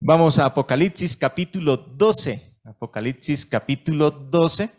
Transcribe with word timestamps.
Vamos 0.00 0.38
a 0.38 0.46
Apocalipsis 0.46 1.16
capítulo 1.16 1.76
12. 1.76 2.56
Apocalipsis 2.64 3.46
capítulo 3.46 4.10
12, 4.10 4.70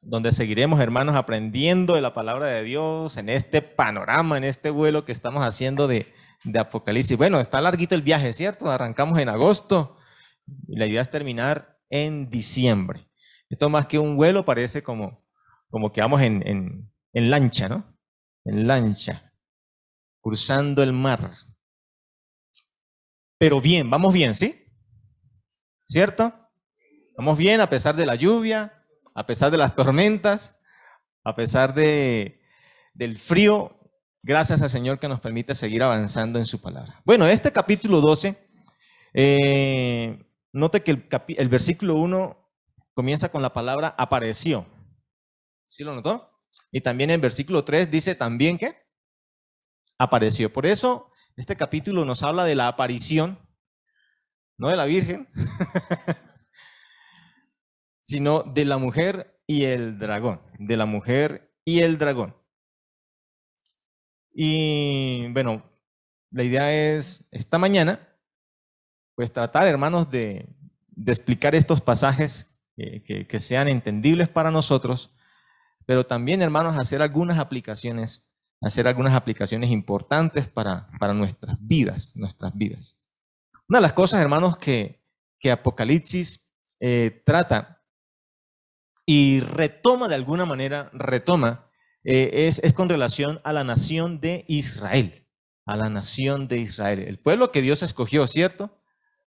donde 0.00 0.32
seguiremos, 0.32 0.80
hermanos, 0.80 1.14
aprendiendo 1.14 1.94
de 1.94 2.00
la 2.00 2.14
palabra 2.14 2.46
de 2.46 2.62
Dios 2.62 3.18
en 3.18 3.28
este 3.28 3.60
panorama, 3.60 4.38
en 4.38 4.44
este 4.44 4.70
vuelo 4.70 5.04
que 5.04 5.12
estamos 5.12 5.44
haciendo 5.44 5.86
de, 5.86 6.12
Apocalipsis. 6.58 7.18
Bueno, 7.18 7.38
está 7.38 7.60
larguito 7.60 7.94
el 7.94 8.00
viaje, 8.00 8.32
¿cierto? 8.32 8.70
Arrancamos 8.70 9.18
en 9.18 9.28
agosto 9.28 9.98
y 10.66 10.78
la 10.78 10.86
idea 10.86 11.02
es 11.02 11.10
terminar 11.10 11.78
en 11.90 12.30
diciembre. 12.30 13.10
Esto 13.50 13.68
más 13.68 13.84
que 13.84 13.98
un 13.98 14.16
vuelo 14.16 14.46
parece 14.46 14.82
como, 14.82 15.22
como 15.68 15.92
que 15.92 16.00
vamos 16.00 16.22
en, 16.22 16.46
en, 16.48 16.90
en 17.12 17.30
lancha, 17.30 17.68
¿no? 17.68 17.94
En 18.46 18.66
lancha, 18.66 19.34
cruzando 20.22 20.82
el 20.82 20.94
mar. 20.94 21.30
Pero 23.40 23.58
bien, 23.58 23.88
vamos 23.88 24.12
bien, 24.12 24.34
¿sí? 24.34 24.66
¿Cierto? 25.88 26.30
Vamos 27.16 27.38
bien 27.38 27.62
a 27.62 27.70
pesar 27.70 27.96
de 27.96 28.04
la 28.04 28.14
lluvia, 28.14 28.84
a 29.14 29.24
pesar 29.24 29.50
de 29.50 29.56
las 29.56 29.74
tormentas, 29.74 30.58
a 31.24 31.34
pesar 31.34 31.72
de, 31.72 32.42
del 32.92 33.16
frío, 33.16 33.80
gracias 34.22 34.60
al 34.60 34.68
Señor 34.68 35.00
que 35.00 35.08
nos 35.08 35.22
permite 35.22 35.54
seguir 35.54 35.82
avanzando 35.82 36.38
en 36.38 36.44
su 36.44 36.60
palabra. 36.60 37.00
Bueno, 37.06 37.26
este 37.26 37.50
capítulo 37.50 38.02
12, 38.02 38.36
eh, 39.14 40.22
note 40.52 40.82
que 40.82 40.90
el, 40.90 41.48
versículo 41.48 41.94
1 41.94 42.36
comienza 42.92 43.30
con 43.30 43.40
la 43.40 43.54
palabra 43.54 43.94
apareció. 43.96 44.66
¿Sí 45.66 45.82
lo 45.82 45.94
notó? 45.94 46.30
Y 46.70 46.82
también 46.82 47.08
el 47.08 47.22
versículo 47.22 47.64
3 47.64 47.90
dice 47.90 48.14
también 48.14 48.58
que 48.58 48.76
apareció. 49.96 50.52
Por 50.52 50.66
eso 50.66 51.09
este 51.40 51.56
capítulo 51.56 52.04
nos 52.04 52.22
habla 52.22 52.44
de 52.44 52.54
la 52.54 52.68
aparición, 52.68 53.38
no 54.58 54.68
de 54.68 54.76
la 54.76 54.84
Virgen, 54.84 55.26
sino 58.02 58.42
de 58.42 58.66
la 58.66 58.76
mujer 58.76 59.40
y 59.46 59.64
el 59.64 59.98
dragón, 59.98 60.42
de 60.58 60.76
la 60.76 60.84
mujer 60.84 61.50
y 61.64 61.80
el 61.80 61.96
dragón. 61.96 62.36
Y 64.34 65.32
bueno, 65.32 65.64
la 66.30 66.44
idea 66.44 66.74
es 66.74 67.26
esta 67.30 67.56
mañana, 67.56 68.06
pues 69.14 69.32
tratar, 69.32 69.66
hermanos, 69.66 70.10
de, 70.10 70.46
explicar 71.06 71.54
estos 71.54 71.80
pasajes 71.80 72.54
que, 72.76 73.38
sean 73.38 73.68
entendibles 73.68 74.28
para 74.28 74.50
nosotros, 74.50 75.16
pero 75.86 76.04
también, 76.04 76.42
hermanos, 76.42 76.78
hacer 76.78 77.00
algunas 77.00 77.38
aplicaciones, 77.38 78.29
hacer 78.60 78.86
algunas 78.86 79.14
aplicaciones 79.14 79.70
importantes 79.70 80.48
para, 80.48 80.88
para 80.98 81.14
nuestras 81.14 81.56
vidas, 81.60 82.12
nuestras 82.14 82.54
vidas. 82.54 82.98
Una 83.68 83.78
de 83.78 83.82
las 83.82 83.92
cosas, 83.92 84.20
hermanos, 84.20 84.58
que, 84.58 85.02
que 85.38 85.50
Apocalipsis 85.50 86.46
eh, 86.80 87.22
trata 87.24 87.82
y 89.06 89.40
retoma 89.40 90.08
de 90.08 90.14
alguna 90.14 90.44
manera, 90.44 90.90
retoma, 90.92 91.70
eh, 92.04 92.46
es, 92.48 92.60
es, 92.60 92.72
con 92.72 92.88
relación 92.88 93.40
a 93.44 93.52
la 93.52 93.64
nación 93.64 94.20
de 94.20 94.44
Israel, 94.48 95.26
a 95.66 95.76
la 95.76 95.88
nación 95.88 96.48
de 96.48 96.58
Israel, 96.58 97.00
el 97.00 97.18
pueblo 97.18 97.52
que 97.52 97.62
Dios 97.62 97.82
escogió, 97.82 98.26
¿cierto? 98.26 98.82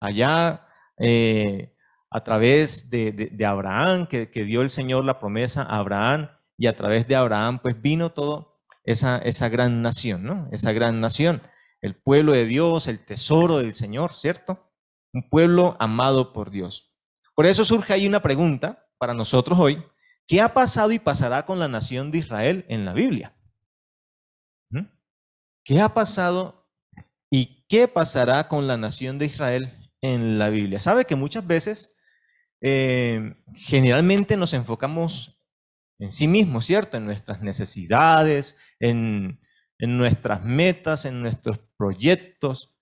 Allá 0.01 0.67
eh, 0.99 1.75
a 2.11 2.25
través 2.25 2.91
de, 2.91 3.45
Abraham, 3.47 4.06
que, 4.06 4.27
dio 4.27 4.62
el 4.62 4.71
Señor 4.71 5.05
la 5.05 5.19
promesa 5.19 5.62
a 5.62 5.79
Abraham, 5.79 6.31
y 6.56 6.67
a 6.67 6.75
través 6.75 7.06
de 7.06 7.15
Abraham, 7.15 7.61
pues 7.62 7.81
vino 7.81 8.11
todo 8.11 8.58
esa, 8.89 9.19
esa 9.19 9.50
gran 9.50 9.83
nación, 9.83 10.25
¿no? 10.25 10.48
Esa 10.50 10.72
gran 10.72 11.03
nación, 11.03 11.42
el 11.83 11.94
pueblo 11.94 12.33
de 12.33 12.47
Dios, 12.47 12.86
el 12.86 13.05
tesoro 13.05 13.58
del 13.58 13.75
Señor, 13.75 14.14
¿cierto? 14.14 14.72
Un 15.12 15.28
pueblo 15.28 15.77
amado 15.78 16.33
por 16.33 16.50
Dios. 16.50 16.94
Por 17.34 17.44
eso 17.44 17.66
surge 17.66 17.92
ahí 17.92 18.06
una 18.06 18.22
pregunta 18.22 18.89
para 18.97 19.12
nosotros 19.12 19.59
hoy. 19.59 19.84
¿Qué 20.27 20.41
ha 20.41 20.54
pasado 20.54 20.91
y 20.93 20.98
pasará 20.98 21.44
con 21.44 21.59
la 21.59 21.69
nación 21.69 22.10
de 22.10 22.19
Israel 22.19 22.65
en 22.69 22.87
la 22.87 22.94
Biblia? 22.94 23.37
¿Mm? 24.71 24.87
¿Qué 25.65 25.81
ha 25.82 25.93
pasado 25.93 26.66
y 27.31 27.66
qué 27.69 27.88
pasará 27.88 28.48
con 28.48 28.66
la 28.66 28.78
nación 28.78 29.19
de 29.19 29.27
Israel 29.27 29.93
en 30.00 30.38
la 30.38 30.48
Biblia? 30.48 30.81
¿Sabe 30.81 31.04
que 31.04 31.15
muchas 31.15 31.47
veces 31.47 31.94
eh, 32.62 33.34
generalmente 33.54 34.38
nos 34.38 34.54
enfocamos 34.54 35.38
en 35.98 36.12
sí 36.12 36.28
mismos, 36.28 36.66
¿cierto? 36.66 36.97
En 36.97 37.04
nuestras 37.04 37.41
necesidades, 37.41 38.56
en, 38.78 39.41
nuestras 39.78 40.42
metas, 40.44 41.04
en 41.04 41.20
nuestros 41.22 41.60
proyectos. 41.76 42.76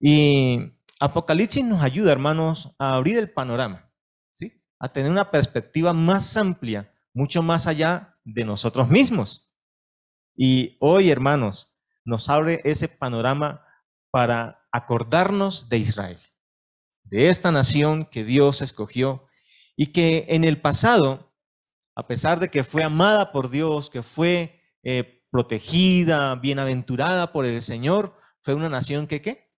Y 0.00 0.72
Apocalipsis 1.00 1.64
nos 1.64 1.82
ayuda, 1.82 2.12
hermanos, 2.12 2.74
a 2.78 2.94
abrir 2.94 3.18
el 3.18 3.30
panorama, 3.30 3.92
¿sí? 4.32 4.62
A 4.78 4.92
tener 4.92 5.10
una 5.10 5.30
perspectiva 5.30 5.92
más 5.92 6.36
amplia, 6.36 6.92
mucho 7.12 7.42
más 7.42 7.66
allá 7.66 8.18
de 8.24 8.44
nosotros 8.44 8.88
mismos. 8.88 9.52
Y 10.36 10.76
hoy, 10.80 11.10
hermanos, 11.10 11.74
nos 12.04 12.28
abre 12.28 12.60
ese 12.64 12.88
panorama 12.88 13.64
para 14.10 14.66
acordarnos 14.70 15.68
de 15.68 15.78
Israel 15.78 16.18
de 17.10 17.28
esta 17.30 17.52
nación 17.52 18.06
que 18.06 18.24
Dios 18.24 18.62
escogió 18.62 19.26
y 19.76 19.92
que 19.92 20.26
en 20.28 20.44
el 20.44 20.60
pasado, 20.60 21.34
a 21.96 22.06
pesar 22.06 22.38
de 22.38 22.48
que 22.48 22.62
fue 22.62 22.84
amada 22.84 23.32
por 23.32 23.50
Dios, 23.50 23.90
que 23.90 24.02
fue 24.02 24.62
eh, 24.84 25.24
protegida, 25.30 26.36
bienaventurada 26.36 27.32
por 27.32 27.44
el 27.44 27.60
Señor, 27.62 28.16
fue 28.42 28.54
una 28.54 28.68
nación 28.68 29.08
que 29.08 29.20
¿qué? 29.20 29.52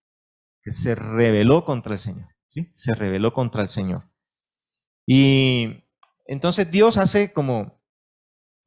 Que 0.62 0.70
se 0.70 0.94
rebeló 0.94 1.66
contra 1.66 1.92
el 1.92 1.98
Señor, 1.98 2.28
¿sí? 2.46 2.70
Se 2.74 2.94
rebeló 2.94 3.34
contra 3.34 3.62
el 3.62 3.68
Señor. 3.68 4.10
Y 5.06 5.84
entonces 6.24 6.70
Dios 6.70 6.96
hace 6.96 7.32
como, 7.34 7.82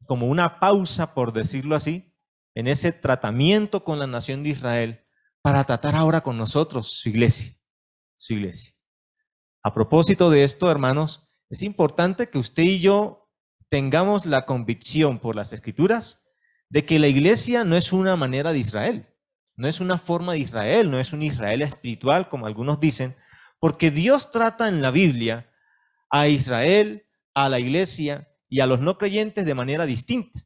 como 0.06 0.28
una 0.28 0.60
pausa, 0.60 1.16
por 1.16 1.34
decirlo 1.34 1.76
así, 1.76 2.14
en 2.54 2.68
ese 2.68 2.92
tratamiento 2.92 3.84
con 3.84 3.98
la 3.98 4.06
nación 4.06 4.44
de 4.44 4.50
Israel 4.50 5.08
para 5.42 5.64
tratar 5.64 5.96
ahora 5.96 6.22
con 6.22 6.38
nosotros, 6.38 6.88
su 7.00 7.10
iglesia 7.10 7.58
su 8.22 8.34
iglesia. 8.34 8.76
A 9.64 9.74
propósito 9.74 10.30
de 10.30 10.44
esto, 10.44 10.70
hermanos, 10.70 11.28
es 11.50 11.64
importante 11.64 12.30
que 12.30 12.38
usted 12.38 12.64
y 12.64 12.80
yo 12.80 13.21
tengamos 13.72 14.26
la 14.26 14.46
convicción 14.46 15.18
por 15.20 15.38
las 15.38 15.54
escrituras 15.54 16.22
de 16.70 16.86
que 16.86 17.00
la 17.00 17.08
iglesia 17.08 17.64
no 17.64 17.78
es 17.78 17.94
una 17.94 18.18
manera 18.18 18.52
de 18.52 18.60
Israel, 18.60 19.08
no 19.56 19.70
es 19.70 19.80
una 19.80 19.98
forma 19.98 20.34
de 20.34 20.40
Israel, 20.40 20.92
no 20.92 21.00
es 21.00 21.14
un 21.14 21.22
Israel 21.22 21.62
espiritual 21.62 22.28
como 22.28 22.48
algunos 22.48 22.82
dicen, 22.82 23.16
porque 23.60 23.90
Dios 23.90 24.30
trata 24.30 24.68
en 24.68 24.82
la 24.82 24.92
Biblia 24.92 25.50
a 26.10 26.28
Israel, 26.28 27.06
a 27.34 27.48
la 27.48 27.60
iglesia 27.60 28.28
y 28.50 28.60
a 28.60 28.66
los 28.66 28.82
no 28.82 28.98
creyentes 28.98 29.46
de 29.46 29.56
manera 29.56 29.86
distinta, 29.86 30.46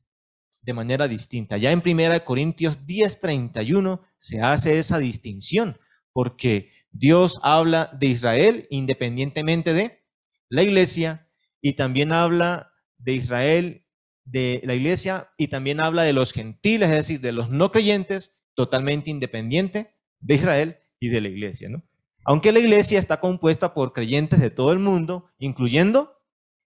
de 0.61 0.73
manera 0.73 1.07
distinta. 1.07 1.57
Ya 1.57 1.71
en 1.71 1.81
1 1.81 2.25
Corintios 2.25 2.85
10:31 2.85 4.01
se 4.19 4.39
hace 4.41 4.77
esa 4.77 4.99
distinción, 4.99 5.79
porque 6.13 6.71
Dios 6.91 7.39
habla 7.41 7.89
de 7.99 8.05
Israel 8.05 8.67
independientemente 8.69 9.73
de 9.73 10.03
la 10.47 10.61
iglesia 10.61 11.27
y 11.59 11.73
también 11.73 12.11
habla 12.11 12.71
de 12.97 13.13
Israel, 13.13 13.85
de 14.23 14.61
la 14.63 14.75
iglesia 14.75 15.31
y 15.37 15.47
también 15.47 15.79
habla 15.79 16.03
de 16.03 16.13
los 16.13 16.31
gentiles, 16.31 16.89
es 16.89 16.97
decir, 16.97 17.21
de 17.21 17.31
los 17.31 17.49
no 17.49 17.71
creyentes, 17.71 18.35
totalmente 18.53 19.09
independiente 19.09 19.95
de 20.19 20.35
Israel 20.35 20.77
y 20.99 21.09
de 21.09 21.21
la 21.21 21.27
iglesia, 21.27 21.69
¿no? 21.69 21.83
Aunque 22.25 22.51
la 22.51 22.59
iglesia 22.59 22.97
está 22.97 23.19
compuesta 23.19 23.73
por 23.73 23.93
creyentes 23.93 24.39
de 24.39 24.49
todo 24.49 24.71
el 24.71 24.79
mundo, 24.79 25.29
incluyendo 25.37 26.19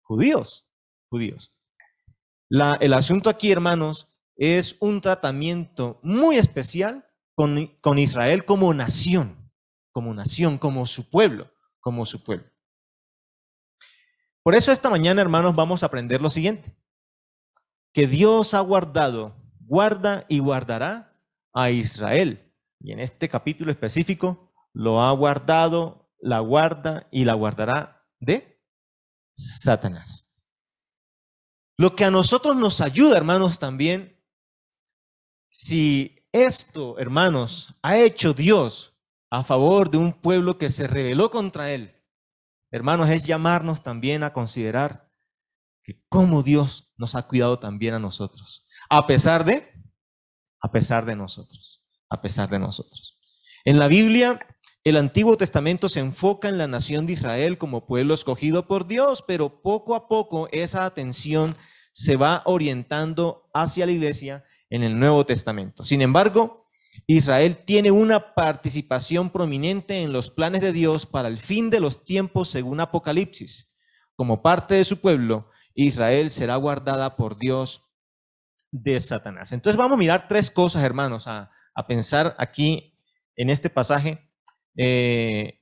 judíos, 0.01 0.67
judíos. 1.09 1.53
La, 2.49 2.77
el 2.79 2.93
asunto 2.93 3.29
aquí, 3.29 3.51
hermanos, 3.51 4.09
es 4.37 4.75
un 4.79 5.01
tratamiento 5.01 5.99
muy 6.01 6.37
especial 6.37 7.05
con, 7.35 7.77
con 7.81 7.99
Israel 7.99 8.45
como 8.45 8.73
nación 8.73 9.45
como 9.95 10.13
nación, 10.13 10.57
como 10.57 10.85
su 10.85 11.09
pueblo, 11.09 11.49
como 11.79 12.05
su 12.05 12.21
pueblo. 12.21 12.51
Por 14.45 14.53
eso 14.53 14.71
esta 14.71 14.91
mañana, 14.91 15.23
hermanos, 15.23 15.55
vamos 15.55 15.81
a 15.81 15.87
aprender 15.87 16.21
lo 16.21 16.29
siguiente. 16.29 16.77
Que 17.91 18.05
Dios 18.05 18.53
ha 18.53 18.59
guardado, 18.59 19.35
guarda 19.61 20.27
y 20.29 20.37
guardará 20.37 21.19
a 21.51 21.71
Israel. 21.71 22.53
Y 22.79 22.91
en 22.91 22.99
este 22.99 23.27
capítulo 23.27 23.71
específico 23.71 24.53
lo 24.71 25.01
ha 25.01 25.11
guardado, 25.13 26.11
la 26.19 26.41
guarda 26.41 27.07
y 27.09 27.25
la 27.25 27.33
guardará 27.33 28.07
de 28.19 28.61
Satanás. 29.33 30.29
Lo 31.75 31.95
que 31.95 32.05
a 32.05 32.11
nosotros 32.11 32.55
nos 32.55 32.81
ayuda, 32.81 33.17
hermanos, 33.17 33.57
también, 33.57 34.23
si 35.49 36.23
esto, 36.31 36.99
hermanos, 36.99 37.73
ha 37.81 37.97
hecho 37.97 38.35
Dios 38.35 38.95
a 39.31 39.43
favor 39.43 39.89
de 39.89 39.97
un 39.97 40.13
pueblo 40.13 40.59
que 40.59 40.69
se 40.69 40.85
rebeló 40.85 41.31
contra 41.31 41.71
él, 41.71 41.94
hermanos, 42.75 43.09
es 43.09 43.25
llamarnos 43.25 43.83
también 43.83 44.23
a 44.23 44.33
considerar 44.33 45.09
que 45.83 46.01
cómo 46.09 46.43
Dios 46.43 46.93
nos 46.97 47.15
ha 47.15 47.23
cuidado 47.27 47.59
también 47.59 47.93
a 47.93 47.99
nosotros, 47.99 48.67
a 48.89 49.07
pesar 49.07 49.45
de, 49.45 49.71
a 50.61 50.71
pesar 50.71 51.05
de 51.05 51.15
nosotros, 51.15 51.83
a 52.09 52.21
pesar 52.21 52.49
de 52.49 52.59
nosotros. 52.59 53.19
En 53.63 53.79
la 53.79 53.87
Biblia, 53.87 54.39
el 54.83 54.97
Antiguo 54.97 55.37
Testamento 55.37 55.89
se 55.89 55.99
enfoca 55.99 56.49
en 56.49 56.57
la 56.57 56.67
nación 56.67 57.05
de 57.05 57.13
Israel 57.13 57.57
como 57.57 57.87
pueblo 57.87 58.13
escogido 58.13 58.67
por 58.67 58.87
Dios, 58.87 59.23
pero 59.25 59.61
poco 59.61 59.95
a 59.95 60.07
poco 60.07 60.49
esa 60.51 60.85
atención 60.85 61.55
se 61.93 62.17
va 62.17 62.43
orientando 62.45 63.49
hacia 63.53 63.85
la 63.85 63.93
iglesia 63.93 64.43
en 64.69 64.83
el 64.83 64.99
Nuevo 64.99 65.25
Testamento. 65.25 65.85
Sin 65.85 66.01
embargo, 66.01 66.64
Israel 67.07 67.63
tiene 67.65 67.91
una 67.91 68.33
participación 68.33 69.29
prominente 69.29 70.01
en 70.01 70.13
los 70.13 70.29
planes 70.29 70.61
de 70.61 70.71
Dios 70.71 71.05
para 71.05 71.27
el 71.27 71.39
fin 71.39 71.69
de 71.69 71.79
los 71.79 72.03
tiempos 72.03 72.49
según 72.49 72.79
Apocalipsis. 72.79 73.71
Como 74.15 74.41
parte 74.41 74.75
de 74.75 74.85
su 74.85 75.01
pueblo, 75.01 75.49
Israel 75.73 76.29
será 76.31 76.55
guardada 76.55 77.15
por 77.15 77.37
Dios 77.37 77.83
de 78.71 78.99
Satanás. 78.99 79.51
Entonces 79.51 79.77
vamos 79.77 79.95
a 79.95 79.99
mirar 79.99 80.27
tres 80.27 80.49
cosas, 80.49 80.83
hermanos, 80.83 81.27
a, 81.27 81.51
pensar 81.87 82.35
aquí 82.39 82.97
en 83.35 83.49
este 83.49 83.69
pasaje 83.69 84.31
eh, 84.77 85.61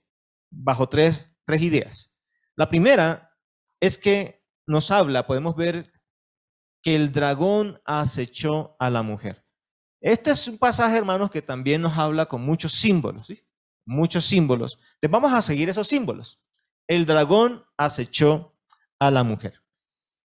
bajo 0.52 0.88
tres, 0.88 1.36
tres 1.44 1.62
ideas. 1.64 2.14
La 2.56 2.70
primera 2.70 3.32
es 3.80 3.98
que 3.98 4.44
nos 4.68 4.92
habla, 4.92 5.26
podemos 5.26 5.56
ver 5.56 5.92
que 6.84 6.96
el 6.96 7.12
dragón 7.12 7.82
acechó 7.86 8.76
a 8.78 8.92
la 8.92 9.02
mujer. 9.02 9.43
Este 10.04 10.32
es 10.32 10.50
un 10.50 10.58
pasaje, 10.58 10.98
hermanos, 10.98 11.32
que 11.32 11.42
también 11.42 11.82
nos 11.82 11.98
habla 11.98 12.26
con 12.26 12.42
muchos 12.42 12.74
símbolos, 12.74 13.28
¿sí? 13.28 13.42
Muchos 13.86 14.26
símbolos. 14.26 14.78
Vamos 15.10 15.32
a 15.32 15.42
seguir 15.42 15.70
esos 15.70 15.88
símbolos. 15.88 16.42
El 16.90 17.06
dragón 17.06 17.64
acechó 17.78 18.54
a 19.00 19.10
la 19.12 19.24
mujer. 19.24 19.62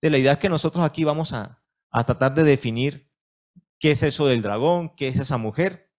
De 0.01 0.09
la 0.09 0.17
idea 0.17 0.31
es 0.31 0.37
que 0.39 0.49
nosotros 0.49 0.83
aquí 0.83 1.03
vamos 1.03 1.33
a, 1.33 1.61
a 1.91 2.03
tratar 2.03 2.33
de 2.33 2.43
definir 2.43 3.11
qué 3.77 3.91
es 3.91 4.01
eso 4.01 4.25
del 4.25 4.41
dragón, 4.41 4.89
qué 4.95 5.07
es 5.07 5.19
esa 5.19 5.37
mujer. 5.37 5.91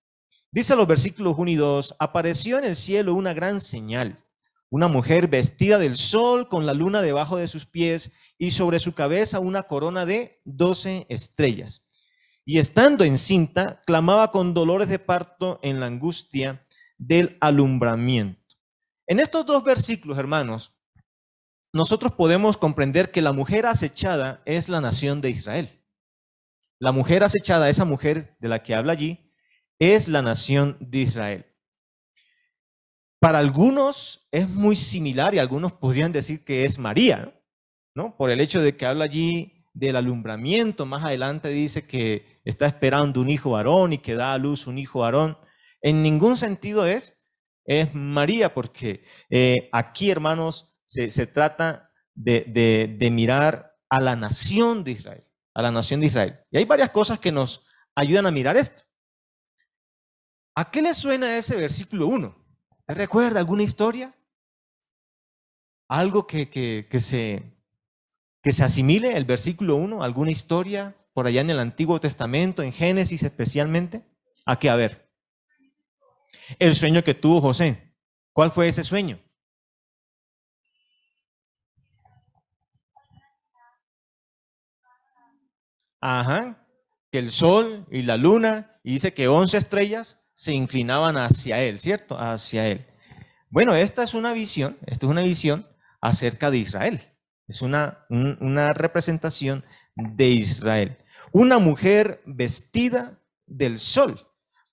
Dice 0.50 0.74
los 0.74 0.88
versículos 0.88 1.36
1 1.38 1.50
y 1.52 1.54
2, 1.54 1.94
apareció 2.00 2.58
en 2.58 2.64
el 2.64 2.74
cielo 2.74 3.14
una 3.14 3.34
gran 3.34 3.60
señal, 3.60 4.18
una 4.68 4.88
mujer 4.88 5.28
vestida 5.28 5.78
del 5.78 5.94
sol 5.94 6.48
con 6.48 6.66
la 6.66 6.74
luna 6.74 7.02
debajo 7.02 7.36
de 7.36 7.46
sus 7.46 7.66
pies 7.66 8.10
y 8.36 8.50
sobre 8.50 8.80
su 8.80 8.94
cabeza 8.94 9.38
una 9.38 9.62
corona 9.62 10.06
de 10.06 10.40
doce 10.44 11.06
estrellas. 11.08 11.84
Y 12.44 12.58
estando 12.58 13.04
encinta, 13.04 13.82
clamaba 13.86 14.30
con 14.30 14.54
dolores 14.54 14.88
de 14.88 14.98
parto 14.98 15.60
en 15.62 15.80
la 15.80 15.86
angustia 15.86 16.66
del 16.98 17.36
alumbramiento. 17.40 18.56
En 19.06 19.20
estos 19.20 19.44
dos 19.46 19.64
versículos, 19.64 20.18
hermanos, 20.18 20.72
nosotros 21.72 22.12
podemos 22.12 22.56
comprender 22.56 23.10
que 23.10 23.22
la 23.22 23.32
mujer 23.32 23.66
acechada 23.66 24.42
es 24.44 24.68
la 24.68 24.80
nación 24.80 25.20
de 25.20 25.30
Israel. 25.30 25.80
La 26.80 26.92
mujer 26.92 27.22
acechada, 27.22 27.68
esa 27.68 27.84
mujer 27.84 28.36
de 28.40 28.48
la 28.48 28.62
que 28.62 28.74
habla 28.74 28.92
allí, 28.92 29.32
es 29.78 30.08
la 30.08 30.22
nación 30.22 30.76
de 30.80 30.98
Israel. 30.98 31.46
Para 33.20 33.38
algunos 33.38 34.26
es 34.30 34.48
muy 34.48 34.76
similar 34.76 35.34
y 35.34 35.38
algunos 35.38 35.72
podrían 35.72 36.10
decir 36.12 36.44
que 36.44 36.64
es 36.64 36.78
María, 36.78 37.34
¿no? 37.94 38.16
Por 38.16 38.30
el 38.30 38.40
hecho 38.40 38.62
de 38.62 38.76
que 38.76 38.86
habla 38.86 39.04
allí 39.04 39.64
del 39.74 39.96
alumbramiento, 39.96 40.86
más 40.86 41.04
adelante 41.04 41.48
dice 41.48 41.86
que 41.86 42.29
está 42.44 42.66
esperando 42.66 43.20
un 43.20 43.30
hijo 43.30 43.50
varón 43.50 43.92
y 43.92 43.98
que 43.98 44.14
da 44.14 44.32
a 44.32 44.38
luz 44.38 44.66
un 44.66 44.78
hijo 44.78 45.00
varón. 45.00 45.38
En 45.82 46.02
ningún 46.02 46.36
sentido 46.36 46.86
es, 46.86 47.18
es 47.64 47.94
María, 47.94 48.54
porque 48.54 49.04
eh, 49.28 49.68
aquí, 49.72 50.10
hermanos, 50.10 50.74
se, 50.84 51.26
trata 51.26 51.90
de, 52.14 52.96
de 52.98 53.10
mirar 53.10 53.76
a 53.88 54.00
la 54.00 54.16
nación 54.16 54.84
de 54.84 54.92
Israel 54.92 55.30
a 55.54 55.62
la 55.62 55.70
nación 55.70 56.00
de 56.00 56.06
Israel. 56.06 56.40
Y 56.50 56.58
hay 56.58 56.64
varias 56.64 56.90
cosas 56.90 57.18
que 57.18 57.32
nos 57.32 57.64
ayudan 57.94 58.26
a 58.26 58.30
mirar 58.30 58.56
esto. 58.56 58.82
¿A 60.56 60.70
qué 60.70 60.82
le 60.82 60.94
suena 60.94 61.36
ese 61.36 61.56
versículo 61.56 62.06
1? 62.06 62.36
¿Te 62.86 62.94
recuerda 62.94 63.38
alguna 63.38 63.62
historia? 63.62 64.14
¿Algo 65.88 66.26
que, 66.26 66.50
que, 66.50 67.00
se, 67.00 67.56
que 68.42 68.52
se 68.52 68.64
asimile 68.64 69.16
el 69.16 69.24
versículo 69.24 69.76
1? 69.76 70.02
¿Alguna 70.02 70.30
historia 70.30 70.96
por 71.12 71.26
allá 71.26 71.40
en 71.40 71.50
el 71.50 71.58
Antiguo 71.58 72.00
Testamento, 72.00 72.62
en 72.62 72.72
Génesis 72.72 73.22
especialmente? 73.22 74.04
¿A 74.44 74.58
qué? 74.58 74.70
A 74.70 74.76
ver. 74.76 75.10
El 76.58 76.74
sueño 76.74 77.04
que 77.04 77.14
tuvo 77.14 77.40
José. 77.40 77.94
¿Cuál 78.32 78.52
fue 78.52 78.68
ese 78.68 78.84
sueño? 78.84 79.20
Ajá, 86.00 86.66
que 87.10 87.18
el 87.18 87.30
sol 87.30 87.86
y 87.90 88.02
la 88.02 88.16
luna, 88.16 88.80
y 88.82 88.94
dice 88.94 89.12
que 89.12 89.28
once 89.28 89.58
estrellas 89.58 90.18
se 90.32 90.52
inclinaban 90.52 91.18
hacia 91.18 91.60
él, 91.60 91.78
¿cierto? 91.78 92.18
Hacia 92.18 92.66
él. 92.68 92.86
Bueno, 93.50 93.74
esta 93.74 94.02
es 94.02 94.14
una 94.14 94.32
visión, 94.32 94.78
esta 94.86 95.06
es 95.06 95.10
una 95.10 95.22
visión 95.22 95.68
acerca 96.00 96.50
de 96.50 96.58
Israel. 96.58 97.02
Es 97.46 97.62
una, 97.62 98.06
una 98.08 98.68
representación 98.68 99.64
de 99.96 100.28
Israel. 100.28 100.98
Una 101.32 101.58
mujer 101.58 102.22
vestida 102.26 103.18
del 103.46 103.78
sol, 103.78 104.26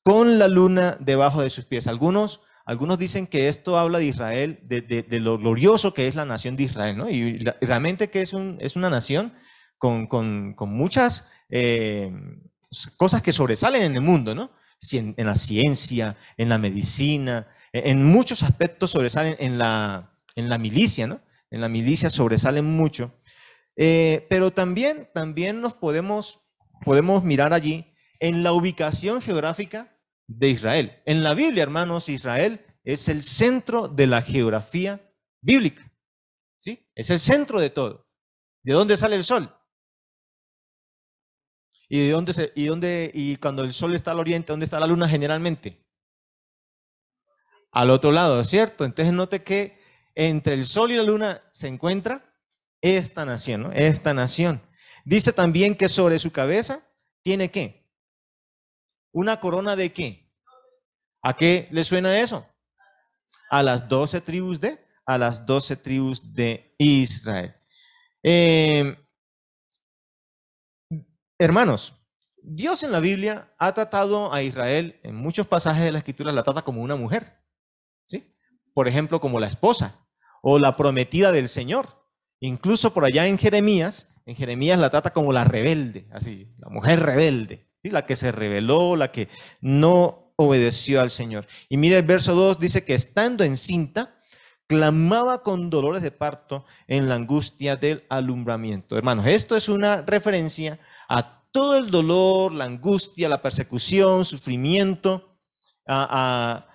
con 0.04 0.40
la 0.40 0.48
luna 0.48 0.98
debajo 1.00 1.42
de 1.42 1.50
sus 1.50 1.66
pies. 1.66 1.88
Algunos, 1.88 2.42
algunos 2.66 2.98
dicen 2.98 3.28
que 3.28 3.50
esto 3.50 3.78
habla 3.78 4.00
de 4.00 4.06
Israel, 4.06 4.60
de, 4.64 5.06
lo 5.19 5.38
glorioso 5.38 5.94
que 5.94 6.08
es 6.08 6.16
la 6.16 6.25
nación 6.25 6.56
de 6.56 6.64
Israel, 6.64 6.98
¿no? 6.98 7.10
Y 7.10 7.40
realmente 7.62 8.10
que 8.10 8.22
es, 8.22 8.34
un, 8.34 8.58
es 8.62 8.75
una 8.75 8.90
nación 8.90 9.34
con, 9.78 10.56
muchas 10.60 11.25
eh, 11.50 12.12
cosas 12.96 13.22
que 13.22 13.34
sobresalen 13.34 13.84
en 13.84 13.96
el 13.96 14.02
mundo, 14.02 14.34
¿no? 14.34 14.52
En, 14.92 15.16
la 15.18 15.36
ciencia, 15.36 16.18
en 16.38 16.50
la 16.50 16.58
medicina, 16.58 17.48
e, 17.74 17.90
en 17.90 18.06
muchos 18.06 18.44
aspectos 18.44 18.92
sobresalen 18.92 19.36
en 19.40 19.58
la, 19.58 20.12
en 20.36 20.50
la 20.50 20.58
milicia, 20.58 21.08
¿no? 21.08 21.19
En 21.50 21.62
la 21.62 21.69
milicia 21.69 22.10
sobresalen 22.10 22.66
mucho. 22.66 23.14
Eh, 23.77 24.25
pero 24.29 24.51
también, 24.51 25.09
también 25.13 25.62
nos 25.62 25.74
podemos, 25.74 26.41
podemos 26.83 27.24
mirar 27.24 27.53
allí 27.53 27.94
en 28.19 28.41
la 28.41 28.51
ubicación 28.51 29.21
geográfica 29.21 29.95
de 30.27 30.50
Israel. 30.50 31.01
En 31.06 31.24
la 31.24 31.35
Biblia, 31.35 31.63
hermanos, 31.63 32.09
Israel 32.09 32.65
es 32.83 33.07
el 33.07 33.24
centro 33.24 33.88
de 33.88 34.07
la 34.07 34.21
geografía 34.21 35.13
bíblica. 35.41 35.91
¿Sí? 36.59 36.89
Es 36.95 37.12
el 37.12 37.19
centro 37.19 37.59
de 37.59 37.69
todo. 37.69 38.07
¿De 38.63 38.74
dónde 38.74 38.97
sale 38.97 39.15
el 39.15 39.24
sol? 39.24 39.53
¿Y 41.88 42.07
de 42.07 42.12
dónde 42.12 42.51
y 42.56 42.65
dónde, 42.65 43.12
y 43.13 43.38
cuando 43.38 43.63
el 43.63 43.73
sol 43.73 43.94
está 43.94 44.12
al 44.12 44.19
oriente, 44.19 44.51
dónde 44.51 44.65
está 44.65 44.80
la 44.80 44.88
luna 44.88 45.07
generalmente? 45.07 45.85
Al 47.71 47.91
otro 47.91 48.11
lado, 48.11 48.44
¿cierto? 48.44 48.83
Entonces 48.83 49.13
note 49.13 49.44
que 49.44 49.80
entre 50.16 50.56
el 50.56 50.66
sol 50.66 50.92
y 50.92 50.95
la 50.95 51.04
luna 51.04 51.44
se 51.54 51.68
encuentra 51.68 52.28
esta 52.81 53.26
nación, 53.26 53.64
¿no? 53.64 53.72
Esta 53.72 54.14
nación. 54.14 54.62
Dice 55.06 55.34
también 55.34 55.76
que 55.76 55.90
sobre 55.90 56.19
su 56.19 56.31
cabeza 56.31 56.84
tiene 57.24 57.52
qué? 57.52 57.90
Una 59.12 59.40
corona 59.40 59.76
de 59.76 59.94
qué? 59.94 60.31
¿A 61.22 61.36
qué 61.36 61.68
le 61.72 61.84
suena 61.84 62.19
eso? 62.19 62.46
A 63.50 63.64
las 63.64 63.88
doce 63.88 64.22
tribus 64.22 64.60
de, 64.60 64.86
a 65.06 65.18
las 65.18 65.46
doce 65.46 65.76
tribus 65.76 66.34
de 66.34 66.76
Israel. 66.78 67.56
Eh, 68.24 68.96
Hermanos, 71.40 71.94
Dios 72.42 72.81
en 72.81 72.92
la 72.92 73.00
Biblia 73.00 73.54
ha 73.60 73.72
tratado 73.72 74.34
a 74.34 74.42
Israel 74.42 75.00
en 75.04 75.16
muchos 75.16 75.46
pasajes 75.46 75.84
de 75.84 75.92
la 75.92 76.00
Escritura, 76.00 76.31
la 76.31 76.42
trata 76.42 76.64
como 76.64 76.81
una 76.81 76.96
mujer. 76.96 77.44
¿sí? 78.07 78.36
Por 78.74 78.88
ejemplo, 78.88 79.22
como 79.22 79.40
la 79.40 79.46
esposa 79.46 80.07
o 80.42 80.57
la 80.57 80.76
prometida 80.76 81.31
del 81.31 81.48
Señor. 81.48 82.06
Incluso 82.39 82.94
por 82.94 83.06
allá 83.06 83.27
en 83.27 83.37
Jeremías, 83.37 84.07
en 84.25 84.35
Jeremías 84.35 84.77
la 84.79 84.89
trata 84.89 85.11
como 85.11 85.33
la 85.33 85.44
rebelde, 85.44 86.07
así, 86.11 86.47
la 86.59 86.69
mujer 86.69 86.99
rebelde, 87.01 87.67
la 87.83 88.06
que 88.06 88.15
se 88.15 88.31
rebeló, 88.31 88.95
la 88.95 89.11
que 89.11 89.29
no 89.61 90.33
obedeció 90.35 91.01
al 91.01 91.09
Señor. 91.09 91.47
Y 91.69 91.77
mire 91.77 91.97
el 91.97 92.03
verso 92.03 92.35
2, 92.35 92.59
dice 92.59 92.83
que 92.83 92.94
estando 92.94 93.44
encinta, 93.44 94.15
clamaba 94.67 95.44
con 95.44 95.69
dolores 95.69 96.03
de 96.03 96.11
parto 96.11 96.65
en 96.87 97.07
la 97.07 97.15
angustia 97.15 97.77
del 97.77 98.03
alumbramiento. 98.09 98.97
Hermanos, 98.97 99.25
esto 99.25 99.56
es 99.56 99.69
una 99.69 100.01
referencia 100.01 100.79
a 101.07 101.44
todo 101.51 101.77
el 101.77 101.89
dolor, 101.89 102.53
la 102.53 102.65
angustia, 102.65 103.29
la 103.29 103.41
persecución, 103.41 104.25
sufrimiento, 104.25 105.39
a, 105.87 106.65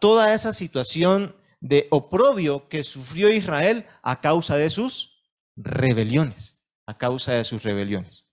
toda 0.00 0.34
esa 0.34 0.52
situación 0.52 1.36
de 1.64 1.88
oprobio 1.90 2.68
que 2.68 2.82
sufrió 2.82 3.32
Israel 3.32 3.86
a 4.02 4.20
causa 4.20 4.56
de 4.56 4.68
sus 4.68 5.24
rebeliones, 5.56 6.60
a 6.86 6.98
causa 6.98 7.32
de 7.32 7.44
sus 7.44 7.62
rebeliones. 7.62 8.28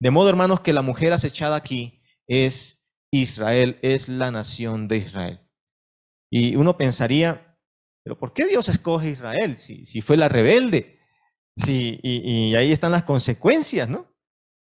De 0.00 0.10
modo, 0.10 0.28
hermanos, 0.28 0.60
que 0.60 0.72
la 0.72 0.82
mujer 0.82 1.12
acechada 1.12 1.54
aquí 1.54 2.02
es 2.26 2.84
Israel, 3.12 3.78
es 3.80 4.08
la 4.08 4.32
nación 4.32 4.88
de 4.88 4.96
Israel. 4.96 5.48
Y 6.32 6.56
uno 6.56 6.76
pensaría, 6.76 7.56
pero 8.02 8.18
¿por 8.18 8.32
qué 8.32 8.46
Dios 8.46 8.68
escoge 8.68 9.06
a 9.06 9.10
Israel 9.10 9.56
si, 9.56 9.86
si 9.86 10.00
fue 10.00 10.16
la 10.16 10.28
rebelde? 10.28 10.98
Sí, 11.56 12.00
y, 12.02 12.56
ahí 12.56 12.72
están 12.72 12.90
las 12.90 13.04
consecuencias, 13.04 13.88
¿no? 13.88 14.12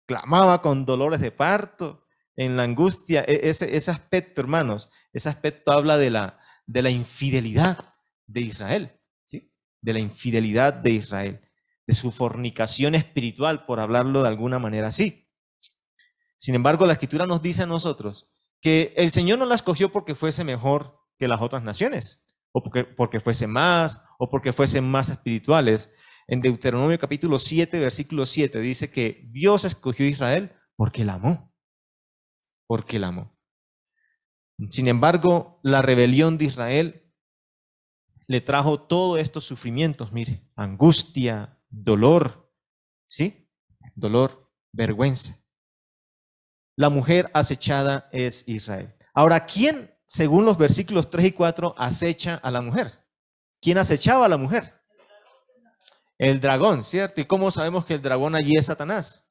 Clamaba 0.07 0.63
con 0.63 0.85
dolores 0.85 1.21
de 1.21 1.29
parto, 1.29 2.03
en 2.35 2.57
la 2.57 2.63
angustia, 2.63 3.23
e, 3.27 3.41
ese, 3.43 3.75
ese 3.75 3.91
aspecto, 3.91 4.41
hermanos, 4.41 4.89
ese 5.13 5.29
aspecto 5.29 5.71
habla 5.71 5.99
de 5.99 6.09
la, 6.09 6.40
de 6.71 6.81
la 6.81 6.89
infidelidad 6.89 7.93
de 8.27 8.41
Israel, 8.41 8.91
¿sí? 9.25 9.53
De 9.81 9.93
la 9.93 9.99
infidelidad 9.99 10.73
de 10.73 10.91
Israel, 10.91 11.41
de 11.85 11.93
su 11.93 12.11
fornicación 12.11 12.95
espiritual, 12.95 13.65
por 13.65 13.81
hablarlo 13.81 14.21
de 14.21 14.29
alguna 14.29 14.57
manera 14.57 14.87
así. 14.87 15.29
Sin 16.37 16.55
embargo, 16.55 16.85
la 16.85 16.93
escritura 16.93 17.27
nos 17.27 17.41
dice 17.41 17.63
a 17.63 17.65
nosotros 17.65 18.31
que 18.61 18.93
el 18.95 19.11
Señor 19.11 19.39
no 19.39 19.45
la 19.45 19.55
escogió 19.55 19.91
porque 19.91 20.15
fuese 20.15 20.43
mejor 20.45 20.97
que 21.19 21.27
las 21.27 21.41
otras 21.41 21.61
naciones, 21.61 22.23
o 22.53 22.63
porque, 22.63 22.85
porque 22.85 23.19
fuese 23.19 23.47
más, 23.47 24.01
o 24.17 24.29
porque 24.29 24.53
fuesen 24.53 24.89
más 24.89 25.09
espirituales. 25.09 25.91
En 26.27 26.41
Deuteronomio 26.41 26.97
capítulo 26.99 27.37
7, 27.37 27.79
versículo 27.79 28.25
7 28.25 28.59
dice 28.59 28.89
que 28.89 29.27
Dios 29.29 29.65
escogió 29.65 30.05
a 30.05 30.09
Israel 30.09 30.55
porque 30.77 31.03
la 31.03 31.15
amó, 31.15 31.53
porque 32.65 32.97
la 32.97 33.07
amó. 33.07 33.30
Sin 34.69 34.87
embargo, 34.87 35.59
la 35.63 35.81
rebelión 35.81 36.37
de 36.37 36.45
Israel 36.45 37.13
le 38.27 38.41
trajo 38.41 38.81
todos 38.81 39.19
estos 39.19 39.43
sufrimientos, 39.43 40.11
mire, 40.11 40.47
angustia, 40.55 41.59
dolor, 41.69 42.53
¿sí? 43.07 43.49
Dolor, 43.95 44.51
vergüenza. 44.71 45.37
La 46.77 46.89
mujer 46.89 47.29
acechada 47.33 48.09
es 48.11 48.43
Israel. 48.47 48.95
Ahora, 49.13 49.45
¿quién, 49.45 49.93
según 50.05 50.45
los 50.45 50.57
versículos 50.57 51.09
3 51.09 51.25
y 51.25 51.31
4, 51.31 51.75
acecha 51.77 52.35
a 52.35 52.51
la 52.51 52.61
mujer? 52.61 53.05
¿Quién 53.61 53.77
acechaba 53.77 54.25
a 54.25 54.29
la 54.29 54.37
mujer? 54.37 54.81
El 56.17 56.39
dragón, 56.39 56.83
¿cierto? 56.83 57.19
¿Y 57.19 57.25
cómo 57.25 57.51
sabemos 57.51 57.83
que 57.83 57.95
el 57.95 58.01
dragón 58.01 58.35
allí 58.35 58.55
es 58.55 58.67
Satanás? 58.67 59.27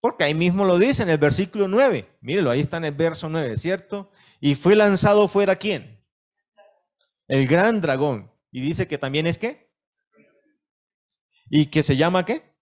Porque 0.00 0.24
ahí 0.24 0.34
mismo 0.34 0.64
lo 0.64 0.78
dice 0.78 1.02
en 1.02 1.08
el 1.08 1.18
versículo 1.18 1.66
9. 1.66 2.18
Mírelo, 2.20 2.50
ahí 2.50 2.60
está 2.60 2.76
en 2.76 2.84
el 2.84 2.94
verso 2.94 3.28
9, 3.28 3.56
¿cierto? 3.56 4.10
Y 4.40 4.54
fue 4.54 4.76
lanzado 4.76 5.26
fuera 5.26 5.56
quién? 5.56 6.04
El 7.26 7.46
gran 7.46 7.80
dragón. 7.80 8.30
Y 8.50 8.60
dice 8.60 8.86
que 8.86 8.98
también 8.98 9.26
es 9.26 9.38
qué? 9.38 9.70
¿Y 11.50 11.66
que 11.66 11.82
se 11.82 11.96
llama 11.96 12.24
qué? 12.24 12.54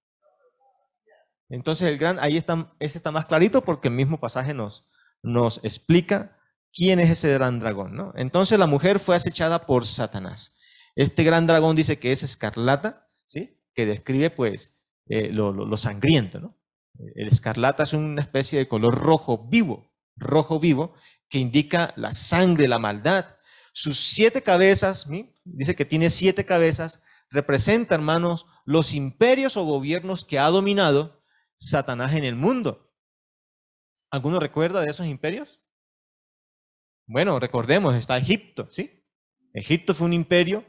Entonces 1.48 1.88
el 1.88 1.98
gran, 1.98 2.18
ahí 2.20 2.36
está, 2.36 2.74
ese 2.80 2.98
está 2.98 3.12
más 3.12 3.26
clarito 3.26 3.62
porque 3.62 3.88
el 3.88 3.94
mismo 3.94 4.18
pasaje 4.18 4.52
nos, 4.52 4.90
nos 5.22 5.62
explica 5.62 6.36
quién 6.72 6.98
es 6.98 7.10
ese 7.10 7.32
gran 7.34 7.60
dragón, 7.60 7.94
¿no? 7.94 8.12
Entonces 8.16 8.58
la 8.58 8.66
mujer 8.66 8.98
fue 8.98 9.14
acechada 9.14 9.66
por 9.66 9.86
Satanás. 9.86 10.58
Este 10.96 11.22
gran 11.22 11.46
dragón 11.46 11.76
dice 11.76 11.98
que 11.98 12.12
es 12.12 12.22
escarlata, 12.22 13.08
¿sí? 13.26 13.62
Que 13.74 13.86
describe 13.86 14.30
pues 14.30 14.76
eh, 15.08 15.30
lo, 15.30 15.52
lo 15.52 15.76
sangriento, 15.76 16.40
¿no? 16.40 16.55
El 17.14 17.28
escarlata 17.28 17.82
es 17.82 17.92
una 17.92 18.20
especie 18.20 18.58
de 18.58 18.68
color 18.68 18.94
rojo 18.98 19.48
vivo, 19.48 19.92
rojo 20.16 20.58
vivo, 20.60 20.94
que 21.28 21.38
indica 21.38 21.92
la 21.96 22.14
sangre, 22.14 22.68
la 22.68 22.78
maldad. 22.78 23.36
Sus 23.72 23.98
siete 23.98 24.42
cabezas, 24.42 25.06
dice 25.44 25.74
que 25.74 25.84
tiene 25.84 26.10
siete 26.10 26.44
cabezas, 26.44 27.02
representa, 27.30 27.94
hermanos, 27.94 28.46
los 28.64 28.94
imperios 28.94 29.56
o 29.56 29.64
gobiernos 29.64 30.24
que 30.24 30.38
ha 30.38 30.48
dominado 30.48 31.22
Satanás 31.56 32.14
en 32.14 32.24
el 32.24 32.36
mundo. 32.36 32.92
¿Alguno 34.10 34.40
recuerda 34.40 34.80
de 34.80 34.90
esos 34.90 35.06
imperios? 35.06 35.60
Bueno, 37.06 37.38
recordemos, 37.38 37.94
está 37.94 38.16
Egipto, 38.16 38.68
¿sí? 38.70 39.04
Egipto 39.52 39.94
fue 39.94 40.06
un 40.06 40.12
imperio 40.12 40.64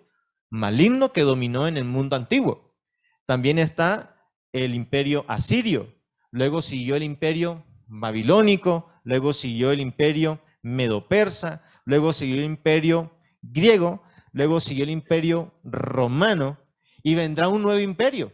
maligno 0.50 1.12
que 1.12 1.22
dominó 1.22 1.68
en 1.68 1.78
el 1.78 1.84
mundo 1.84 2.16
antiguo. 2.16 2.78
También 3.26 3.60
está 3.60 4.32
el 4.54 4.76
imperio 4.76 5.26
asirio, 5.28 5.94
luego 6.32 6.62
siguió 6.62 6.96
el 6.96 7.04
imperio 7.04 7.66
babilónico, 7.88 8.92
luego 9.04 9.34
siguió 9.34 9.72
el 9.72 9.80
imperio 9.80 10.42
medo-persa, 10.62 11.64
luego 11.86 12.14
siguió 12.14 12.38
el 12.38 12.46
imperio 12.46 13.18
griego, 13.42 14.04
luego 14.32 14.60
siguió 14.60 14.84
el 14.84 14.90
imperio 14.90 15.60
romano 15.64 16.60
y 17.04 17.16
vendrá 17.16 17.48
un 17.48 17.62
nuevo 17.62 17.80
imperio, 17.80 18.34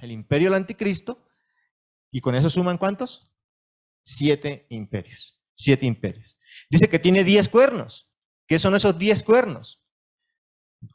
el 0.00 0.10
imperio 0.10 0.48
del 0.48 0.56
anticristo, 0.56 1.24
y 2.10 2.20
con 2.20 2.34
eso 2.34 2.48
suman 2.48 2.78
cuántos? 2.78 3.30
Siete 4.02 4.66
imperios, 4.70 5.38
siete 5.54 5.86
imperios. 5.86 6.38
Dice 6.70 6.88
que 6.88 6.98
tiene 6.98 7.24
diez 7.24 7.48
cuernos. 7.48 8.10
¿Qué 8.46 8.58
son 8.58 8.74
esos 8.74 8.98
diez 8.98 9.22
cuernos? 9.22 9.82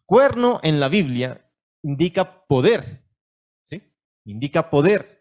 Cuerno 0.05 0.59
en 0.63 0.79
la 0.79 0.87
Biblia 0.87 1.51
indica 1.81 2.45
poder, 2.45 3.05
¿sí? 3.63 3.83
Indica 4.25 4.69
poder. 4.69 5.18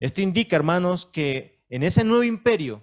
Esto 0.00 0.22
indica, 0.22 0.56
hermanos, 0.56 1.04
que 1.04 1.62
en 1.68 1.82
ese 1.82 2.04
nuevo 2.04 2.24
imperio, 2.24 2.82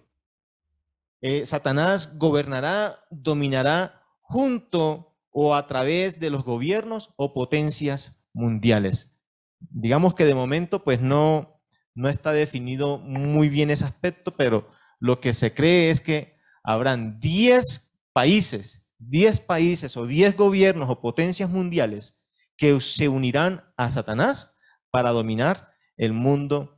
eh, 1.21 1.47
Satanás 1.47 2.15
gobernará, 2.17 3.03
dominará 3.09 4.03
junto 4.21 5.15
o 5.31 5.55
a 5.55 5.65
través 5.65 6.19
de 6.19 6.29
los 6.29 6.43
gobiernos 6.43 7.13
o 7.15 7.33
potencias 7.33 8.15
mundiales. 8.33 9.11
Digamos 9.59 10.13
que 10.13 10.25
de 10.25 10.35
momento, 10.35 10.83
pues 10.83 11.01
no, 11.01 11.59
no 11.95 12.07
está 12.07 12.33
definido 12.33 12.99
muy 12.99 13.49
bien 13.49 13.71
ese 13.71 13.85
aspecto, 13.85 14.35
pero 14.37 14.69
lo 14.99 15.19
que 15.19 15.33
se 15.33 15.55
cree 15.55 15.89
es 15.89 16.01
que 16.01 16.37
habrán 16.63 17.19
10 17.19 17.91
países, 18.13 18.85
10 18.99 19.39
países 19.41 19.97
o 19.97 20.05
10 20.05 20.37
gobiernos 20.37 20.89
o 20.89 21.01
potencias 21.01 21.49
mundiales 21.49 22.15
que 22.57 22.79
se 22.79 23.07
unirán 23.07 23.63
a 23.75 23.89
Satanás 23.89 24.53
para 24.91 25.11
dominar 25.11 25.71
el 25.97 26.13
mundo 26.13 26.76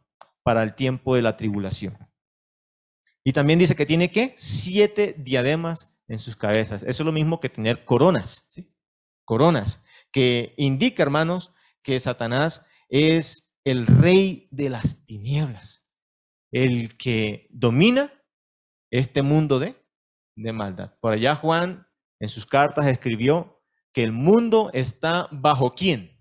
para 0.49 0.63
el 0.63 0.73
tiempo 0.73 1.13
de 1.13 1.21
la 1.21 1.37
tribulación. 1.37 1.95
Y 3.23 3.33
también 3.33 3.59
dice 3.59 3.75
que 3.75 3.85
tiene 3.85 4.09
que 4.09 4.33
siete 4.35 5.13
diademas 5.15 5.91
en 6.07 6.19
sus 6.19 6.35
cabezas. 6.35 6.81
Eso 6.81 7.03
es 7.03 7.05
lo 7.05 7.11
mismo 7.11 7.39
que 7.39 7.49
tener 7.49 7.85
coronas. 7.85 8.49
Coronas, 9.25 9.83
que 10.11 10.55
indica, 10.57 11.03
hermanos, 11.03 11.53
que 11.83 11.99
Satanás 11.99 12.65
es 12.89 13.53
el 13.63 13.85
rey 13.85 14.47
de 14.49 14.71
las 14.71 15.05
tinieblas, 15.05 15.85
el 16.51 16.97
que 16.97 17.47
domina 17.51 18.11
este 18.89 19.21
mundo 19.21 19.59
de, 19.59 19.75
de 20.35 20.51
maldad. 20.51 20.95
Por 20.99 21.13
allá 21.13 21.35
Juan 21.35 21.87
en 22.19 22.29
sus 22.29 22.47
cartas 22.47 22.87
escribió 22.87 23.61
que 23.93 24.03
el 24.03 24.13
mundo 24.13 24.71
está 24.73 25.29
bajo 25.31 25.75
quién? 25.75 26.19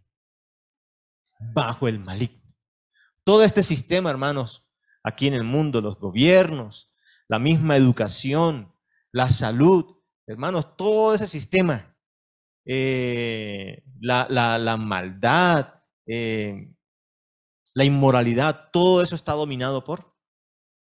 Bajo 1.41 1.89
el 1.89 1.99
maligno. 1.99 2.38
Todo 3.29 3.45
este 3.45 3.63
sistema, 3.63 4.09
hermanos, 4.09 4.67
aquí 5.03 5.27
en 5.27 5.35
el 5.35 5.45
mundo, 5.45 5.83
los 5.83 5.99
gobiernos, 5.99 6.95
la 7.29 7.39
misma 7.39 7.77
educación, 7.77 8.75
la 9.13 9.29
salud, 9.29 9.99
hermanos, 10.27 10.79
todo 10.79 11.13
ese 11.13 11.27
sistema, 11.27 11.95
eh, 12.65 13.85
la, 14.01 14.77
maldad, 14.79 15.75
eh, 16.07 16.73
la 17.75 17.85
inmoralidad, 17.85 18.71
todo 18.73 19.03
eso 19.03 19.15
está 19.15 19.33
dominado 19.33 19.85
por, 19.85 20.17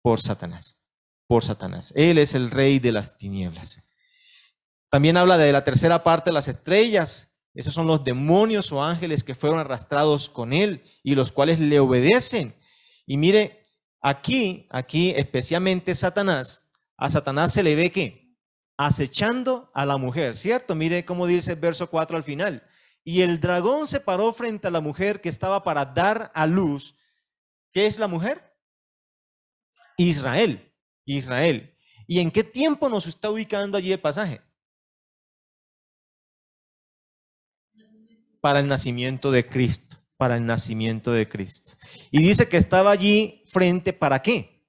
por 0.00 0.18
Satanás, 0.18 0.82
por 1.26 1.44
Satanás. 1.44 1.92
Él 1.96 2.16
es 2.16 2.34
el 2.34 2.50
rey 2.50 2.78
de 2.78 2.92
las 2.92 3.18
tinieblas. 3.18 3.78
También 4.88 5.18
habla 5.18 5.36
de 5.36 5.52
la 5.52 5.64
tercera 5.64 6.02
parte 6.02 6.32
las 6.32 6.48
estrellas, 6.48 7.27
esos 7.58 7.74
son 7.74 7.88
los 7.88 8.04
demonios 8.04 8.70
o 8.70 8.84
ángeles 8.84 9.24
que 9.24 9.34
fueron 9.34 9.58
arrastrados 9.58 10.28
con 10.28 10.52
él 10.52 10.84
y 11.02 11.16
los 11.16 11.32
cuales 11.32 11.58
le 11.58 11.80
obedecen. 11.80 12.54
Y 13.04 13.16
mire, 13.16 13.66
aquí, 14.00 14.68
aquí 14.70 15.12
especialmente 15.16 15.96
Satanás, 15.96 16.70
a 16.96 17.10
Satanás 17.10 17.52
se 17.52 17.64
le 17.64 17.74
ve 17.74 17.90
que 17.90 18.32
acechando 18.76 19.72
a 19.74 19.84
la 19.84 19.96
mujer, 19.96 20.36
¿cierto? 20.36 20.76
Mire 20.76 21.04
cómo 21.04 21.26
dice 21.26 21.54
el 21.54 21.58
verso 21.58 21.90
4 21.90 22.16
al 22.16 22.22
final. 22.22 22.62
Y 23.02 23.22
el 23.22 23.40
dragón 23.40 23.88
se 23.88 23.98
paró 23.98 24.32
frente 24.32 24.68
a 24.68 24.70
la 24.70 24.80
mujer 24.80 25.20
que 25.20 25.28
estaba 25.28 25.64
para 25.64 25.84
dar 25.84 26.30
a 26.36 26.46
luz. 26.46 26.94
¿Qué 27.72 27.86
es 27.86 27.98
la 27.98 28.06
mujer? 28.06 28.54
Israel, 29.96 30.72
Israel. 31.04 31.76
¿Y 32.06 32.20
en 32.20 32.30
qué 32.30 32.44
tiempo 32.44 32.88
nos 32.88 33.08
está 33.08 33.30
ubicando 33.30 33.76
allí 33.76 33.90
el 33.90 34.00
pasaje? 34.00 34.42
Para 38.40 38.60
el 38.60 38.68
nacimiento 38.68 39.30
de 39.30 39.46
Cristo, 39.46 39.96
para 40.16 40.36
el 40.36 40.46
nacimiento 40.46 41.12
de 41.12 41.28
Cristo. 41.28 41.74
Y 42.10 42.22
dice 42.22 42.48
que 42.48 42.56
estaba 42.56 42.90
allí 42.90 43.44
frente 43.46 43.92
para 43.92 44.22
qué? 44.22 44.64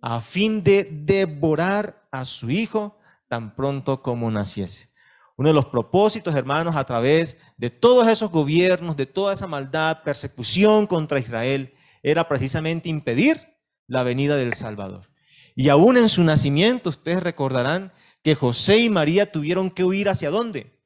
A 0.00 0.20
fin 0.20 0.62
de 0.62 0.88
devorar 0.90 2.08
a 2.10 2.24
su 2.24 2.50
hijo 2.50 2.98
tan 3.28 3.54
pronto 3.54 4.02
como 4.02 4.30
naciese. 4.30 4.88
Uno 5.36 5.50
de 5.50 5.54
los 5.54 5.66
propósitos, 5.66 6.34
hermanos, 6.34 6.74
a 6.74 6.84
través 6.84 7.36
de 7.56 7.70
todos 7.70 8.08
esos 8.08 8.30
gobiernos, 8.30 8.96
de 8.96 9.06
toda 9.06 9.34
esa 9.34 9.46
maldad, 9.46 10.02
persecución 10.02 10.86
contra 10.86 11.20
Israel, 11.20 11.74
era 12.02 12.26
precisamente 12.26 12.88
impedir 12.88 13.56
la 13.86 14.02
venida 14.02 14.36
del 14.36 14.54
Salvador. 14.54 15.10
Y 15.54 15.68
aún 15.68 15.96
en 15.96 16.08
su 16.08 16.24
nacimiento, 16.24 16.90
ustedes 16.90 17.22
recordarán 17.22 17.92
que 18.22 18.34
José 18.34 18.78
y 18.78 18.90
María 18.90 19.30
tuvieron 19.30 19.70
que 19.70 19.84
huir 19.84 20.08
hacia 20.08 20.30
dónde? 20.30 20.80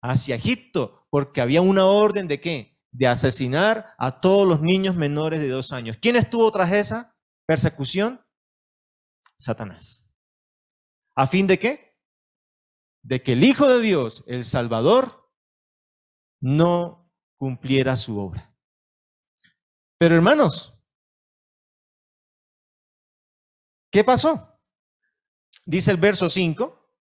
Hacia 0.00 0.36
Egipto, 0.36 1.03
porque 1.14 1.40
había 1.40 1.62
una 1.62 1.86
orden 1.86 2.26
de 2.26 2.40
qué? 2.40 2.76
De 2.90 3.06
asesinar 3.06 3.94
a 3.98 4.20
todos 4.20 4.48
los 4.48 4.60
niños 4.60 4.96
menores 4.96 5.38
de 5.38 5.48
dos 5.48 5.70
años. 5.70 5.96
¿Quién 6.02 6.16
estuvo 6.16 6.50
tras 6.50 6.72
esa? 6.72 7.16
persecución? 7.46 8.20
Satanás. 9.38 10.04
¿A 11.14 11.28
fin 11.28 11.46
de 11.46 11.56
qué? 11.56 11.96
De 13.04 13.22
que 13.22 13.34
el 13.34 13.44
Hijo 13.44 13.68
de 13.68 13.80
Dios, 13.80 14.24
el 14.26 14.44
Salvador, 14.44 15.30
no 16.40 17.08
cumpliera 17.38 17.94
su 17.94 18.18
obra. 18.18 18.52
Pero 19.96 20.16
hermanos, 20.16 20.76
¿qué 23.92 24.02
pasó? 24.02 24.58
Dice 25.64 25.92
el 25.92 25.96
verso 25.96 26.28
5, 26.28 26.92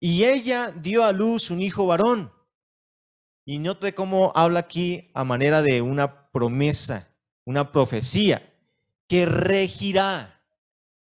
y 0.00 0.24
ella 0.24 0.72
dio 0.72 1.04
a 1.04 1.12
luz 1.12 1.48
un 1.52 1.62
hijo 1.62 1.86
varón. 1.86 2.41
Y 3.44 3.58
note 3.58 3.94
cómo 3.94 4.32
habla 4.34 4.60
aquí 4.60 5.10
a 5.14 5.24
manera 5.24 5.62
de 5.62 5.82
una 5.82 6.30
promesa, 6.30 7.08
una 7.44 7.72
profecía, 7.72 8.54
que 9.08 9.26
regirá 9.26 10.42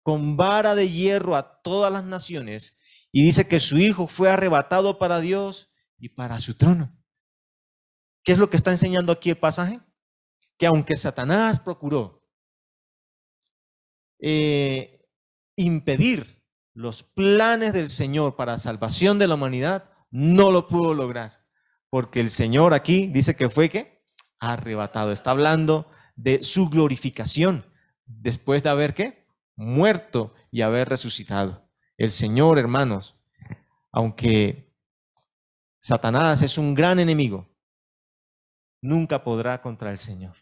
con 0.04 0.38
vara 0.38 0.76
de 0.76 0.90
hierro 0.90 1.36
a 1.36 1.62
todas 1.62 1.92
las 1.92 2.04
naciones. 2.04 2.78
Y 3.12 3.24
dice 3.24 3.48
que 3.48 3.60
su 3.60 3.78
hijo 3.78 4.08
fue 4.08 4.30
arrebatado 4.30 5.00
para 5.00 5.20
Dios 5.20 5.72
y 5.98 6.10
para 6.10 6.40
su 6.40 6.56
trono. 6.56 6.94
¿Qué 8.24 8.34
es 8.34 8.38
lo 8.38 8.50
que 8.50 8.58
está 8.58 8.72
enseñando 8.72 9.14
aquí 9.14 9.30
el 9.30 9.38
pasaje? 9.38 9.80
Que 10.58 10.66
aunque 10.66 10.98
Satanás 10.98 11.60
procuró 11.60 12.28
eh, 14.20 15.08
impedir 15.56 16.44
los 16.74 17.04
planes 17.04 17.74
del 17.74 17.90
Señor 17.90 18.36
para 18.36 18.58
salvación 18.58 19.18
de 19.18 19.28
la 19.28 19.36
humanidad, 19.36 19.90
no 20.12 20.52
lo 20.52 20.68
pudo 20.68 20.94
lograr. 20.94 21.37
Porque 21.90 22.20
el 22.20 22.30
Señor 22.30 22.74
aquí 22.74 23.08
dice 23.08 23.36
que 23.36 23.50
fue 23.50 23.70
que 23.70 24.04
arrebatado. 24.40 25.12
Está 25.12 25.32
hablando 25.32 25.90
de 26.16 26.44
su 26.44 26.70
glorificación 26.70 27.66
después 28.06 28.64
de 28.64 28.70
haber 28.70 28.94
que 28.94 29.28
muerto 29.56 30.34
y 30.52 30.62
haber 30.62 30.90
resucitado. 30.90 31.70
El 31.98 32.12
Señor, 32.12 32.60
hermanos, 32.60 33.20
aunque 33.92 34.76
Satanás 35.80 36.42
es 36.42 36.58
un 36.58 36.76
gran 36.76 37.00
enemigo, 37.00 37.48
nunca 38.82 39.24
podrá 39.24 39.62
contra 39.62 39.92
el 39.92 39.98
Señor. 39.98 40.36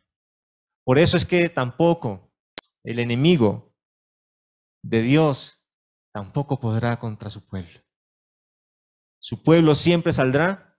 Por 0.83 0.99
eso 0.99 1.17
es 1.17 1.25
que 1.25 1.49
tampoco 1.49 2.31
el 2.83 2.99
enemigo 2.99 3.73
de 4.83 5.01
Dios 5.01 5.59
tampoco 6.13 6.59
podrá 6.59 6.99
contra 6.99 7.29
su 7.29 7.45
pueblo. 7.45 7.81
Su 9.19 9.41
pueblo 9.41 9.73
siempre 9.73 10.13
saldrá 10.13 10.74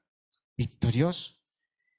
victorioso. 0.56 1.34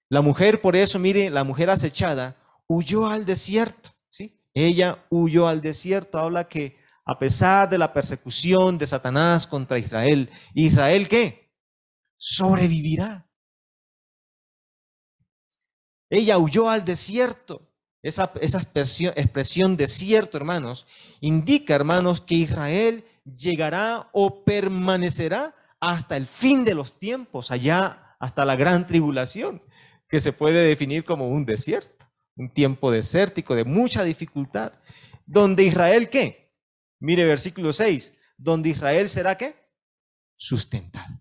La 0.10 0.22
mujer, 0.22 0.62
por 0.62 0.76
eso, 0.76 1.00
mire, 1.00 1.30
la 1.30 1.44
mujer 1.44 1.70
acechada 1.70 2.38
huyó 2.68 3.08
al 3.08 3.26
desierto, 3.26 3.92
¿sí? 4.10 4.40
Ella 4.54 5.06
huyó 5.10 5.48
al 5.48 5.62
desierto, 5.62 6.18
habla 6.18 6.48
que 6.48 6.78
a 7.06 7.18
pesar 7.18 7.70
de 7.70 7.78
la 7.78 7.94
persecución 7.94 8.78
de 8.78 8.88
Satanás 8.88 9.48
contra 9.48 9.80
Israel, 9.80 10.30
Israel 10.54 11.08
qué? 11.08 11.54
Sobrevivirá. 12.18 13.30
Ella 16.10 16.38
huyó 16.38 16.70
al 16.70 16.84
desierto. 16.86 17.64
Esa, 18.02 18.32
expresión, 18.36 19.14
expresión 19.18 19.76
desierto, 19.76 20.38
hermanos, 20.38 20.86
indica, 21.20 21.76
hermanos, 21.76 22.22
que 22.22 22.36
Israel 22.36 23.04
llegará 23.26 24.10
o 24.14 24.46
permanecerá 24.46 25.56
hasta 25.80 26.16
el 26.16 26.26
fin 26.26 26.64
de 26.64 26.74
los 26.74 26.98
tiempos, 26.98 27.52
allá 27.52 28.07
hasta 28.20 28.46
la 28.46 28.56
gran 28.56 28.88
tribulación, 28.88 29.62
que 30.08 30.20
se 30.20 30.34
puede 30.34 30.68
definir 30.68 31.04
como 31.04 31.28
un 31.30 31.46
desierto, 31.46 32.06
un 32.36 32.54
tiempo 32.54 32.92
desértico 32.92 33.56
de 33.56 33.66
mucha 33.66 34.04
dificultad, 34.04 34.74
donde 35.26 35.64
Israel 35.64 36.10
qué? 36.10 36.54
Mire 37.00 37.26
versículo 37.26 37.74
6, 37.74 38.14
donde 38.38 38.70
Israel 38.70 39.10
será 39.10 39.36
qué? 39.36 39.56
Sustentado. 40.36 41.20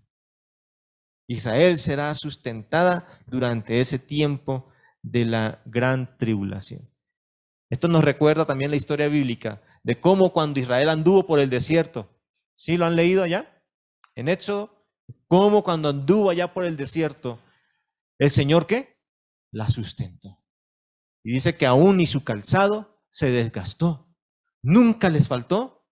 Israel 1.29 1.79
será 1.79 2.15
sustentada 2.15 3.07
durante 3.27 3.81
ese 3.81 3.99
tiempo 3.99 4.71
de 5.03 5.25
la 5.25 5.63
gran 5.65 6.17
tribulación. 6.19 6.89
Esto 7.69 7.89
nos 7.89 8.05
recuerda 8.05 8.47
también 8.47 8.71
la 8.71 8.77
historia 8.77 9.09
bíblica 9.09 9.63
de 9.83 10.01
cómo 10.01 10.33
cuando 10.33 10.61
Israel 10.61 10.89
anduvo 10.89 11.27
por 11.27 11.41
el 11.41 11.51
desierto, 11.51 12.09
¿sí 12.55 12.77
lo 12.77 12.87
han 12.87 12.97
leído 12.97 13.25
allá? 13.25 13.63
En 14.15 14.29
Éxodo, 14.29 14.76
cómo 15.29 15.63
cuando 15.63 15.89
anduvo 15.89 16.31
allá 16.31 16.53
por 16.53 16.65
el 16.65 16.77
desierto, 16.77 17.41
el 18.19 18.31
Señor 18.31 18.67
qué? 18.67 18.99
La 19.53 19.69
sustentó. 19.69 20.43
Y 21.25 21.33
dice 21.33 21.57
que 21.57 21.67
aún 21.67 21.97
ni 21.97 22.07
su 22.07 22.25
calzado 22.25 23.03
se 23.11 23.31
desgastó. 23.31 24.15
Nunca 24.63 25.11
les 25.11 25.29
faltó 25.29 25.87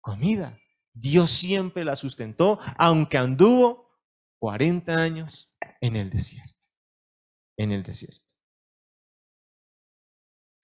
comida. 0.00 0.58
Dios 0.94 1.30
siempre 1.30 1.84
la 1.84 1.96
sustentó, 1.96 2.58
aunque 2.76 3.16
anduvo 3.16 3.90
40 4.38 4.94
años 4.94 5.54
en 5.80 5.96
el 5.96 6.10
desierto. 6.10 6.68
En 7.56 7.72
el 7.72 7.82
desierto. 7.82 8.34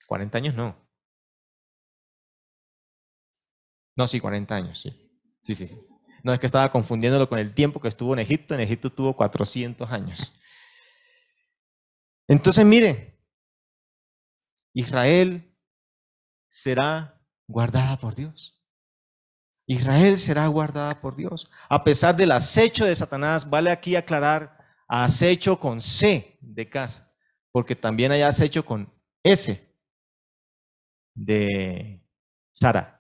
40 0.07 0.39
años 0.39 0.55
no. 0.55 0.89
No, 3.97 4.07
sí, 4.07 4.21
40 4.21 4.55
años, 4.55 4.81
sí. 4.81 4.91
Sí, 5.43 5.55
sí, 5.55 5.67
sí. 5.67 5.81
No, 6.23 6.33
es 6.33 6.41
que 6.41 6.47
estaba 6.47 6.71
confundiéndolo 6.73 7.29
con 7.29 7.39
el 7.39 7.55
tiempo 7.55 7.81
que 7.81 7.89
estuvo 7.89 8.13
en 8.13 8.21
Egipto. 8.21 8.55
En 8.55 8.61
Egipto 8.61 8.91
tuvo 8.91 9.15
400 9.15 9.91
años. 9.91 10.33
Entonces, 12.27 12.65
mire, 12.65 13.19
Israel 14.75 15.57
será 16.49 17.21
guardada 17.47 17.99
por 17.99 18.15
Dios. 18.15 18.59
Israel 19.67 20.19
será 20.19 20.47
guardada 20.47 21.01
por 21.01 21.15
Dios. 21.15 21.51
A 21.69 21.85
pesar 21.85 22.17
del 22.17 22.33
acecho 22.33 22.87
de 22.87 22.97
Satanás, 22.97 23.49
vale 23.49 23.71
aquí 23.71 23.97
aclarar 23.97 24.59
acecho 24.89 25.61
con 25.61 25.81
C 25.81 26.39
de 26.41 26.69
casa, 26.69 27.13
porque 27.53 27.77
también 27.77 28.13
hay 28.13 28.23
acecho 28.23 28.65
con 28.65 28.91
S 29.23 29.69
de 31.15 32.03
Sara. 32.53 32.98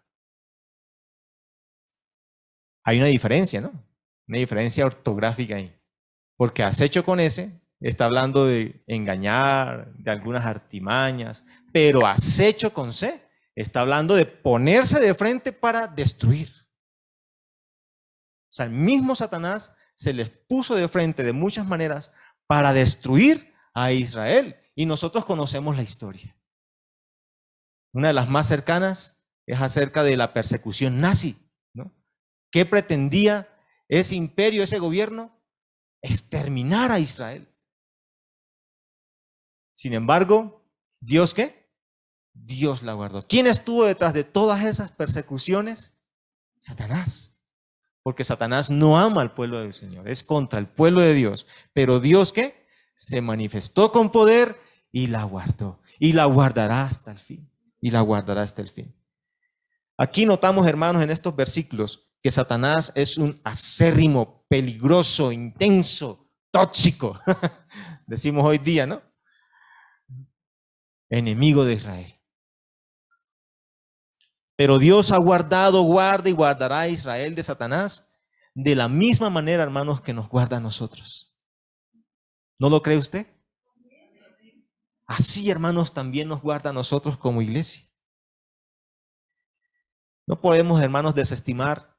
Hay 2.88 2.96
una 2.96 3.08
diferencia, 3.08 3.60
¿no? 3.60 3.70
Una 4.26 4.38
diferencia 4.38 4.86
ortográfica 4.86 5.56
ahí. 5.56 5.78
Porque 6.38 6.62
acecho 6.62 7.04
con 7.04 7.20
ese 7.20 7.60
está 7.80 8.06
hablando 8.06 8.46
de 8.46 8.82
engañar, 8.86 9.92
de 9.92 10.10
algunas 10.10 10.46
artimañas, 10.46 11.44
pero 11.70 12.06
acecho 12.06 12.72
con 12.72 12.94
C 12.94 13.22
está 13.54 13.82
hablando 13.82 14.14
de 14.14 14.24
ponerse 14.24 15.00
de 15.00 15.14
frente 15.14 15.52
para 15.52 15.86
destruir. 15.86 16.48
O 16.48 18.52
sea, 18.52 18.64
el 18.64 18.72
mismo 18.72 19.14
Satanás 19.14 19.74
se 19.94 20.14
les 20.14 20.30
puso 20.30 20.74
de 20.74 20.88
frente 20.88 21.22
de 21.22 21.34
muchas 21.34 21.66
maneras 21.66 22.10
para 22.46 22.72
destruir 22.72 23.52
a 23.74 23.92
Israel. 23.92 24.56
Y 24.74 24.86
nosotros 24.86 25.26
conocemos 25.26 25.76
la 25.76 25.82
historia. 25.82 26.34
Una 27.92 28.06
de 28.06 28.14
las 28.14 28.30
más 28.30 28.48
cercanas 28.48 29.18
es 29.44 29.60
acerca 29.60 30.02
de 30.04 30.16
la 30.16 30.32
persecución 30.32 31.02
nazi. 31.02 31.36
¿Qué 32.50 32.64
pretendía 32.64 33.48
ese 33.88 34.16
imperio, 34.16 34.62
ese 34.62 34.78
gobierno? 34.78 35.38
Exterminar 36.02 36.92
a 36.92 36.98
Israel. 36.98 37.48
Sin 39.72 39.92
embargo, 39.92 40.64
¿Dios 41.00 41.34
qué? 41.34 41.68
Dios 42.32 42.82
la 42.82 42.94
guardó. 42.94 43.26
¿Quién 43.26 43.46
estuvo 43.46 43.84
detrás 43.84 44.14
de 44.14 44.24
todas 44.24 44.64
esas 44.64 44.90
persecuciones? 44.90 45.98
Satanás. 46.58 47.36
Porque 48.02 48.24
Satanás 48.24 48.70
no 48.70 48.98
ama 48.98 49.22
al 49.22 49.34
pueblo 49.34 49.60
del 49.60 49.74
Señor, 49.74 50.08
es 50.08 50.24
contra 50.24 50.58
el 50.58 50.66
pueblo 50.66 51.00
de 51.00 51.14
Dios. 51.14 51.46
Pero 51.72 52.00
Dios 52.00 52.32
qué? 52.32 52.66
Se 52.96 53.20
manifestó 53.20 53.92
con 53.92 54.10
poder 54.10 54.60
y 54.90 55.08
la 55.08 55.24
guardó. 55.24 55.80
Y 55.98 56.12
la 56.12 56.24
guardará 56.24 56.84
hasta 56.84 57.10
el 57.10 57.18
fin 57.18 57.50
y 57.80 57.90
la 57.90 58.00
guardará 58.00 58.42
hasta 58.42 58.62
el 58.62 58.68
fin. 58.68 58.94
Aquí 59.96 60.26
notamos, 60.26 60.66
hermanos, 60.66 61.02
en 61.02 61.10
estos 61.10 61.34
versículos 61.34 62.07
que 62.28 62.32
Satanás 62.32 62.92
es 62.94 63.16
un 63.16 63.40
acérrimo, 63.42 64.44
peligroso, 64.50 65.32
intenso, 65.32 66.30
tóxico, 66.50 67.18
decimos 68.06 68.44
hoy 68.44 68.58
día, 68.58 68.86
¿no? 68.86 69.00
Enemigo 71.08 71.64
de 71.64 71.72
Israel. 71.72 72.14
Pero 74.56 74.78
Dios 74.78 75.10
ha 75.10 75.16
guardado, 75.16 75.80
guarda 75.80 76.28
y 76.28 76.32
guardará 76.32 76.80
a 76.80 76.88
Israel 76.88 77.34
de 77.34 77.42
Satanás 77.42 78.06
de 78.54 78.74
la 78.74 78.88
misma 78.88 79.30
manera, 79.30 79.62
hermanos, 79.62 80.02
que 80.02 80.12
nos 80.12 80.28
guarda 80.28 80.58
a 80.58 80.60
nosotros. 80.60 81.34
¿No 82.58 82.68
lo 82.68 82.82
cree 82.82 82.98
usted? 82.98 83.26
Así, 85.06 85.50
hermanos, 85.50 85.94
también 85.94 86.28
nos 86.28 86.42
guarda 86.42 86.68
a 86.68 86.74
nosotros 86.74 87.16
como 87.16 87.40
iglesia. 87.40 87.90
No 90.26 90.38
podemos, 90.38 90.82
hermanos, 90.82 91.14
desestimar 91.14 91.96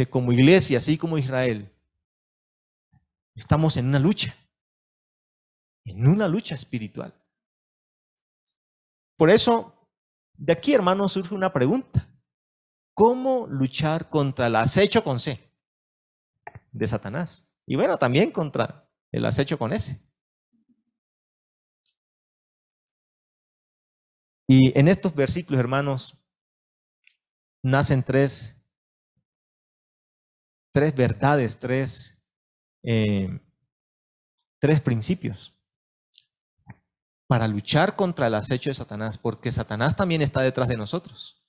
que 0.00 0.08
como 0.08 0.32
iglesia, 0.32 0.78
así 0.78 0.96
como 0.96 1.18
Israel, 1.18 1.70
estamos 3.34 3.76
en 3.76 3.88
una 3.88 3.98
lucha, 3.98 4.34
en 5.84 6.08
una 6.08 6.26
lucha 6.26 6.54
espiritual. 6.54 7.12
Por 9.18 9.28
eso, 9.28 9.90
de 10.38 10.54
aquí, 10.54 10.72
hermanos, 10.72 11.12
surge 11.12 11.34
una 11.34 11.52
pregunta. 11.52 12.08
¿Cómo 12.94 13.46
luchar 13.46 14.08
contra 14.08 14.46
el 14.46 14.56
acecho 14.56 15.04
con 15.04 15.20
C 15.20 15.38
de 16.72 16.86
Satanás? 16.86 17.46
Y 17.66 17.76
bueno, 17.76 17.98
también 17.98 18.30
contra 18.30 18.90
el 19.12 19.26
acecho 19.26 19.58
con 19.58 19.74
S. 19.74 20.00
Y 24.48 24.78
en 24.78 24.88
estos 24.88 25.14
versículos, 25.14 25.60
hermanos, 25.60 26.16
nacen 27.62 28.02
tres, 28.02 28.56
tres 30.72 30.94
verdades, 30.94 31.58
tres, 31.58 32.18
eh, 32.82 33.40
tres 34.58 34.80
principios 34.80 35.56
para 37.26 37.46
luchar 37.46 37.94
contra 37.94 38.26
el 38.26 38.34
acecho 38.34 38.70
de 38.70 38.74
Satanás, 38.74 39.16
porque 39.16 39.52
Satanás 39.52 39.96
también 39.96 40.20
está 40.20 40.40
detrás 40.40 40.68
de 40.68 40.76
nosotros. 40.76 41.40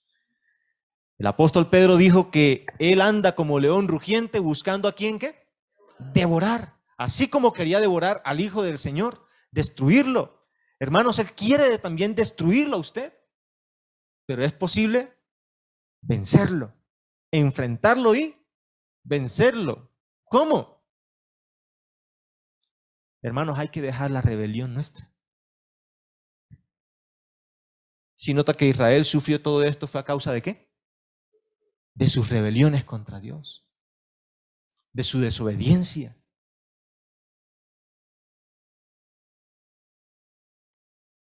El 1.17 1.27
apóstol 1.27 1.69
Pedro 1.69 1.97
dijo 1.97 2.31
que 2.31 2.65
él 2.79 3.01
anda 3.01 3.35
como 3.35 3.59
león 3.59 3.87
rugiente 3.87 4.39
buscando 4.39 4.87
a 4.87 4.93
quién 4.93 5.19
qué? 5.19 5.47
Devorar. 6.13 6.81
Así 6.97 7.27
como 7.27 7.53
quería 7.53 7.79
devorar 7.79 8.21
al 8.25 8.39
Hijo 8.39 8.61
del 8.61 8.77
Señor, 8.77 9.25
destruirlo. 9.51 10.47
Hermanos, 10.79 11.19
Él 11.19 11.31
quiere 11.33 11.77
también 11.79 12.13
destruirlo 12.13 12.77
a 12.77 12.79
usted. 12.79 13.13
Pero 14.27 14.45
es 14.45 14.53
posible 14.53 15.17
vencerlo, 16.01 16.73
enfrentarlo 17.31 18.15
y 18.15 18.35
vencerlo. 19.03 19.91
¿Cómo? 20.25 20.81
Hermanos, 23.21 23.59
hay 23.59 23.69
que 23.69 23.81
dejar 23.81 24.11
la 24.11 24.21
rebelión 24.21 24.73
nuestra. 24.73 25.11
Si 28.15 28.33
nota 28.33 28.55
que 28.55 28.67
Israel 28.67 29.03
sufrió 29.05 29.41
todo 29.41 29.63
esto, 29.63 29.87
¿fue 29.87 29.99
a 29.99 30.05
causa 30.05 30.31
de 30.31 30.41
qué? 30.41 30.71
De 31.95 32.07
sus 32.07 32.29
rebeliones 32.29 32.85
contra 32.85 33.19
Dios, 33.19 33.67
de 34.93 35.03
su 35.03 35.19
desobediencia. 35.19 36.17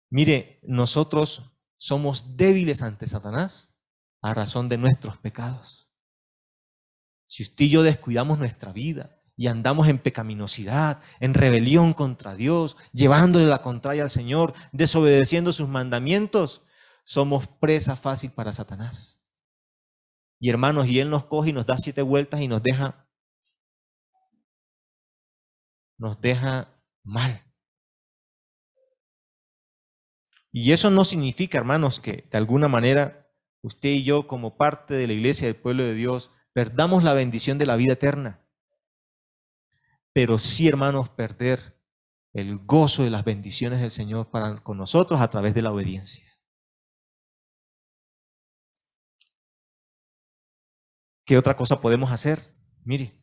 Mire, 0.09 0.59
nosotros 0.63 1.57
somos 1.77 2.37
débiles 2.37 2.81
ante 2.81 3.07
Satanás 3.07 3.73
a 4.21 4.33
razón 4.33 4.69
de 4.69 4.77
nuestros 4.77 5.17
pecados. 5.17 5.82
Si 7.33 7.41
usted 7.41 7.65
y 7.65 7.69
yo 7.69 7.81
descuidamos 7.81 8.37
nuestra 8.37 8.71
vida 8.71 9.19
y 9.35 9.47
andamos 9.47 9.87
en 9.87 9.97
pecaminosidad, 9.97 11.01
en 11.19 11.33
rebelión 11.33 11.93
contra 11.93 12.35
Dios, 12.35 12.77
llevándole 12.91 13.47
la 13.47 13.63
contraria 13.63 14.03
al 14.03 14.11
Señor, 14.11 14.53
desobedeciendo 14.71 15.51
sus 15.51 15.67
mandamientos, 15.67 16.63
somos 17.03 17.47
presa 17.47 17.95
fácil 17.95 18.29
para 18.33 18.53
Satanás. 18.53 19.25
Y 20.39 20.51
hermanos, 20.51 20.87
y 20.87 20.99
Él 20.99 21.09
nos 21.09 21.23
coge 21.23 21.49
y 21.49 21.53
nos 21.53 21.65
da 21.65 21.79
siete 21.79 22.03
vueltas 22.03 22.39
y 22.39 22.47
nos 22.47 22.61
deja, 22.61 23.09
nos 25.97 26.21
deja 26.21 26.79
mal. 27.03 27.51
Y 30.51 30.71
eso 30.71 30.91
no 30.91 31.03
significa, 31.03 31.57
hermanos, 31.57 31.99
que 31.99 32.27
de 32.29 32.37
alguna 32.37 32.67
manera 32.67 33.27
usted 33.63 33.89
y 33.89 34.03
yo, 34.03 34.27
como 34.27 34.55
parte 34.55 34.93
de 34.93 35.07
la 35.07 35.13
iglesia 35.13 35.47
del 35.47 35.55
pueblo 35.55 35.81
de 35.81 35.95
Dios, 35.95 36.29
perdamos 36.53 37.03
la 37.03 37.13
bendición 37.13 37.57
de 37.57 37.65
la 37.65 37.75
vida 37.75 37.93
eterna. 37.93 38.39
Pero 40.13 40.37
sí, 40.37 40.67
hermanos, 40.67 41.09
perder 41.09 41.81
el 42.33 42.59
gozo 42.59 43.03
de 43.03 43.09
las 43.09 43.25
bendiciones 43.25 43.81
del 43.81 43.91
Señor 43.91 44.29
para 44.29 44.63
con 44.63 44.77
nosotros 44.77 45.19
a 45.19 45.27
través 45.27 45.53
de 45.53 45.63
la 45.63 45.71
obediencia. 45.71 46.31
¿Qué 51.25 51.37
otra 51.37 51.55
cosa 51.55 51.79
podemos 51.79 52.11
hacer? 52.11 52.53
Mire, 52.83 53.17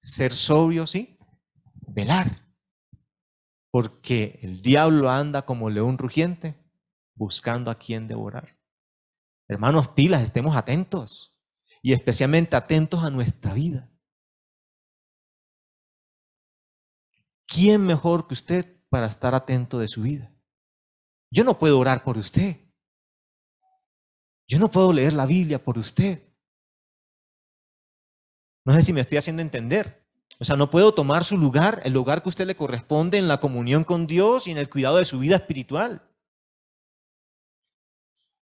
ser 0.00 0.32
sobrios 0.32 0.94
y 0.94 1.18
velar. 1.86 2.48
Porque 3.70 4.40
el 4.42 4.62
diablo 4.62 5.10
anda 5.10 5.42
como 5.42 5.70
león 5.70 5.98
rugiente 5.98 6.58
buscando 7.14 7.70
a 7.70 7.78
quien 7.78 8.08
devorar. 8.08 8.58
Hermanos, 9.46 9.88
pilas, 9.88 10.22
estemos 10.22 10.56
atentos 10.56 11.39
y 11.82 11.92
especialmente 11.92 12.56
atentos 12.56 13.02
a 13.02 13.10
nuestra 13.10 13.54
vida. 13.54 13.90
¿Quién 17.46 17.84
mejor 17.84 18.26
que 18.28 18.34
usted 18.34 18.80
para 18.88 19.06
estar 19.06 19.34
atento 19.34 19.78
de 19.78 19.88
su 19.88 20.02
vida? 20.02 20.32
Yo 21.32 21.44
no 21.44 21.58
puedo 21.58 21.78
orar 21.78 22.04
por 22.04 22.18
usted. 22.18 22.56
Yo 24.48 24.58
no 24.58 24.70
puedo 24.70 24.92
leer 24.92 25.12
la 25.12 25.26
Biblia 25.26 25.62
por 25.62 25.78
usted. 25.78 26.22
No 28.64 28.74
sé 28.74 28.82
si 28.82 28.92
me 28.92 29.00
estoy 29.00 29.18
haciendo 29.18 29.42
entender. 29.42 30.06
O 30.38 30.44
sea, 30.44 30.56
no 30.56 30.70
puedo 30.70 30.94
tomar 30.94 31.24
su 31.24 31.36
lugar, 31.36 31.80
el 31.84 31.92
lugar 31.92 32.22
que 32.22 32.28
usted 32.28 32.46
le 32.46 32.56
corresponde 32.56 33.18
en 33.18 33.28
la 33.28 33.40
comunión 33.40 33.84
con 33.84 34.06
Dios 34.06 34.46
y 34.46 34.52
en 34.52 34.58
el 34.58 34.70
cuidado 34.70 34.96
de 34.96 35.04
su 35.04 35.18
vida 35.18 35.36
espiritual. 35.36 36.08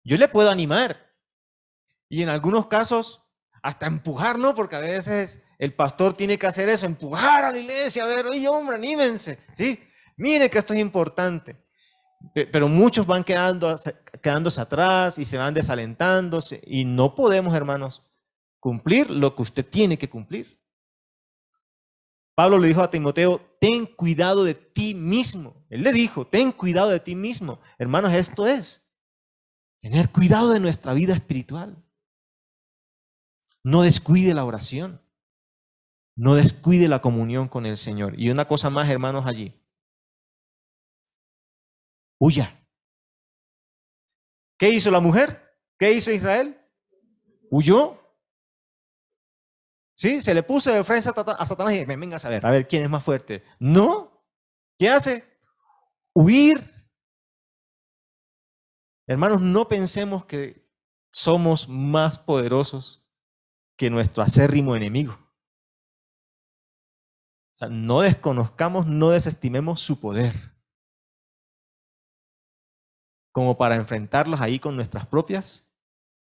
Yo 0.03 0.15
le 0.17 0.27
puedo 0.27 0.49
animar 0.49 1.13
y 2.09 2.21
en 2.21 2.29
algunos 2.29 2.67
casos 2.67 3.26
hasta 3.61 3.85
empujar, 3.87 4.37
¿no? 4.37 4.53
Porque 4.53 4.75
a 4.75 4.79
veces 4.79 5.41
el 5.57 5.73
pastor 5.73 6.13
tiene 6.13 6.37
que 6.37 6.47
hacer 6.47 6.69
eso, 6.69 6.85
empujar 6.85 7.45
a 7.45 7.51
la 7.51 7.57
iglesia, 7.57 8.03
a 8.03 8.07
ver, 8.07 8.27
oye, 8.27 8.47
hombre, 8.47 8.75
anímense, 8.75 9.39
¿sí? 9.53 9.79
Mire 10.15 10.49
que 10.49 10.57
esto 10.57 10.73
es 10.73 10.79
importante. 10.79 11.55
Pero 12.33 12.67
muchos 12.67 13.05
van 13.05 13.23
quedando, 13.23 13.79
quedándose 14.21 14.59
atrás 14.59 15.17
y 15.19 15.25
se 15.25 15.37
van 15.37 15.53
desalentándose 15.53 16.61
y 16.65 16.83
no 16.83 17.13
podemos, 17.13 17.53
hermanos, 17.53 18.03
cumplir 18.59 19.09
lo 19.09 19.35
que 19.35 19.43
usted 19.43 19.65
tiene 19.65 19.97
que 19.97 20.09
cumplir. 20.09 20.59
Pablo 22.35 22.59
le 22.59 22.67
dijo 22.67 22.81
a 22.81 22.89
Timoteo, 22.89 23.41
ten 23.59 23.85
cuidado 23.85 24.43
de 24.43 24.53
ti 24.53 24.93
mismo. 24.93 25.65
Él 25.69 25.83
le 25.83 25.91
dijo, 25.91 26.27
ten 26.27 26.51
cuidado 26.51 26.89
de 26.89 26.99
ti 26.99 27.15
mismo. 27.15 27.59
Hermanos, 27.79 28.13
esto 28.13 28.45
es 28.45 28.93
tener 29.81 30.11
cuidado 30.11 30.51
de 30.51 30.59
nuestra 30.59 30.93
vida 30.93 31.13
espiritual. 31.13 31.83
No 33.67 33.81
descuide 33.81 34.33
la 34.33 34.45
oración. 34.45 35.01
No 36.15 36.35
descuide 36.35 36.87
la 36.87 37.01
comunión 37.01 37.49
con 37.49 37.65
el 37.65 37.77
Señor. 37.77 38.17
Y 38.17 38.29
una 38.29 38.47
cosa 38.47 38.69
más, 38.69 38.89
hermanos, 38.89 39.25
allí. 39.25 39.61
Huya. 42.17 42.65
¿Qué 44.57 44.69
hizo 44.69 44.89
la 44.89 45.01
mujer? 45.01 45.53
¿Qué 45.77 45.91
hizo 45.91 46.13
Israel? 46.13 46.57
Huyó 47.51 47.99
¿Sí? 49.93 50.21
Se 50.21 50.33
le 50.33 50.43
puso 50.43 50.71
de 50.71 50.85
frente 50.85 51.09
a 51.09 51.45
Satanás 51.45 51.73
y 51.73 51.79
dice, 51.79 51.95
venga 51.97 52.15
a 52.15 52.19
saber, 52.19 52.45
a 52.45 52.51
ver 52.51 52.69
quién 52.69 52.83
es 52.83 52.89
más 52.89 53.03
fuerte. 53.03 53.43
No. 53.59 54.23
¿Qué 54.79 54.87
hace? 54.87 55.25
Huir. 56.13 56.63
Hermanos, 59.07 59.41
no 59.41 59.67
pensemos 59.67 60.23
que 60.23 60.65
somos 61.11 61.67
más 61.67 62.17
poderosos 62.17 63.06
que 63.77 63.89
nuestro 63.89 64.23
acérrimo 64.23 64.75
enemigo. 64.75 65.13
O 65.13 67.57
sea, 67.57 67.69
no 67.69 68.01
desconozcamos, 68.01 68.87
no 68.87 69.11
desestimemos 69.11 69.79
su 69.79 69.99
poder. 69.99 70.33
Como 73.31 73.57
para 73.57 73.75
enfrentarlos 73.75 74.41
ahí 74.41 74.59
con 74.59 74.75
nuestras 74.75 75.07
propias 75.07 75.71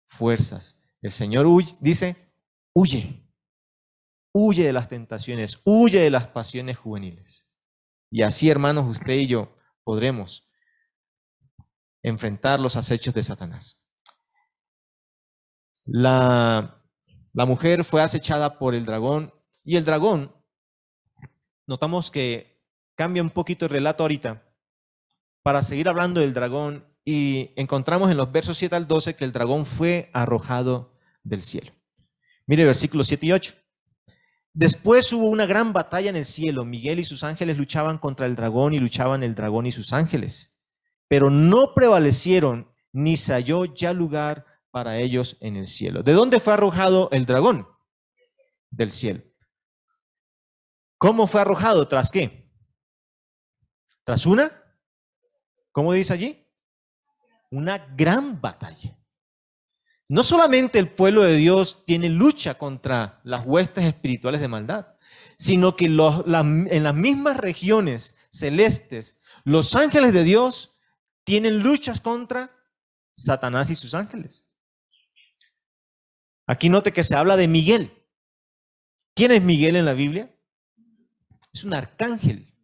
fuerzas. 0.07 0.79
El 1.01 1.13
Señor 1.13 1.47
dice, 1.81 2.17
huye. 2.75 3.23
Huye 4.33 4.67
de 4.67 4.73
las 4.73 4.89
tentaciones, 4.89 5.61
huye 5.65 6.01
de 6.01 6.11
las 6.11 6.29
pasiones 6.29 6.77
juveniles. 6.77 7.49
Y 8.11 8.23
así, 8.23 8.51
hermanos, 8.51 8.87
usted 8.87 9.15
y 9.15 9.27
yo 9.27 9.57
podremos 9.83 10.47
enfrentar 12.03 12.61
los 12.61 12.77
acechos 12.77 13.15
de 13.15 13.23
Satanás. 13.23 13.81
La, 15.85 16.76
la 17.37 17.45
mujer 17.45 17.85
fue 17.85 18.01
acechada 18.01 18.59
por 18.59 18.75
el 18.75 18.87
dragón 18.87 19.31
y 19.63 19.77
el 19.77 19.85
dragón, 19.85 20.35
notamos 21.67 22.11
que 22.11 22.63
cambia 22.95 23.23
un 23.23 23.29
poquito 23.29 23.67
el 23.67 23.73
relato 23.73 24.05
ahorita 24.05 24.43
para 25.43 25.61
seguir 25.61 25.87
hablando 25.91 26.23
del 26.23 26.33
dragón 26.33 26.87
y 27.05 27.53
encontramos 27.57 28.11
en 28.11 28.17
los 28.17 28.33
versos 28.33 28.57
7 28.57 28.75
al 28.75 28.89
12 28.89 29.17
que 29.17 29.27
el 29.27 29.33
dragón 29.33 29.67
fue 29.67 30.09
arrojado 30.15 30.97
del 31.25 31.43
cielo. 31.43 31.73
Mire 32.47 32.65
versículos 32.65 33.07
7 33.09 33.27
y 33.27 33.33
8. 33.33 33.55
Después 34.55 35.13
hubo 35.13 35.29
una 35.29 35.45
gran 35.45 35.75
batalla 35.75 36.09
en 36.09 36.17
el 36.17 36.25
cielo. 36.25 36.65
Miguel 36.65 37.01
y 37.01 37.05
sus 37.05 37.23
ángeles 37.23 37.59
luchaban 37.59 37.99
contra 37.99 38.25
el 38.25 38.35
dragón 38.35 38.73
y 38.73 38.81
luchaban 38.81 39.23
el 39.23 39.35
dragón 39.35 39.67
y 39.67 39.73
sus 39.73 39.93
ángeles. 39.93 40.55
Pero 41.07 41.29
no 41.29 41.75
prevalecieron 41.75 42.73
ni 42.93 43.19
se 43.19 43.35
halló 43.35 43.67
ya 43.67 43.93
lugar 43.93 44.47
para 44.77 44.99
ellos 44.99 45.39
en 45.41 45.57
el 45.57 45.69
cielo. 45.69 46.03
¿De 46.03 46.13
dónde 46.13 46.39
fue 46.39 46.53
arrojado 46.53 47.09
el 47.11 47.25
dragón? 47.25 47.67
Del 48.69 48.93
cielo. 48.93 49.23
¿Cómo 50.99 51.27
fue 51.27 51.41
arrojado? 51.41 51.89
¿Tras 51.89 52.11
qué? 52.11 52.53
¿Tras 54.05 54.27
una? 54.27 54.53
¿Cómo 55.73 55.95
dice 55.95 56.13
allí? 56.13 56.47
una 57.51 57.79
gran 57.97 58.39
batalla. 58.39 58.99
No 60.09 60.23
solamente 60.23 60.79
el 60.79 60.91
pueblo 60.91 61.23
de 61.23 61.37
Dios 61.37 61.87
tiene 61.87 62.11
lucha 62.11 62.59
contra 62.59 63.23
las 63.25 63.47
huestes 63.47 63.83
espirituales 63.83 64.43
de 64.43 64.49
maldad, 64.49 64.89
sino 65.39 65.75
que 65.75 65.87
en 65.87 66.83
las 66.83 66.95
mismas 66.95 67.39
regiones 67.39 68.15
celestes, 68.29 69.19
los 69.45 69.75
ángeles 69.75 70.13
de 70.13 70.23
Dios 70.23 70.75
tienen 71.25 71.61
luchas 71.61 72.03
contra 72.03 72.55
Satanás 73.15 73.71
y 73.71 73.75
sus 73.75 73.95
ángeles. 73.95 74.46
Aquí 76.47 76.69
note 76.69 76.93
que 76.93 77.05
se 77.05 77.17
habla 77.17 77.37
de 77.37 77.49
Miguel. 77.49 77.93
¿Quién 79.15 79.33
es 79.33 79.43
Miguel 79.43 79.77
en 79.77 79.85
la 79.85 79.95
Biblia? 79.95 80.35
Es 81.53 81.65
un 81.65 81.75
arcángel. 81.75 82.55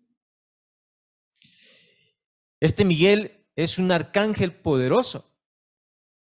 Este 2.61 2.85
Miguel 2.85 3.47
es 3.57 3.79
un 3.79 3.91
arcángel 3.91 4.55
poderoso 4.55 5.33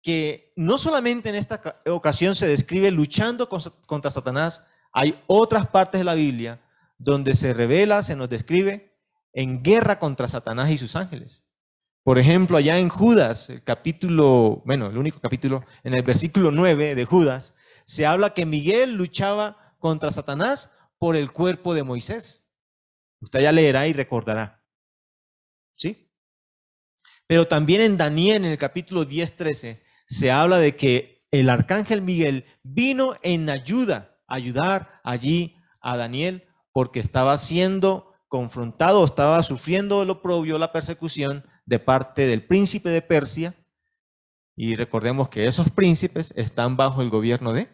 que 0.02 0.52
no 0.56 0.78
solamente 0.78 1.30
en 1.30 1.36
esta 1.36 1.80
ocasión 1.86 2.36
se 2.36 2.48
describe 2.48 2.92
luchando 2.92 3.48
contra 3.48 4.12
Satanás, 4.12 4.64
hay 4.92 5.22
otras 5.28 5.68
partes 5.70 6.00
de 6.00 6.06
la 6.06 6.14
Biblia 6.14 6.62
donde 6.98 7.36
se 7.36 7.54
revela, 7.54 8.04
se 8.04 8.16
nos 8.16 8.30
describe 8.30 8.98
en 9.32 9.64
guerra 9.64 10.00
contra 10.00 10.28
Satanás 10.28 10.70
y 10.70 10.78
sus 10.78 10.96
ángeles. 10.96 11.46
Por 12.04 12.20
ejemplo, 12.20 12.58
allá 12.58 12.80
en 12.80 12.90
Judas, 12.90 13.50
el 13.50 13.64
capítulo, 13.64 14.62
bueno, 14.66 14.88
el 14.88 14.98
único 14.98 15.22
capítulo, 15.22 15.64
en 15.84 15.94
el 15.94 16.04
versículo 16.04 16.52
9 16.52 16.96
de 16.96 17.06
Judas, 17.06 17.56
se 17.86 18.06
habla 18.06 18.34
que 18.34 18.46
Miguel 18.46 18.96
luchaba 18.96 19.76
contra 19.80 20.12
Satanás 20.12 20.70
por 20.98 21.16
el 21.16 21.32
cuerpo 21.32 21.74
de 21.74 21.84
Moisés. 21.84 22.46
Usted 23.22 23.40
ya 23.40 23.54
leerá 23.54 23.88
y 23.88 23.94
recordará. 23.94 24.62
¿Sí? 25.78 26.12
Pero 27.26 27.48
también 27.48 27.80
en 27.80 27.96
Daniel, 27.96 28.44
en 28.44 28.52
el 28.52 28.58
capítulo 28.58 29.06
10, 29.06 29.36
13, 29.36 29.84
se 30.06 30.32
habla 30.32 30.58
de 30.58 30.76
que 30.76 31.26
el 31.32 31.50
arcángel 31.50 32.02
Miguel 32.02 32.46
vino 32.64 33.16
en 33.22 33.50
ayuda, 33.50 34.20
ayudar 34.28 35.00
allí 35.06 35.56
a 35.80 35.96
Daniel, 35.96 36.50
porque 36.74 37.00
estaba 37.00 37.38
siendo 37.38 38.14
confrontado, 38.28 39.06
estaba 39.06 39.42
sufriendo 39.42 40.04
el 40.04 40.10
oprobio, 40.10 40.58
la 40.58 40.74
persecución 40.74 41.46
de 41.66 41.80
parte 41.80 42.28
del 42.28 42.46
príncipe 42.46 42.90
de 42.90 43.02
Persia. 43.02 43.56
Y 44.56 44.76
recordemos 44.76 45.30
que 45.30 45.48
esos 45.48 45.70
príncipes 45.70 46.34
están 46.36 46.78
bajo 46.78 47.02
el 47.02 47.10
gobierno 47.10 47.54
de 47.54 47.70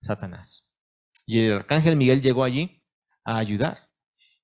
Satanás. 0.00 0.68
Y 1.26 1.44
el 1.44 1.52
arcángel 1.52 1.96
Miguel 1.96 2.22
llegó 2.22 2.44
allí 2.44 2.82
a 3.24 3.38
ayudar. 3.38 3.90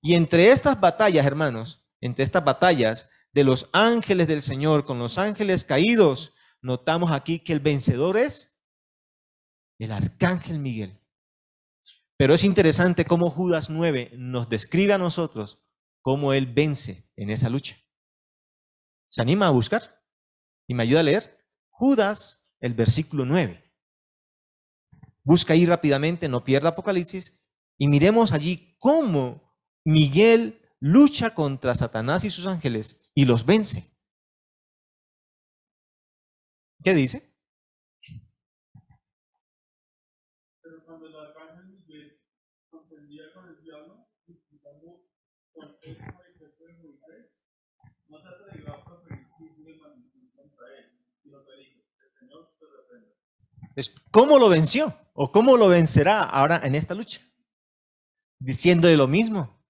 Y 0.02 0.14
entre 0.14 0.50
estas 0.50 0.80
batallas, 0.80 1.26
hermanos, 1.26 1.84
entre 2.00 2.24
estas 2.24 2.44
batallas 2.44 3.08
de 3.32 3.44
los 3.44 3.68
ángeles 3.72 4.28
del 4.28 4.42
Señor 4.42 4.84
con 4.84 4.98
los 4.98 5.18
ángeles 5.18 5.64
caídos, 5.64 6.34
notamos 6.62 7.12
aquí 7.12 7.38
que 7.38 7.52
el 7.52 7.60
vencedor 7.60 8.16
es 8.16 8.56
el 9.78 9.92
arcángel 9.92 10.58
Miguel. 10.58 11.00
Pero 12.16 12.34
es 12.34 12.44
interesante 12.44 13.04
cómo 13.04 13.30
Judas 13.30 13.68
9 13.68 14.12
nos 14.16 14.48
describe 14.48 14.94
a 14.94 14.98
nosotros 14.98 15.62
cómo 16.00 16.32
él 16.32 16.46
vence 16.46 17.10
en 17.16 17.30
esa 17.30 17.50
lucha. 17.50 17.76
¿Se 19.08 19.22
anima 19.22 19.46
a 19.46 19.50
buscar? 19.50 20.02
Y 20.66 20.74
me 20.74 20.82
ayuda 20.82 21.00
a 21.00 21.04
leer. 21.04 21.46
Judas, 21.70 22.46
el 22.60 22.74
versículo 22.74 23.24
9. 23.24 23.62
Busca 25.22 25.54
ahí 25.54 25.66
rápidamente, 25.66 26.28
no 26.28 26.44
pierda 26.44 26.70
Apocalipsis, 26.70 27.36
y 27.78 27.88
miremos 27.88 28.32
allí 28.32 28.76
cómo 28.78 29.58
Miguel 29.84 30.62
lucha 30.80 31.34
contra 31.34 31.74
Satanás 31.74 32.24
y 32.24 32.30
sus 32.30 32.46
ángeles 32.46 33.00
y 33.14 33.24
los 33.24 33.44
vence. 33.44 33.92
¿Qué 36.82 36.94
dice? 36.94 37.34
Pero 40.62 40.84
cuando 40.84 41.06
el 41.08 41.16
arcángel 41.16 41.66
Miguel 41.66 42.20
contendía 42.70 43.32
con 43.34 43.48
el 43.48 43.60
diablo, 43.62 44.08
disputando 44.26 45.02
él 45.82 45.96
por 45.96 46.26
el 46.26 46.38
cuerpo 46.38 46.66
de 46.66 46.74
Moisés, 46.74 47.42
no 48.08 48.20
se 48.20 48.28
atrevió 48.28 48.74
a 48.74 48.84
proferir 48.84 49.26
de 49.38 49.74
maldición 49.76 50.30
contra 50.36 50.78
él, 50.78 51.00
sino 51.22 51.44
que 51.44 51.56
dijo, 51.56 51.80
el 51.98 52.12
Señor 52.20 52.54
te 52.58 52.66
¿Cómo 54.10 54.38
lo 54.38 54.48
venció? 54.48 54.98
¿O 55.12 55.32
cómo 55.32 55.56
lo 55.56 55.68
vencerá 55.68 56.22
ahora 56.22 56.60
en 56.62 56.74
esta 56.74 56.94
lucha? 56.94 57.20
Diciéndole 58.38 58.96
lo 58.96 59.06
mismo. 59.06 59.62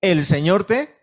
El 0.00 0.24
Señor 0.24 0.64
te 0.64 0.96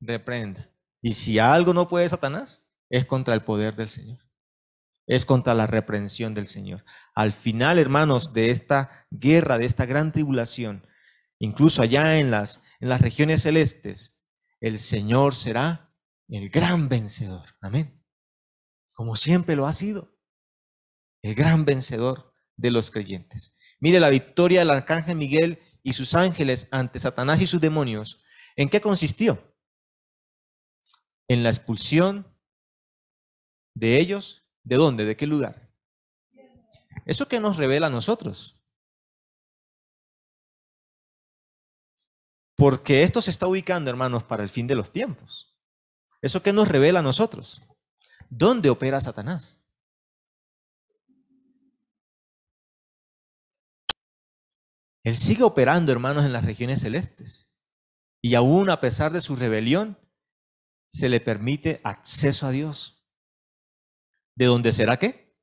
reprenda. 0.00 0.70
Y 1.00 1.14
si 1.14 1.38
algo 1.38 1.74
no 1.74 1.88
puede 1.88 2.08
Satanás, 2.08 2.64
es 2.88 3.06
contra 3.06 3.34
el 3.34 3.42
poder 3.42 3.74
del 3.74 3.88
Señor. 3.88 4.18
Es 5.06 5.26
contra 5.26 5.54
la 5.54 5.66
reprensión 5.66 6.34
del 6.34 6.46
Señor. 6.46 6.84
Al 7.14 7.32
final, 7.32 7.78
hermanos, 7.78 8.32
de 8.32 8.50
esta 8.50 9.06
guerra, 9.10 9.58
de 9.58 9.66
esta 9.66 9.86
gran 9.86 10.12
tribulación, 10.12 10.86
incluso 11.38 11.82
allá 11.82 12.18
en 12.18 12.30
las, 12.30 12.62
en 12.80 12.88
las 12.88 13.00
regiones 13.00 13.42
celestes, 13.42 14.16
el 14.60 14.78
Señor 14.78 15.34
será 15.34 15.92
el 16.28 16.50
gran 16.50 16.88
vencedor. 16.88 17.46
Amén. 17.60 18.00
Como 18.94 19.16
siempre 19.16 19.56
lo 19.56 19.66
ha 19.66 19.72
sido. 19.72 20.11
El 21.22 21.34
gran 21.34 21.64
vencedor 21.64 22.34
de 22.56 22.70
los 22.70 22.90
creyentes. 22.90 23.54
Mire 23.80 24.00
la 24.00 24.10
victoria 24.10 24.60
del 24.60 24.70
arcángel 24.70 25.16
Miguel 25.16 25.60
y 25.82 25.94
sus 25.94 26.14
ángeles 26.14 26.68
ante 26.70 26.98
Satanás 26.98 27.40
y 27.40 27.46
sus 27.46 27.60
demonios. 27.60 28.22
¿En 28.56 28.68
qué 28.68 28.80
consistió? 28.80 29.56
En 31.28 31.42
la 31.42 31.48
expulsión 31.48 32.26
de 33.74 33.98
ellos, 33.98 34.46
¿de 34.62 34.76
dónde? 34.76 35.04
¿De 35.04 35.16
qué 35.16 35.26
lugar? 35.26 35.72
¿Eso 37.06 37.28
que 37.28 37.40
nos 37.40 37.56
revela 37.56 37.86
a 37.86 37.90
nosotros? 37.90 38.60
Porque 42.56 43.02
esto 43.02 43.20
se 43.22 43.30
está 43.30 43.46
ubicando, 43.48 43.90
hermanos, 43.90 44.24
para 44.24 44.42
el 44.42 44.50
fin 44.50 44.66
de 44.66 44.76
los 44.76 44.92
tiempos. 44.92 45.58
¿Eso 46.20 46.42
que 46.42 46.52
nos 46.52 46.68
revela 46.68 47.00
a 47.00 47.02
nosotros? 47.02 47.62
¿Dónde 48.28 48.70
opera 48.70 49.00
Satanás? 49.00 49.61
Él 55.04 55.16
sigue 55.16 55.42
operando, 55.42 55.92
hermanos, 55.92 56.24
en 56.24 56.32
las 56.32 56.44
regiones 56.44 56.80
celestes. 56.80 57.50
Y 58.20 58.34
aún 58.34 58.70
a 58.70 58.80
pesar 58.80 59.12
de 59.12 59.20
su 59.20 59.34
rebelión, 59.34 59.98
se 60.90 61.08
le 61.08 61.20
permite 61.20 61.80
acceso 61.82 62.46
a 62.46 62.50
Dios 62.50 63.02
de 64.36 64.46
donde 64.46 64.72
será 64.72 64.98
qué? 64.98 65.34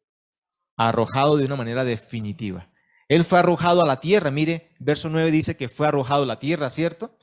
Arrojado 0.77 1.37
de 1.37 1.45
una 1.45 1.55
manera 1.55 1.83
definitiva. 1.83 2.71
Él 3.07 3.23
fue 3.23 3.39
arrojado 3.39 3.81
a 3.81 3.87
la 3.87 3.99
tierra. 3.99 4.31
Mire, 4.31 4.75
verso 4.79 5.09
9 5.09 5.31
dice 5.31 5.57
que 5.57 5.67
fue 5.67 5.87
arrojado 5.87 6.23
a 6.23 6.27
la 6.27 6.39
tierra, 6.39 6.69
¿cierto? 6.69 7.17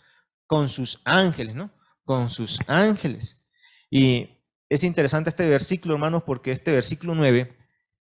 Con 0.46 0.68
sus 0.68 1.01
ángeles, 1.05 1.55
¿no? 1.55 1.72
Con 2.05 2.29
sus 2.29 2.59
ángeles. 2.66 3.44
Y 3.90 4.42
es 4.68 4.83
interesante 4.83 5.31
este 5.31 5.49
versículo, 5.49 5.94
hermanos, 5.94 6.25
porque 6.25 6.51
este 6.51 6.72
versículo 6.72 7.14
9 7.14 7.57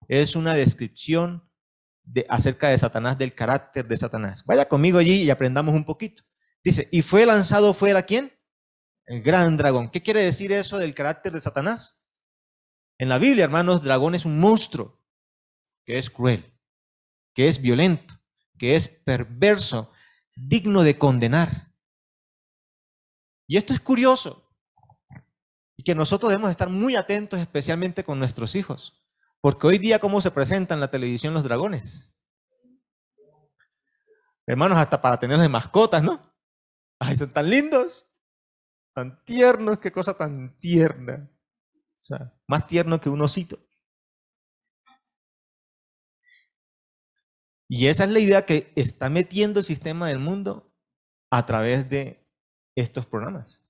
es 0.08 0.36
una 0.36 0.54
descripción 0.54 1.51
de, 2.04 2.26
acerca 2.30 2.70
de 2.70 2.78
Satanás, 2.78 3.18
del 3.18 3.34
carácter 3.34 3.88
de 3.88 3.98
Satanás. 3.98 4.44
Vaya 4.46 4.68
conmigo 4.68 4.98
allí 4.98 5.24
y 5.24 5.30
aprendamos 5.30 5.76
un 5.76 5.86
poquito. 5.86 6.24
Dice, 6.64 6.88
¿y 6.92 7.02
fue 7.02 7.26
lanzado 7.26 7.74
fuera 7.74 8.04
quién? 8.04 8.34
El 9.06 9.22
gran 9.22 9.58
dragón. 9.58 9.90
¿Qué 9.90 10.04
quiere 10.04 10.22
decir 10.22 10.52
eso 10.52 10.78
del 10.78 10.94
carácter 10.94 11.34
de 11.34 11.42
Satanás? 11.42 12.00
En 12.98 13.10
la 13.10 13.18
Biblia, 13.18 13.46
hermanos, 13.46 13.82
dragón 13.82 14.16
es 14.16 14.26
un 14.26 14.40
monstruo 14.40 15.02
que 15.86 15.98
es 15.98 16.10
cruel, 16.10 16.54
que 17.34 17.48
es 17.48 17.60
violento, 17.60 18.20
que 18.60 18.76
es 18.76 18.90
perverso, 18.90 19.92
digno 20.36 20.84
de 20.84 20.98
condenar. 20.98 21.74
Y 23.48 23.58
esto 23.58 23.74
es 23.74 23.80
curioso. 23.80 24.48
Y 25.76 25.84
que 25.84 25.96
nosotros 25.96 26.30
debemos 26.32 26.52
estar 26.52 26.70
muy 26.70 26.96
atentos, 26.96 27.40
especialmente 27.40 28.04
con 28.04 28.20
nuestros 28.20 28.56
hijos. 28.56 29.01
Porque 29.42 29.68
hoy 29.68 29.78
día, 29.80 30.00
¿cómo 30.00 30.22
se 30.22 30.30
presentan 30.30 30.78
en 30.78 30.82
la 30.82 30.92
televisión 30.92 31.34
los 31.34 31.44
dragones? 31.44 32.14
Hermanos, 34.46 34.78
hasta 34.78 35.02
para 35.02 35.20
tenerlos 35.20 35.44
de 35.44 35.50
mascotas, 35.50 36.04
¿no? 36.04 36.32
Ay, 37.00 37.16
son 37.16 37.32
tan 37.32 37.50
lindos, 37.50 38.08
tan 38.94 39.24
tiernos, 39.26 39.80
qué 39.80 39.92
cosa 39.92 40.16
tan 40.16 40.56
tierna. 40.58 41.28
O 41.74 42.06
sea, 42.06 42.34
más 42.48 42.68
tierno 42.68 43.02
que 43.02 43.10
un 43.10 43.22
osito. 43.22 43.58
Y 47.68 47.88
esa 47.88 48.04
es 48.04 48.10
la 48.10 48.20
idea 48.20 48.46
que 48.46 48.74
está 48.76 49.10
metiendo 49.10 49.60
el 49.60 49.66
sistema 49.66 50.10
del 50.10 50.20
mundo 50.20 50.72
a 51.32 51.46
través 51.46 51.90
de 51.90 52.28
estos 52.76 53.06
programas. 53.06 53.64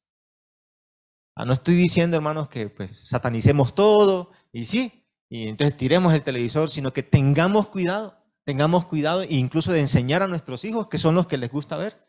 Ah, 1.35 1.45
no 1.45 1.53
estoy 1.53 1.75
diciendo, 1.75 2.17
hermanos, 2.17 2.49
que 2.49 2.69
pues 2.69 3.07
satanicemos 3.07 3.73
todo 3.75 4.31
y 4.51 4.65
sí, 4.65 5.00
y 5.31 5.47
entonces 5.47 5.75
tiremos 5.77 6.13
el 6.13 6.21
televisor, 6.21 6.69
sino 6.69 6.93
que 6.93 7.01
tengamos 7.01 7.67
cuidado, 7.67 8.23
tengamos 8.43 8.85
cuidado 8.85 9.23
e 9.23 9.33
incluso 9.35 9.71
de 9.71 9.79
enseñar 9.79 10.21
a 10.21 10.27
nuestros 10.27 10.63
hijos, 10.65 10.87
que 10.89 10.97
son 10.99 11.15
los 11.15 11.25
que 11.25 11.37
les 11.37 11.51
gusta 11.51 11.77
ver, 11.77 12.07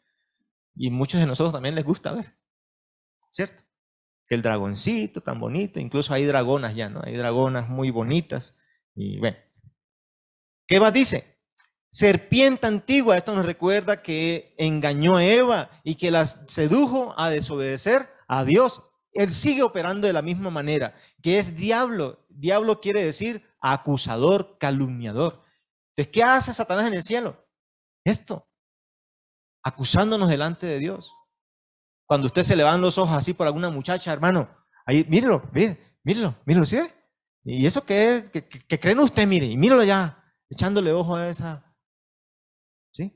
y 0.75 0.91
muchos 0.91 1.21
de 1.21 1.27
nosotros 1.27 1.53
también 1.53 1.75
les 1.75 1.85
gusta 1.85 2.13
ver, 2.13 2.37
¿cierto? 3.31 3.63
que 4.27 4.35
el 4.35 4.43
dragoncito 4.43 5.21
tan 5.21 5.41
bonito, 5.41 5.81
incluso 5.81 6.15
hay 6.15 6.25
dragonas 6.25 6.75
ya, 6.75 6.89
¿no? 6.89 7.01
Hay 7.05 7.17
dragonas 7.17 7.69
muy 7.69 7.91
bonitas. 7.91 8.55
Y 8.95 9.19
bueno, 9.19 9.37
¿qué 10.67 10.81
más 10.81 10.93
dice? 10.93 11.39
Serpiente 11.91 12.67
antigua, 12.67 13.17
esto 13.17 13.35
nos 13.35 13.45
recuerda 13.45 14.03
que 14.03 14.55
engañó 14.57 15.17
a 15.17 15.25
Eva 15.25 15.71
y 15.85 15.97
que 15.97 16.11
las 16.11 16.41
sedujo 16.47 17.15
a 17.19 17.29
desobedecer 17.29 18.09
a 18.29 18.45
Dios. 18.45 18.83
Él 19.13 19.31
sigue 19.31 19.63
operando 19.63 20.07
de 20.07 20.15
la 20.15 20.23
misma 20.23 20.49
manera, 20.49 20.95
que 21.23 21.39
es 21.39 21.55
diablo. 21.55 22.22
Diablo 22.37 22.81
quiere 22.81 23.05
decir 23.05 23.49
acusador, 23.61 24.59
calumniador. 24.59 25.45
Entonces, 25.91 26.13
¿qué 26.13 26.23
hace 26.23 26.53
Satanás 26.53 26.87
en 26.87 26.95
el 26.95 27.03
cielo? 27.03 27.47
Esto, 28.05 28.49
acusándonos 29.63 30.29
delante 30.29 30.67
de 30.67 30.79
Dios. 30.79 31.15
Cuando 32.07 32.27
usted 32.27 32.43
se 32.45 32.57
le 32.57 32.65
van 32.65 32.81
los 32.81 32.99
ojos 32.99 33.17
así 33.17 33.33
por 33.33 33.47
alguna 33.47 33.71
muchacha, 33.71 34.13
hermano, 34.13 34.49
ahí, 34.85 35.05
mírelo, 35.09 35.49
mírelo, 36.05 36.37
mírelo, 36.45 36.67
¿sí? 36.67 36.79
Y 37.45 37.67
eso 37.67 37.85
que 37.85 38.17
es, 38.17 38.31
que, 38.31 38.79
creen 38.79 39.01
usted, 39.01 39.27
mire, 39.27 39.47
y 39.47 39.57
míralo 39.57 39.83
ya, 39.85 40.23
echándole 40.49 40.93
ojo 40.93 41.17
a 41.17 41.29
esa. 41.29 41.75
¿Sí? 42.93 43.13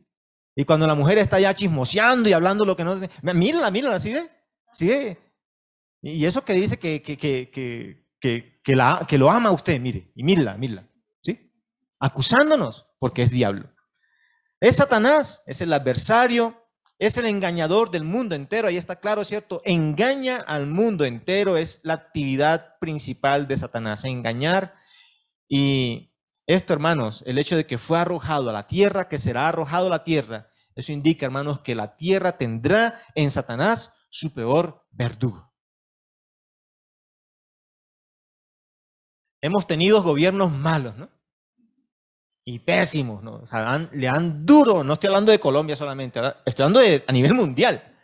Y 0.56 0.64
cuando 0.64 0.86
la 0.86 0.94
mujer 0.94 1.18
está 1.18 1.38
ya 1.38 1.54
chismoseando 1.54 2.28
y 2.28 2.32
hablando 2.32 2.64
lo 2.64 2.76
que 2.76 2.84
no. 2.84 2.96
Mírala, 3.22 3.70
mírala, 3.70 4.00
¿sí 4.00 4.12
ve? 4.14 4.30
¿Sí? 4.72 5.16
Y 6.02 6.24
eso 6.24 6.44
que 6.44 6.54
dice 6.54 6.78
que, 6.78 7.02
que, 7.02 7.16
que, 7.16 7.50
que, 8.20 8.55
que 8.66 9.18
lo 9.18 9.30
ama 9.30 9.52
usted, 9.52 9.80
mire, 9.80 10.10
y 10.16 10.24
mírala, 10.24 10.56
mírala. 10.56 10.88
¿Sí? 11.22 11.52
Acusándonos 12.00 12.88
porque 12.98 13.22
es 13.22 13.30
diablo. 13.30 13.72
Es 14.60 14.76
Satanás, 14.76 15.42
es 15.46 15.60
el 15.60 15.72
adversario, 15.72 16.66
es 16.98 17.16
el 17.16 17.26
engañador 17.26 17.92
del 17.92 18.02
mundo 18.02 18.34
entero, 18.34 18.66
ahí 18.66 18.76
está 18.76 18.96
claro, 18.96 19.24
¿cierto? 19.24 19.62
Engaña 19.64 20.38
al 20.38 20.66
mundo 20.66 21.04
entero, 21.04 21.56
es 21.56 21.78
la 21.84 21.94
actividad 21.94 22.78
principal 22.80 23.46
de 23.46 23.56
Satanás, 23.56 24.04
engañar. 24.04 24.74
Y 25.48 26.12
esto, 26.46 26.72
hermanos, 26.72 27.22
el 27.26 27.38
hecho 27.38 27.56
de 27.56 27.66
que 27.66 27.78
fue 27.78 27.98
arrojado 27.98 28.50
a 28.50 28.52
la 28.52 28.66
tierra, 28.66 29.08
que 29.08 29.18
será 29.18 29.48
arrojado 29.48 29.86
a 29.86 29.90
la 29.90 30.04
tierra, 30.04 30.48
eso 30.74 30.90
indica, 30.90 31.26
hermanos, 31.26 31.60
que 31.60 31.74
la 31.76 31.96
tierra 31.96 32.36
tendrá 32.36 33.00
en 33.14 33.30
Satanás 33.30 33.92
su 34.08 34.32
peor 34.32 34.86
verdugo. 34.90 35.45
Hemos 39.40 39.66
tenido 39.66 40.02
gobiernos 40.02 40.50
malos, 40.50 40.96
¿no? 40.96 41.08
y 42.48 42.60
pésimos, 42.60 43.24
¿no? 43.24 43.40
O 43.42 43.46
sea, 43.46 43.76
le 43.92 44.06
dan 44.06 44.46
duro, 44.46 44.84
no 44.84 44.92
estoy 44.92 45.08
hablando 45.08 45.32
de 45.32 45.40
Colombia 45.40 45.74
solamente, 45.74 46.20
estoy 46.44 46.62
hablando 46.62 46.78
de, 46.78 47.04
a 47.06 47.12
nivel 47.12 47.34
mundial, 47.34 47.98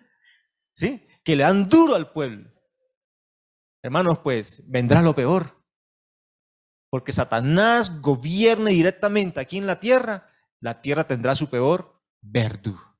¿sí? 0.75 1.07
Que 1.23 1.37
le 1.37 1.45
dan 1.45 1.68
duro 1.68 1.95
al 1.95 2.12
pueblo. 2.12 2.51
Hermanos, 3.85 4.18
pues 4.18 4.64
vendrá 4.66 5.01
lo 5.01 5.14
peor, 5.14 5.64
porque 6.90 7.12
Satanás 7.12 8.01
gobierne 8.01 8.73
directamente 8.73 9.38
aquí 9.38 9.59
en 9.59 9.66
la 9.68 9.79
tierra, 9.79 10.27
la 10.59 10.83
tierra 10.83 11.05
tendrá 11.05 11.37
su 11.37 11.49
peor 11.49 12.03
verdugo. 12.21 12.99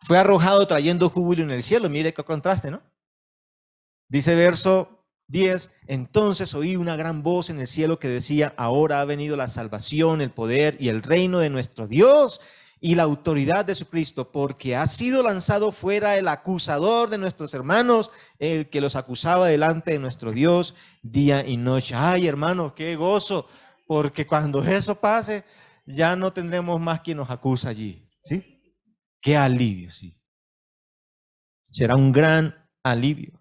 Fue 0.00 0.18
arrojado 0.18 0.66
trayendo 0.66 1.08
júbilo 1.08 1.44
en 1.44 1.52
el 1.52 1.62
cielo, 1.62 1.88
mire 1.88 2.12
qué 2.12 2.24
contraste, 2.24 2.72
¿no? 2.72 2.82
Dice 4.08 4.34
verso 4.34 4.99
10. 5.30 5.72
Entonces 5.86 6.54
oí 6.54 6.76
una 6.76 6.96
gran 6.96 7.22
voz 7.22 7.50
en 7.50 7.60
el 7.60 7.66
cielo 7.66 7.98
que 7.98 8.08
decía, 8.08 8.54
ahora 8.56 9.00
ha 9.00 9.04
venido 9.04 9.36
la 9.36 9.48
salvación, 9.48 10.20
el 10.20 10.30
poder 10.30 10.76
y 10.80 10.88
el 10.88 11.02
reino 11.02 11.38
de 11.38 11.50
nuestro 11.50 11.86
Dios 11.86 12.40
y 12.80 12.94
la 12.94 13.02
autoridad 13.02 13.64
de 13.64 13.74
su 13.74 13.86
Cristo, 13.88 14.32
porque 14.32 14.74
ha 14.74 14.86
sido 14.86 15.22
lanzado 15.22 15.70
fuera 15.70 16.16
el 16.16 16.26
acusador 16.28 17.10
de 17.10 17.18
nuestros 17.18 17.52
hermanos, 17.52 18.10
el 18.38 18.70
que 18.70 18.80
los 18.80 18.96
acusaba 18.96 19.48
delante 19.48 19.92
de 19.92 19.98
nuestro 19.98 20.32
Dios 20.32 20.74
día 21.02 21.46
y 21.46 21.58
noche. 21.58 21.94
Ay, 21.94 22.26
hermano, 22.26 22.74
qué 22.74 22.96
gozo, 22.96 23.46
porque 23.86 24.26
cuando 24.26 24.64
eso 24.64 24.94
pase, 24.98 25.44
ya 25.84 26.16
no 26.16 26.32
tendremos 26.32 26.80
más 26.80 27.00
quien 27.00 27.18
nos 27.18 27.30
acusa 27.30 27.68
allí. 27.68 28.08
¿Sí? 28.22 28.62
Qué 29.20 29.36
alivio, 29.36 29.90
sí. 29.90 30.16
Será 31.70 31.96
un 31.96 32.12
gran 32.12 32.54
alivio. 32.82 33.39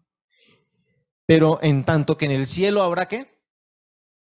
Pero 1.29 1.59
en 1.61 1.83
tanto 1.85 2.17
que 2.17 2.25
en 2.25 2.31
el 2.31 2.47
cielo 2.47 2.81
habrá 2.81 3.07
qué? 3.07 3.39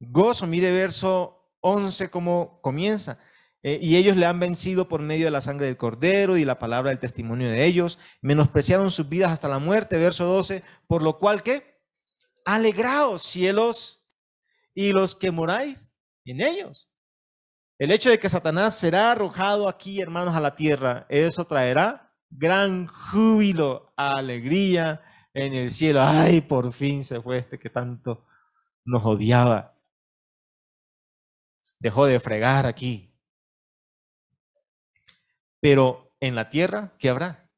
Gozo. 0.01 0.45
Mire 0.45 0.73
verso 0.73 1.55
11 1.61 2.09
cómo 2.09 2.59
comienza. 2.61 3.17
Eh, 3.63 3.79
y 3.81 3.95
ellos 3.95 4.17
le 4.17 4.25
han 4.25 4.41
vencido 4.41 4.89
por 4.89 5.01
medio 5.01 5.23
de 5.23 5.31
la 5.31 5.39
sangre 5.39 5.67
del 5.67 5.77
cordero 5.77 6.35
y 6.35 6.43
la 6.43 6.59
palabra 6.59 6.89
del 6.89 6.99
testimonio 6.99 7.49
de 7.49 7.63
ellos. 7.65 7.97
Menospreciaron 8.19 8.91
sus 8.91 9.07
vidas 9.07 9.31
hasta 9.31 9.47
la 9.47 9.59
muerte. 9.59 9.97
Verso 9.97 10.25
12. 10.25 10.63
Por 10.85 11.01
lo 11.01 11.17
cual 11.17 11.43
qué? 11.43 11.79
Alegraos 12.43 13.21
cielos 13.21 14.03
y 14.73 14.91
los 14.91 15.15
que 15.15 15.31
moráis 15.31 15.93
en 16.25 16.41
ellos. 16.41 16.89
El 17.79 17.91
hecho 17.91 18.09
de 18.09 18.19
que 18.19 18.27
Satanás 18.27 18.77
será 18.77 19.13
arrojado 19.13 19.69
aquí, 19.69 20.01
hermanos, 20.01 20.35
a 20.35 20.41
la 20.41 20.57
tierra, 20.57 21.05
eso 21.07 21.45
traerá 21.45 22.13
gran 22.29 22.87
júbilo, 22.87 23.93
alegría, 23.95 25.01
en 25.33 25.53
el 25.53 25.71
cielo. 25.71 26.01
Ay, 26.01 26.41
por 26.41 26.71
fin 26.71 27.03
se 27.03 27.21
fue 27.21 27.37
este 27.37 27.59
que 27.59 27.69
tanto 27.69 28.25
nos 28.85 29.05
odiaba. 29.05 29.77
Dejó 31.79 32.05
de 32.05 32.19
fregar 32.19 32.65
aquí. 32.65 33.13
Pero 35.59 36.15
en 36.19 36.35
la 36.35 36.49
tierra, 36.49 36.93
¿qué 36.99 37.09
habrá? 37.09 37.49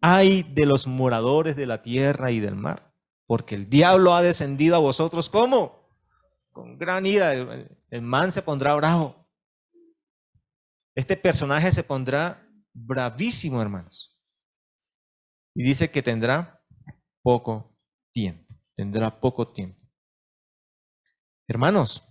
Hay 0.00 0.42
de 0.42 0.66
los 0.66 0.86
moradores 0.86 1.56
de 1.56 1.66
la 1.66 1.82
tierra 1.82 2.30
y 2.30 2.40
del 2.40 2.54
mar, 2.54 2.94
porque 3.26 3.54
el 3.54 3.68
diablo 3.68 4.14
ha 4.14 4.22
descendido 4.22 4.76
a 4.76 4.80
vosotros 4.80 5.28
como 5.28 5.88
con 6.52 6.78
gran 6.78 7.06
ira. 7.06 7.32
El 7.32 8.02
man 8.02 8.32
se 8.32 8.42
pondrá 8.42 8.74
bravo. 8.74 9.28
Este 10.94 11.16
personaje 11.16 11.70
se 11.72 11.82
pondrá 11.82 12.46
bravísimo, 12.72 13.60
hermanos. 13.60 14.19
Y 15.54 15.64
dice 15.64 15.90
que 15.90 16.02
tendrá 16.02 16.62
poco 17.22 17.76
tiempo, 18.12 18.54
tendrá 18.76 19.20
poco 19.20 19.52
tiempo. 19.52 19.80
Hermanos, 21.48 22.04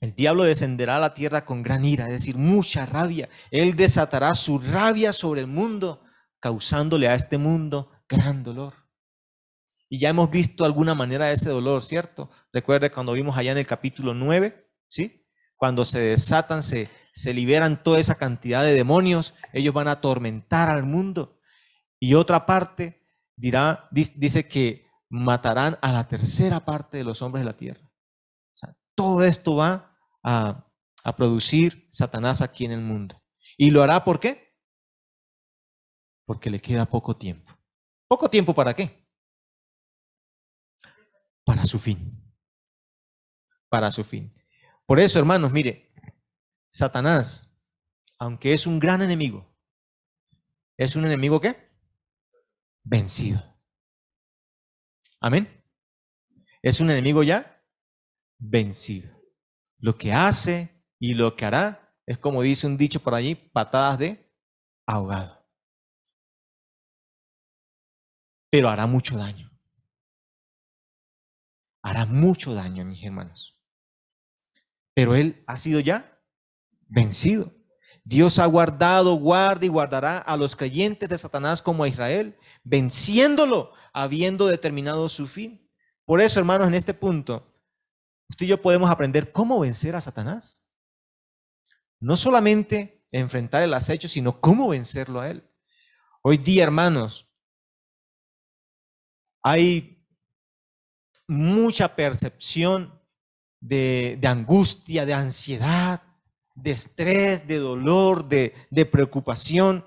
el 0.00 0.14
diablo 0.14 0.44
descenderá 0.44 0.96
a 0.96 1.00
la 1.00 1.14
tierra 1.14 1.44
con 1.44 1.62
gran 1.62 1.84
ira, 1.84 2.06
es 2.06 2.12
decir, 2.12 2.36
mucha 2.36 2.86
rabia. 2.86 3.28
Él 3.50 3.76
desatará 3.76 4.34
su 4.34 4.58
rabia 4.58 5.12
sobre 5.12 5.42
el 5.42 5.46
mundo, 5.46 6.02
causándole 6.40 7.06
a 7.06 7.14
este 7.14 7.36
mundo 7.36 7.92
gran 8.08 8.42
dolor. 8.42 8.74
Y 9.90 9.98
ya 9.98 10.08
hemos 10.08 10.30
visto 10.30 10.64
alguna 10.64 10.94
manera 10.94 11.26
de 11.26 11.34
ese 11.34 11.50
dolor, 11.50 11.82
¿cierto? 11.82 12.30
Recuerde 12.52 12.90
cuando 12.90 13.12
vimos 13.12 13.36
allá 13.36 13.52
en 13.52 13.58
el 13.58 13.66
capítulo 13.66 14.14
9, 14.14 14.70
¿sí? 14.88 15.26
Cuando 15.56 15.84
se 15.84 16.00
desatan, 16.00 16.62
se, 16.62 16.88
se 17.12 17.34
liberan 17.34 17.82
toda 17.82 17.98
esa 17.98 18.14
cantidad 18.14 18.62
de 18.62 18.72
demonios, 18.72 19.34
ellos 19.52 19.74
van 19.74 19.88
a 19.88 19.92
atormentar 19.92 20.70
al 20.70 20.84
mundo. 20.84 21.39
Y 22.00 22.14
otra 22.14 22.46
parte 22.46 23.06
dirá, 23.36 23.88
dice 23.90 24.48
que 24.48 24.90
matarán 25.10 25.78
a 25.82 25.92
la 25.92 26.08
tercera 26.08 26.64
parte 26.64 26.96
de 26.96 27.04
los 27.04 27.20
hombres 27.20 27.42
de 27.42 27.50
la 27.50 27.56
tierra. 27.56 27.82
O 27.82 28.56
sea, 28.56 28.74
todo 28.94 29.22
esto 29.22 29.56
va 29.56 29.96
a, 30.22 30.66
producir 31.16 31.88
Satanás 31.90 32.40
aquí 32.42 32.64
en 32.64 32.72
el 32.72 32.82
mundo. 32.82 33.20
¿Y 33.56 33.70
lo 33.70 33.82
hará 33.82 34.04
por 34.04 34.20
qué? 34.20 34.54
Porque 36.26 36.50
le 36.50 36.60
queda 36.60 36.86
poco 36.86 37.16
tiempo. 37.16 37.52
¿Poco 38.06 38.28
tiempo 38.28 38.54
para 38.54 38.74
qué? 38.74 39.08
Para 41.44 41.64
su 41.64 41.78
fin. 41.78 42.22
Para 43.68 43.90
su 43.90 44.04
fin. 44.04 44.32
Por 44.86 45.00
eso, 45.00 45.18
hermanos, 45.18 45.50
mire, 45.52 45.92
Satanás, 46.70 47.50
aunque 48.18 48.52
es 48.52 48.66
un 48.66 48.78
gran 48.78 49.02
enemigo, 49.02 49.50
es 50.76 50.96
un 50.96 51.06
enemigo 51.06 51.40
¿qué? 51.40 51.69
Vencido. 52.82 53.42
Amén. 55.20 55.62
Es 56.62 56.80
un 56.80 56.90
enemigo 56.90 57.22
ya 57.22 57.62
vencido. 58.38 59.20
Lo 59.78 59.96
que 59.96 60.12
hace 60.12 60.84
y 60.98 61.14
lo 61.14 61.36
que 61.36 61.44
hará 61.46 61.94
es 62.06 62.18
como 62.18 62.42
dice 62.42 62.66
un 62.66 62.76
dicho 62.76 63.00
por 63.00 63.14
allí, 63.14 63.34
patadas 63.34 63.98
de 63.98 64.32
ahogado. 64.86 65.46
Pero 68.50 68.68
hará 68.68 68.86
mucho 68.86 69.16
daño. 69.16 69.50
Hará 71.82 72.04
mucho 72.04 72.52
daño, 72.52 72.84
mis 72.84 73.02
hermanos. 73.04 73.58
Pero 74.94 75.14
él 75.14 75.44
ha 75.46 75.56
sido 75.56 75.80
ya 75.80 76.20
vencido. 76.88 77.54
Dios 78.04 78.38
ha 78.38 78.46
guardado, 78.46 79.14
guarda 79.14 79.66
y 79.66 79.68
guardará 79.68 80.18
a 80.18 80.36
los 80.36 80.56
creyentes 80.56 81.08
de 81.08 81.18
Satanás 81.18 81.62
como 81.62 81.84
a 81.84 81.88
Israel 81.88 82.36
venciéndolo, 82.62 83.72
habiendo 83.92 84.46
determinado 84.46 85.08
su 85.08 85.26
fin. 85.26 85.68
Por 86.04 86.20
eso, 86.20 86.38
hermanos, 86.38 86.68
en 86.68 86.74
este 86.74 86.94
punto, 86.94 87.54
usted 88.28 88.46
y 88.46 88.48
yo 88.48 88.60
podemos 88.62 88.90
aprender 88.90 89.32
cómo 89.32 89.60
vencer 89.60 89.96
a 89.96 90.00
Satanás. 90.00 90.68
No 91.98 92.16
solamente 92.16 93.06
enfrentar 93.12 93.62
el 93.62 93.74
acecho, 93.74 94.08
sino 94.08 94.40
cómo 94.40 94.68
vencerlo 94.68 95.20
a 95.20 95.30
él. 95.30 95.48
Hoy 96.22 96.38
día, 96.38 96.64
hermanos, 96.64 97.30
hay 99.42 100.04
mucha 101.26 101.94
percepción 101.94 103.00
de, 103.60 104.18
angustia, 104.24 105.06
de 105.06 105.14
ansiedad, 105.14 106.02
de 106.54 106.72
estrés, 106.72 107.46
de 107.46 107.58
dolor, 107.58 108.28
de, 108.28 108.54
de 108.70 108.86
preocupación. 108.86 109.84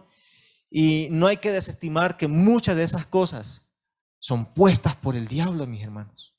Y 0.75 1.07
no 1.11 1.27
hay 1.27 1.37
que 1.37 1.51
desestimar 1.51 2.17
que 2.17 2.27
muchas 2.27 2.75
de 2.75 2.83
esas 2.83 3.05
cosas 3.05 3.63
son 4.19 4.55
puestas 4.55 4.95
por 4.95 5.15
el 5.15 5.27
diablo, 5.27 5.67
mis 5.67 5.83
hermanos. 5.83 6.35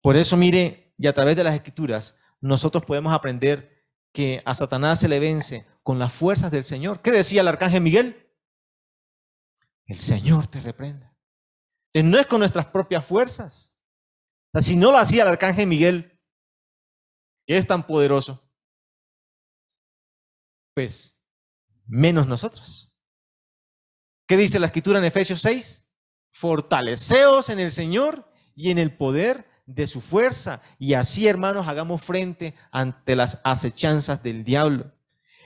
Por 0.00 0.16
eso, 0.16 0.34
mire, 0.38 0.94
y 0.96 1.06
a 1.06 1.12
través 1.12 1.36
de 1.36 1.44
las 1.44 1.54
escrituras, 1.54 2.18
nosotros 2.40 2.86
podemos 2.86 3.12
aprender 3.12 3.86
que 4.14 4.42
a 4.46 4.54
Satanás 4.54 4.98
se 4.98 5.08
le 5.08 5.20
vence 5.20 5.66
con 5.82 5.98
las 5.98 6.10
fuerzas 6.10 6.50
del 6.50 6.64
Señor. 6.64 7.02
¿Qué 7.02 7.10
decía 7.10 7.42
el 7.42 7.48
arcángel 7.48 7.82
Miguel? 7.82 8.32
El 9.84 9.98
Señor 9.98 10.46
te 10.46 10.62
reprenda. 10.62 11.14
Entonces, 11.92 12.12
no 12.12 12.18
es 12.18 12.26
con 12.26 12.38
nuestras 12.38 12.64
propias 12.64 13.04
fuerzas. 13.04 13.76
O 14.54 14.60
si 14.62 14.74
no 14.74 14.90
lo 14.90 14.96
hacía 14.96 15.20
el 15.24 15.28
arcángel 15.28 15.66
Miguel, 15.66 16.18
que 17.46 17.58
es 17.58 17.66
tan 17.66 17.86
poderoso, 17.86 18.42
pues 20.74 21.15
menos 21.86 22.26
nosotros. 22.26 22.92
¿Qué 24.26 24.36
dice 24.36 24.58
la 24.58 24.66
escritura 24.66 24.98
en 24.98 25.04
Efesios 25.04 25.40
6? 25.42 25.84
Fortaleceos 26.30 27.48
en 27.48 27.60
el 27.60 27.70
Señor 27.70 28.30
y 28.54 28.70
en 28.70 28.78
el 28.78 28.96
poder 28.96 29.48
de 29.66 29.86
su 29.86 30.00
fuerza. 30.00 30.62
Y 30.78 30.94
así, 30.94 31.26
hermanos, 31.26 31.68
hagamos 31.68 32.02
frente 32.02 32.54
ante 32.70 33.16
las 33.16 33.40
acechanzas 33.44 34.22
del 34.22 34.44
diablo. 34.44 34.92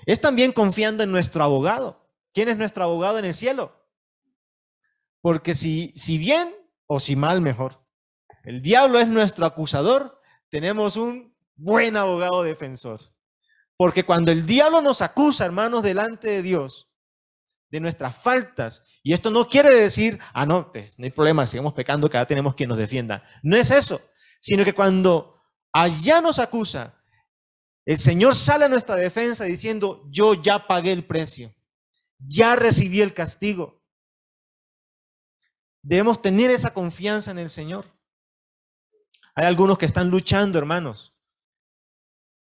Es 0.07 0.21
también 0.21 0.53
confiando 0.53 1.05
en 1.05 1.13
nuestro 1.13 1.43
abogado. 1.43 2.11
¿Quién 2.33 2.49
es 2.49 2.57
nuestro 2.57 2.85
abogado 2.85 3.19
en 3.19 3.25
el 3.25 3.35
cielo? 3.35 3.77
Porque 5.21 5.55
si, 5.55 5.93
si 5.97 6.17
bien 6.17 6.55
o 6.87 7.01
si 7.01 7.17
mal 7.17 7.41
mejor, 7.41 7.85
el 8.45 8.63
diablo 8.63 8.99
es 8.99 9.09
nuestro 9.09 9.45
acusador, 9.45 10.21
tenemos 10.49 10.97
un 10.97 11.37
buen 11.57 11.97
abogado 11.97 12.43
defensor. 12.43 13.01
Porque 13.81 14.05
cuando 14.05 14.31
el 14.31 14.45
diablo 14.45 14.83
nos 14.83 15.01
acusa, 15.01 15.47
hermanos, 15.47 15.83
delante 15.83 16.29
de 16.29 16.43
Dios, 16.43 16.93
de 17.71 17.81
nuestras 17.81 18.15
faltas, 18.15 18.83
y 19.03 19.15
esto 19.15 19.31
no 19.31 19.49
quiere 19.49 19.75
decir, 19.75 20.19
ah, 20.35 20.45
no, 20.45 20.71
no 20.99 21.05
hay 21.05 21.11
problema, 21.11 21.47
sigamos 21.47 21.73
pecando, 21.73 22.11
que 22.11 22.19
ahora 22.19 22.29
tenemos 22.29 22.55
quien 22.55 22.69
nos 22.69 22.77
defienda. 22.77 23.27
No 23.43 23.57
es 23.57 23.71
eso, 23.71 24.03
sino 24.39 24.67
que 24.67 24.75
cuando 24.75 25.43
allá 25.73 26.21
nos 26.21 26.39
acusa, 26.39 27.03
el 27.87 27.97
Señor 27.97 28.35
sale 28.35 28.67
a 28.67 28.69
nuestra 28.69 28.97
defensa 28.97 29.45
diciendo, 29.47 30.07
yo 30.11 30.35
ya 30.35 30.67
pagué 30.67 30.93
el 30.93 31.07
precio, 31.07 31.55
ya 32.19 32.57
recibí 32.57 33.01
el 33.01 33.15
castigo. 33.15 33.83
Debemos 35.81 36.21
tener 36.21 36.51
esa 36.51 36.75
confianza 36.75 37.31
en 37.31 37.39
el 37.39 37.49
Señor. 37.49 37.87
Hay 39.35 39.47
algunos 39.47 39.79
que 39.79 39.87
están 39.87 40.11
luchando, 40.11 40.59
hermanos, 40.59 41.17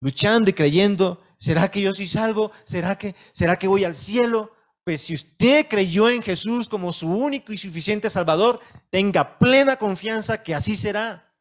luchando 0.02 0.50
y 0.50 0.52
creyendo, 0.52 1.24
¿será 1.40 1.70
que 1.70 1.80
yo 1.80 1.92
sí 1.94 2.06
salvo? 2.06 2.52
¿Será 2.64 2.96
que, 2.96 3.16
será 3.32 3.58
que 3.58 3.66
voy 3.66 3.84
al 3.84 3.94
cielo? 3.94 4.54
Pues 4.84 5.00
si 5.00 5.14
usted 5.14 5.66
creyó 5.68 6.08
en 6.08 6.22
Jesús 6.22 6.68
como 6.68 6.92
su 6.92 7.08
único 7.08 7.52
y 7.52 7.58
suficiente 7.58 8.10
Salvador, 8.10 8.60
tenga 8.90 9.38
plena 9.38 9.76
confianza 9.76 10.42
que 10.42 10.54
así 10.54 10.76
será 10.76 11.34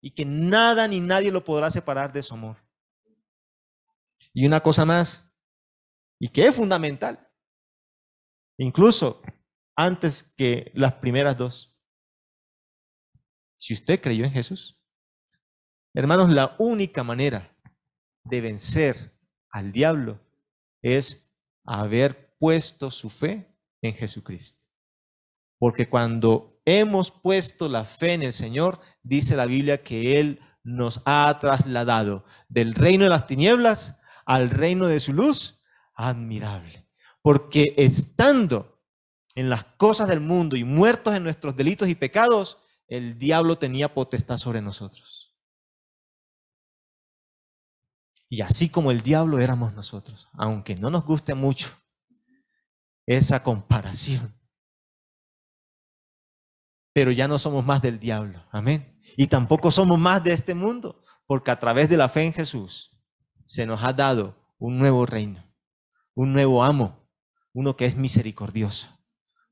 y 0.00 0.10
que 0.10 0.24
nada 0.24 0.88
ni 0.88 1.00
nadie 1.00 1.30
lo 1.30 1.44
podrá 1.44 1.70
separar 1.70 2.12
de 2.12 2.22
su 2.22 2.34
amor. 2.34 2.56
Y 4.34 4.46
una 4.46 4.60
cosa 4.60 4.84
más, 4.84 5.30
y 6.18 6.28
que 6.28 6.46
es 6.46 6.54
fundamental, 6.54 7.28
incluso 8.56 9.22
antes 9.76 10.24
que 10.36 10.72
las 10.74 10.94
primeras 10.94 11.36
dos. 11.36 11.76
Si 13.56 13.74
usted 13.74 14.00
creyó 14.00 14.24
en 14.24 14.32
Jesús, 14.32 14.80
hermanos, 15.94 16.30
la 16.30 16.56
única 16.58 17.02
manera 17.02 17.56
de 18.24 18.40
vencer 18.40 19.11
al 19.52 19.70
diablo 19.70 20.18
es 20.82 21.24
haber 21.64 22.34
puesto 22.38 22.90
su 22.90 23.08
fe 23.08 23.54
en 23.82 23.94
Jesucristo. 23.94 24.66
Porque 25.58 25.88
cuando 25.88 26.60
hemos 26.64 27.10
puesto 27.10 27.68
la 27.68 27.84
fe 27.84 28.14
en 28.14 28.22
el 28.22 28.32
Señor, 28.32 28.80
dice 29.02 29.36
la 29.36 29.46
Biblia 29.46 29.84
que 29.84 30.18
Él 30.18 30.40
nos 30.64 31.02
ha 31.04 31.38
trasladado 31.40 32.24
del 32.48 32.74
reino 32.74 33.04
de 33.04 33.10
las 33.10 33.26
tinieblas 33.26 33.96
al 34.26 34.50
reino 34.50 34.86
de 34.86 35.00
su 35.00 35.12
luz 35.12 35.60
admirable. 35.94 36.88
Porque 37.20 37.74
estando 37.76 38.82
en 39.34 39.48
las 39.48 39.64
cosas 39.64 40.08
del 40.08 40.20
mundo 40.20 40.56
y 40.56 40.64
muertos 40.64 41.14
en 41.14 41.22
nuestros 41.22 41.56
delitos 41.56 41.88
y 41.88 41.94
pecados, 41.94 42.58
el 42.88 43.18
diablo 43.18 43.58
tenía 43.58 43.94
potestad 43.94 44.36
sobre 44.36 44.60
nosotros. 44.60 45.21
Y 48.32 48.40
así 48.40 48.70
como 48.70 48.90
el 48.90 49.02
diablo 49.02 49.40
éramos 49.40 49.74
nosotros, 49.74 50.26
aunque 50.32 50.74
no 50.74 50.88
nos 50.88 51.04
guste 51.04 51.34
mucho 51.34 51.68
esa 53.04 53.42
comparación. 53.42 54.34
Pero 56.94 57.10
ya 57.10 57.28
no 57.28 57.38
somos 57.38 57.62
más 57.62 57.82
del 57.82 58.00
diablo, 58.00 58.42
amén. 58.50 58.98
Y 59.18 59.26
tampoco 59.26 59.70
somos 59.70 59.98
más 59.98 60.24
de 60.24 60.32
este 60.32 60.54
mundo, 60.54 61.04
porque 61.26 61.50
a 61.50 61.58
través 61.58 61.90
de 61.90 61.98
la 61.98 62.08
fe 62.08 62.24
en 62.24 62.32
Jesús 62.32 62.98
se 63.44 63.66
nos 63.66 63.84
ha 63.84 63.92
dado 63.92 64.34
un 64.56 64.78
nuevo 64.78 65.04
reino, 65.04 65.54
un 66.14 66.32
nuevo 66.32 66.64
amo, 66.64 67.06
uno 67.52 67.76
que 67.76 67.84
es 67.84 67.96
misericordioso, 67.96 68.98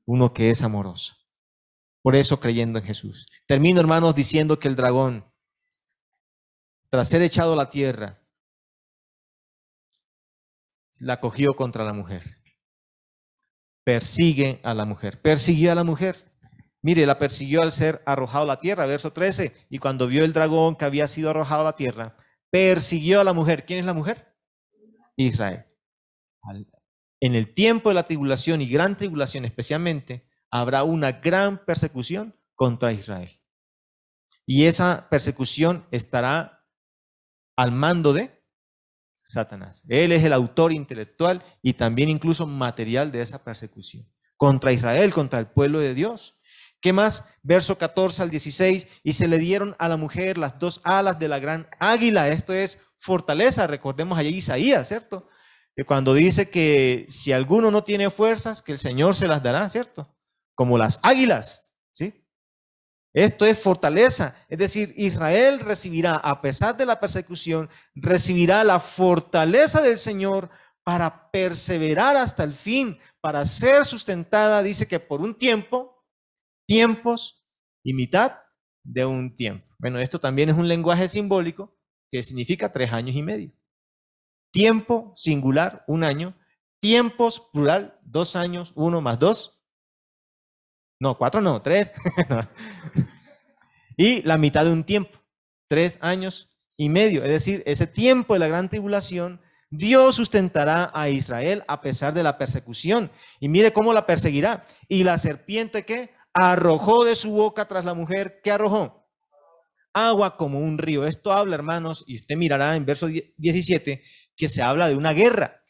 uno 0.05 0.33
que 0.33 0.49
es 0.49 0.63
amoroso. 0.63 1.17
Por 2.01 2.15
eso 2.15 2.39
creyendo 2.39 2.79
en 2.79 2.85
Jesús. 2.85 3.27
Termino, 3.45 3.79
hermanos, 3.79 4.15
diciendo 4.15 4.57
que 4.57 4.67
el 4.67 4.75
dragón, 4.75 5.31
tras 6.89 7.09
ser 7.09 7.21
echado 7.21 7.53
a 7.53 7.57
la 7.57 7.69
tierra, 7.69 8.20
la 11.01 11.19
cogió 11.19 11.55
contra 11.55 11.83
la 11.83 11.93
mujer. 11.93 12.37
Persigue 13.83 14.61
a 14.63 14.75
la 14.75 14.85
mujer. 14.85 15.19
Persiguió 15.21 15.71
a 15.71 15.75
la 15.75 15.83
mujer. 15.83 16.31
Mire, 16.83 17.05
la 17.07 17.17
persiguió 17.17 17.63
al 17.63 17.71
ser 17.71 18.03
arrojado 18.05 18.43
a 18.43 18.47
la 18.47 18.57
tierra, 18.57 18.85
verso 18.85 19.11
13. 19.11 19.53
Y 19.69 19.79
cuando 19.79 20.07
vio 20.07 20.23
el 20.23 20.33
dragón 20.33 20.75
que 20.75 20.85
había 20.85 21.07
sido 21.07 21.31
arrojado 21.31 21.61
a 21.61 21.65
la 21.65 21.75
tierra, 21.75 22.17
persiguió 22.51 23.19
a 23.19 23.23
la 23.23 23.33
mujer. 23.33 23.65
¿Quién 23.65 23.79
es 23.79 23.85
la 23.85 23.93
mujer? 23.93 24.35
Israel. 25.15 25.65
En 27.19 27.33
el 27.35 27.53
tiempo 27.53 27.89
de 27.89 27.95
la 27.95 28.03
tribulación 28.03 28.61
y 28.61 28.69
gran 28.69 28.95
tribulación 28.95 29.45
especialmente, 29.45 30.27
habrá 30.51 30.83
una 30.83 31.13
gran 31.13 31.65
persecución 31.65 32.35
contra 32.53 32.93
Israel. 32.93 33.41
Y 34.45 34.65
esa 34.65 35.07
persecución 35.09 35.87
estará 35.91 36.63
al 37.55 37.71
mando 37.71 38.13
de 38.13 38.40
Satanás. 39.23 39.83
Él 39.87 40.11
es 40.11 40.23
el 40.23 40.33
autor 40.33 40.71
intelectual 40.71 41.43
y 41.61 41.73
también 41.73 42.09
incluso 42.09 42.45
material 42.45 43.11
de 43.11 43.21
esa 43.21 43.43
persecución. 43.43 44.07
Contra 44.37 44.71
Israel, 44.71 45.13
contra 45.13 45.39
el 45.39 45.47
pueblo 45.47 45.79
de 45.79 45.93
Dios. 45.93 46.35
¿Qué 46.81 46.93
más? 46.93 47.23
Verso 47.43 47.77
14 47.77 48.23
al 48.23 48.31
16, 48.31 48.87
y 49.03 49.13
se 49.13 49.27
le 49.27 49.37
dieron 49.37 49.75
a 49.77 49.87
la 49.87 49.97
mujer 49.97 50.39
las 50.39 50.57
dos 50.57 50.81
alas 50.83 51.19
de 51.19 51.27
la 51.27 51.37
gran 51.37 51.67
águila. 51.79 52.29
Esto 52.29 52.53
es 52.53 52.79
fortaleza, 52.97 53.67
recordemos 53.67 54.17
allí 54.17 54.29
Isaías, 54.29 54.87
¿cierto? 54.87 55.29
Que 55.75 55.85
cuando 55.85 56.15
dice 56.15 56.49
que 56.49 57.05
si 57.07 57.31
alguno 57.31 57.69
no 57.69 57.83
tiene 57.83 58.09
fuerzas, 58.09 58.63
que 58.63 58.71
el 58.71 58.79
Señor 58.79 59.15
se 59.15 59.27
las 59.27 59.43
dará, 59.43 59.69
¿cierto? 59.69 60.15
Como 60.55 60.77
las 60.77 60.99
águilas, 61.03 61.71
¿sí? 61.91 62.20
Esto 63.13 63.45
es 63.45 63.59
fortaleza, 63.59 64.35
es 64.47 64.57
decir, 64.57 64.93
Israel 64.95 65.59
recibirá, 65.59 66.15
a 66.15 66.41
pesar 66.41 66.77
de 66.77 66.85
la 66.85 66.99
persecución, 66.99 67.69
recibirá 67.93 68.63
la 68.63 68.79
fortaleza 68.79 69.81
del 69.81 69.97
Señor 69.97 70.49
para 70.83 71.29
perseverar 71.29 72.15
hasta 72.15 72.43
el 72.43 72.53
fin, 72.53 72.97
para 73.19 73.45
ser 73.45 73.85
sustentada, 73.85 74.63
dice 74.63 74.87
que 74.87 74.99
por 74.99 75.21
un 75.21 75.35
tiempo, 75.37 76.05
tiempos 76.65 77.45
y 77.83 77.93
mitad 77.93 78.37
de 78.83 79.05
un 79.05 79.35
tiempo. 79.35 79.67
Bueno, 79.77 79.99
esto 79.99 80.19
también 80.19 80.49
es 80.49 80.55
un 80.55 80.67
lenguaje 80.67 81.07
simbólico 81.07 81.77
que 82.11 82.23
significa 82.23 82.71
tres 82.71 82.93
años 82.93 83.15
y 83.15 83.21
medio. 83.21 83.51
Tiempo 84.51 85.13
singular, 85.15 85.83
un 85.87 86.03
año. 86.03 86.37
Tiempos 86.81 87.39
plural, 87.53 87.99
dos 88.03 88.35
años, 88.35 88.73
uno 88.75 89.01
más 89.01 89.17
dos. 89.19 89.60
No, 91.01 91.17
cuatro 91.17 91.41
no, 91.41 91.63
tres. 91.63 91.93
y 93.97 94.21
la 94.21 94.37
mitad 94.37 94.65
de 94.65 94.71
un 94.71 94.83
tiempo, 94.83 95.19
tres 95.67 95.97
años 95.99 96.51
y 96.77 96.89
medio. 96.89 97.23
Es 97.23 97.31
decir, 97.31 97.63
ese 97.65 97.87
tiempo 97.87 98.35
de 98.35 98.39
la 98.39 98.47
gran 98.47 98.69
tribulación, 98.69 99.41
Dios 99.71 100.17
sustentará 100.17 100.91
a 100.93 101.09
Israel 101.09 101.63
a 101.67 101.81
pesar 101.81 102.13
de 102.13 102.21
la 102.21 102.37
persecución. 102.37 103.11
Y 103.39 103.49
mire 103.49 103.73
cómo 103.73 103.93
la 103.93 104.05
perseguirá. 104.05 104.63
Y 104.87 105.03
la 105.03 105.17
serpiente 105.17 105.85
que 105.85 106.11
arrojó 106.35 107.03
de 107.03 107.15
su 107.15 107.31
boca 107.31 107.67
tras 107.67 107.83
la 107.83 107.95
mujer, 107.95 108.39
¿qué 108.43 108.51
arrojó? 108.51 109.09
Agua 109.93 110.37
como 110.37 110.59
un 110.59 110.77
río. 110.77 111.07
Esto 111.07 111.33
habla, 111.33 111.55
hermanos, 111.55 112.03
y 112.05 112.17
usted 112.17 112.35
mirará 112.35 112.75
en 112.75 112.85
verso 112.85 113.07
17, 113.07 114.03
que 114.37 114.47
se 114.47 114.61
habla 114.61 114.87
de 114.87 114.95
una 114.95 115.13
guerra. 115.13 115.63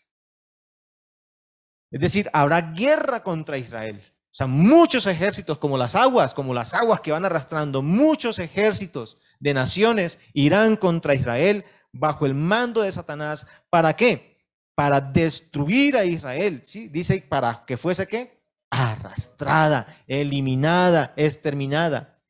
Es 1.89 2.01
decir, 2.01 2.29
habrá 2.34 2.73
guerra 2.73 3.23
contra 3.23 3.57
Israel. 3.57 4.03
O 4.32 4.34
sea, 4.34 4.47
muchos 4.47 5.07
ejércitos, 5.07 5.57
como 5.57 5.77
las 5.77 5.93
aguas, 5.93 6.34
como 6.34 6.53
las 6.53 6.73
aguas 6.73 7.01
que 7.01 7.11
van 7.11 7.25
arrastrando, 7.25 7.82
muchos 7.82 8.39
ejércitos 8.39 9.17
de 9.41 9.53
naciones 9.53 10.19
irán 10.34 10.77
contra 10.77 11.15
Israel 11.15 11.65
bajo 11.91 12.25
el 12.25 12.34
mando 12.34 12.82
de 12.82 12.93
Satanás. 12.93 13.45
¿Para 13.69 13.93
qué? 13.93 14.39
Para 14.73 15.01
destruir 15.01 15.97
a 15.97 16.05
Israel. 16.05 16.61
¿sí? 16.63 16.88
Dice 16.88 17.25
para 17.27 17.65
que 17.67 17.75
fuese 17.75 18.07
qué? 18.07 18.41
Arrastrada, 18.69 19.86
eliminada, 20.07 21.13
exterminada. 21.17 22.23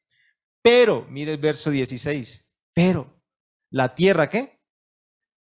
Pero, 0.64 1.06
mire 1.08 1.34
el 1.34 1.38
verso 1.38 1.70
16, 1.70 2.50
pero 2.74 3.22
la 3.70 3.94
tierra 3.94 4.28
qué? 4.28 4.60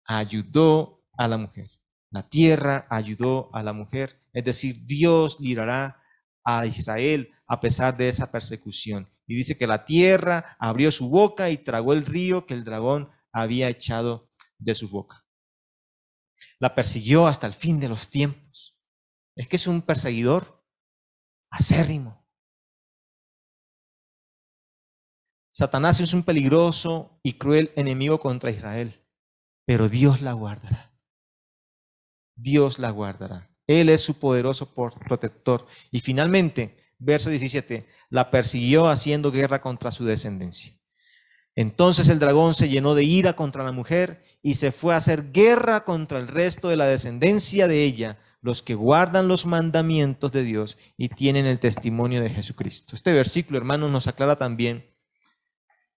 Ayudó 0.06 1.04
a 1.16 1.28
la 1.28 1.38
mujer. 1.38 1.70
La 2.10 2.28
tierra 2.28 2.88
ayudó 2.90 3.52
a 3.54 3.62
la 3.62 3.74
mujer. 3.74 4.24
Es 4.34 4.44
decir, 4.44 4.86
Dios 4.86 5.40
librará 5.40 6.02
a 6.50 6.66
Israel 6.66 7.30
a 7.46 7.60
pesar 7.60 7.98
de 7.98 8.08
esa 8.08 8.32
persecución. 8.32 9.10
Y 9.28 9.36
dice 9.36 9.58
que 9.58 9.68
la 9.68 9.84
tierra 9.84 10.56
abrió 10.60 10.92
su 10.92 11.10
boca 11.10 11.50
y 11.50 11.58
tragó 11.58 11.92
el 11.92 12.06
río 12.06 12.46
que 12.46 12.54
el 12.54 12.64
dragón 12.64 13.12
había 13.34 13.68
echado 13.68 14.32
de 14.58 14.74
su 14.74 14.88
boca. 14.88 15.26
La 16.60 16.74
persiguió 16.74 17.28
hasta 17.28 17.48
el 17.48 17.54
fin 17.54 17.82
de 17.82 17.90
los 17.90 18.10
tiempos. 18.10 18.80
Es 19.36 19.50
que 19.50 19.58
es 19.58 19.68
un 19.68 19.82
perseguidor 19.82 20.66
acérrimo. 21.52 22.26
Satanás 25.52 26.00
es 26.00 26.14
un 26.14 26.24
peligroso 26.24 27.20
y 27.24 27.38
cruel 27.38 27.74
enemigo 27.76 28.22
contra 28.22 28.52
Israel, 28.52 29.06
pero 29.66 29.90
Dios 29.90 30.22
la 30.22 30.32
guardará. 30.32 30.98
Dios 32.36 32.80
la 32.80 32.92
guardará. 32.92 33.57
Él 33.68 33.90
es 33.90 34.02
su 34.02 34.18
poderoso 34.18 34.74
protector. 34.74 35.68
Y 35.92 36.00
finalmente, 36.00 36.78
verso 36.98 37.30
17, 37.30 37.88
la 38.10 38.32
persiguió 38.32 38.88
haciendo 38.88 39.32
guerra 39.32 39.62
contra 39.62 39.92
su 39.92 40.06
descendencia. 40.06 40.74
Entonces 41.56 42.08
el 42.10 42.20
dragón 42.20 42.54
se 42.54 42.70
llenó 42.70 42.94
de 42.94 43.04
ira 43.04 43.34
contra 43.34 43.64
la 43.64 43.72
mujer 43.72 44.22
y 44.44 44.56
se 44.56 44.72
fue 44.72 44.94
a 44.94 44.98
hacer 44.98 45.32
guerra 45.32 45.86
contra 45.86 46.20
el 46.20 46.28
resto 46.28 46.70
de 46.70 46.78
la 46.78 46.86
descendencia 46.86 47.68
de 47.68 47.84
ella, 47.84 48.20
los 48.42 48.62
que 48.62 48.76
guardan 48.76 49.28
los 49.28 49.48
mandamientos 49.48 50.32
de 50.32 50.44
Dios 50.44 50.78
y 50.98 51.10
tienen 51.10 51.48
el 51.48 51.60
testimonio 51.60 52.22
de 52.22 52.30
Jesucristo. 52.30 52.96
Este 52.96 53.12
versículo, 53.12 53.58
hermanos, 53.58 53.90
nos 53.90 54.06
aclara 54.06 54.36
también, 54.36 54.86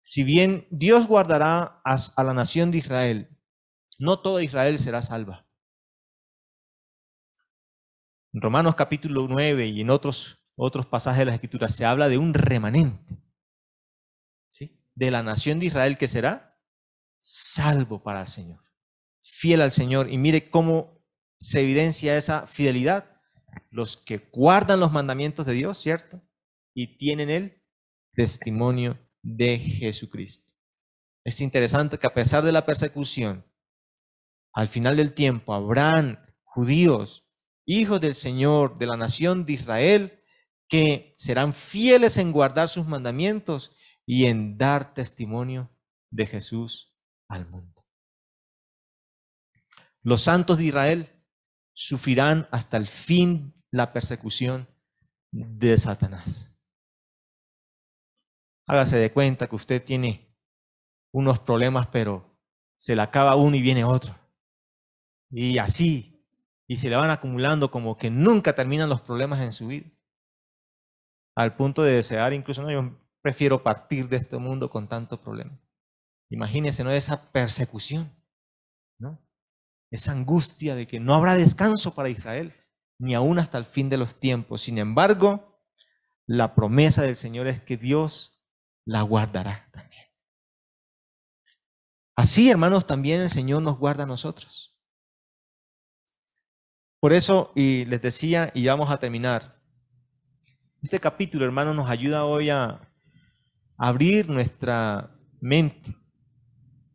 si 0.01 0.25
bien 0.25 0.67
Dios 0.71 1.07
guardará 1.07 1.83
a, 1.85 2.25
la 2.25 2.33
nación 2.33 2.71
de 2.71 2.79
Israel, 2.79 3.29
no 3.99 4.21
toda 4.21 4.43
Israel 4.43 4.79
será 4.79 5.03
salva. 5.03 5.47
En 8.33 8.41
Romanos 8.41 8.77
capítulo 8.77 9.27
9 9.29 9.67
y 9.67 9.81
en 9.81 9.91
otros, 9.91 10.41
otros 10.55 10.87
pasajes 10.87 11.21
de 11.21 11.25
las 11.27 11.35
Escrituras 11.35 11.75
se 11.75 11.85
habla 11.85 12.09
de 12.09 12.17
un 12.17 12.33
remanente, 12.33 13.21
¿sí? 14.49 14.81
De 14.95 15.11
la 15.11 15.25
nación 15.25 15.59
de 15.59 15.67
Israel 15.67 15.99
que 15.99 16.07
será 16.07 16.57
salvo 17.19 18.03
para 18.03 18.23
el 18.23 18.29
Señor, 18.29 18.63
fiel 19.25 19.63
al 19.63 19.73
Señor. 19.73 20.13
Y 20.13 20.17
mire 20.17 20.49
cómo 20.49 21.05
se 21.39 21.61
evidencia 21.61 22.17
esa 22.17 22.47
fidelidad. 22.47 23.21
Los 23.71 23.97
que 23.97 24.19
guardan 24.33 24.79
los 24.79 24.93
mandamientos 24.93 25.45
de 25.45 25.55
Dios, 25.55 25.79
¿cierto? 25.79 26.23
Y 26.73 26.99
tienen 26.99 27.31
el 27.31 27.65
testimonio 28.13 28.97
de 29.23 29.59
Jesucristo. 29.59 30.53
Es 31.25 31.41
interesante 31.41 31.99
que 31.99 32.07
a 32.07 32.15
pesar 32.15 32.45
de 32.45 32.53
la 32.53 32.65
persecución, 32.65 33.45
al 34.53 34.69
final 34.69 34.97
del 34.97 35.15
tiempo 35.15 35.53
habrán 35.53 36.33
judíos 36.45 37.30
hijos 37.73 38.01
del 38.01 38.15
Señor, 38.15 38.79
de 38.79 38.87
la 38.87 38.97
nación 38.97 39.45
de 39.45 39.55
Israel, 39.55 40.23
que 40.69 41.13
serán 41.17 41.53
fieles 41.53 42.17
en 42.17 42.33
guardar 42.33 42.69
sus 42.69 42.87
mandamientos 42.87 43.77
y 44.07 44.27
en 44.27 44.57
dar 44.57 44.95
testimonio 44.95 45.71
de 46.11 46.27
Jesús 46.27 46.95
al 47.29 47.49
mundo. 47.49 47.85
Los 50.03 50.23
santos 50.23 50.59
de 50.59 50.65
Israel 50.65 51.25
sufrirán 51.73 52.49
hasta 52.51 52.77
el 52.77 52.87
fin 52.87 53.55
la 53.71 53.93
persecución 53.93 54.69
de 55.31 55.77
Satanás. 55.79 56.53
Hágase 58.67 58.97
de 58.97 59.13
cuenta 59.13 59.49
que 59.49 59.57
usted 59.57 59.85
tiene 59.85 60.37
unos 61.13 61.41
problemas, 61.41 61.89
pero 61.89 62.39
se 62.77 62.97
le 62.97 63.03
acaba 63.03 63.37
uno 63.37 63.57
y 63.57 63.63
viene 63.63 63.85
otro. 63.85 64.17
Y 65.31 65.59
así 65.59 66.10
y 66.71 66.77
se 66.77 66.89
le 66.89 66.95
van 66.95 67.11
acumulando 67.11 67.73
como 67.73 67.97
que 67.97 68.11
nunca 68.11 68.55
terminan 68.55 68.89
los 68.89 69.01
problemas 69.01 69.41
en 69.41 69.53
su 69.53 69.67
vida. 69.67 69.91
Al 71.35 71.57
punto 71.57 71.83
de 71.83 71.95
desear, 71.97 72.33
incluso, 72.33 72.63
no, 72.63 72.71
yo 72.71 72.97
prefiero 73.21 73.65
partir 73.65 74.09
de 74.09 74.19
este 74.19 74.37
mundo 74.37 74.71
con 74.71 74.87
tantos 74.87 75.19
problemas. 75.19 75.59
Imagínense, 76.31 76.85
¿no? 76.85 76.93
Esa 76.93 77.33
persecución, 77.33 78.15
¿no? 79.01 79.21
Esa 79.91 80.13
angustia 80.13 80.77
de 80.77 80.87
que 80.87 81.01
no 81.01 81.15
habrá 81.15 81.35
descanso 81.35 81.93
para 81.93 82.09
Israel, 82.09 82.55
ni 83.01 83.17
aún 83.17 83.41
hasta 83.41 83.59
el 83.59 83.65
fin 83.65 83.89
de 83.89 83.97
los 83.97 84.21
tiempos. 84.21 84.63
Sin 84.63 84.79
embargo, 84.79 85.61
la 86.25 86.55
promesa 86.55 87.03
del 87.03 87.17
Señor 87.17 87.49
es 87.49 87.61
que 87.61 87.79
Dios 87.79 88.45
la 88.87 89.03
guardará 89.03 89.69
también. 89.73 90.05
Así, 92.15 92.49
hermanos, 92.49 92.87
también 92.87 93.23
el 93.23 93.29
Señor 93.29 93.61
nos 93.61 93.77
guarda 93.77 94.05
a 94.05 94.07
nosotros. 94.07 94.70
Por 97.01 97.15
eso, 97.15 97.51
y 97.55 97.87
les 97.87 98.03
decía, 98.03 98.51
y 98.55 98.67
vamos 98.67 98.91
a 98.91 98.99
terminar, 98.99 99.59
este 100.83 101.01
capítulo, 101.01 101.47
hermano, 101.47 101.73
nos 101.73 101.89
ayuda 101.89 102.27
hoy 102.27 102.51
a 102.51 102.93
abrir 103.79 104.29
nuestra 104.29 105.19
mente 105.41 105.97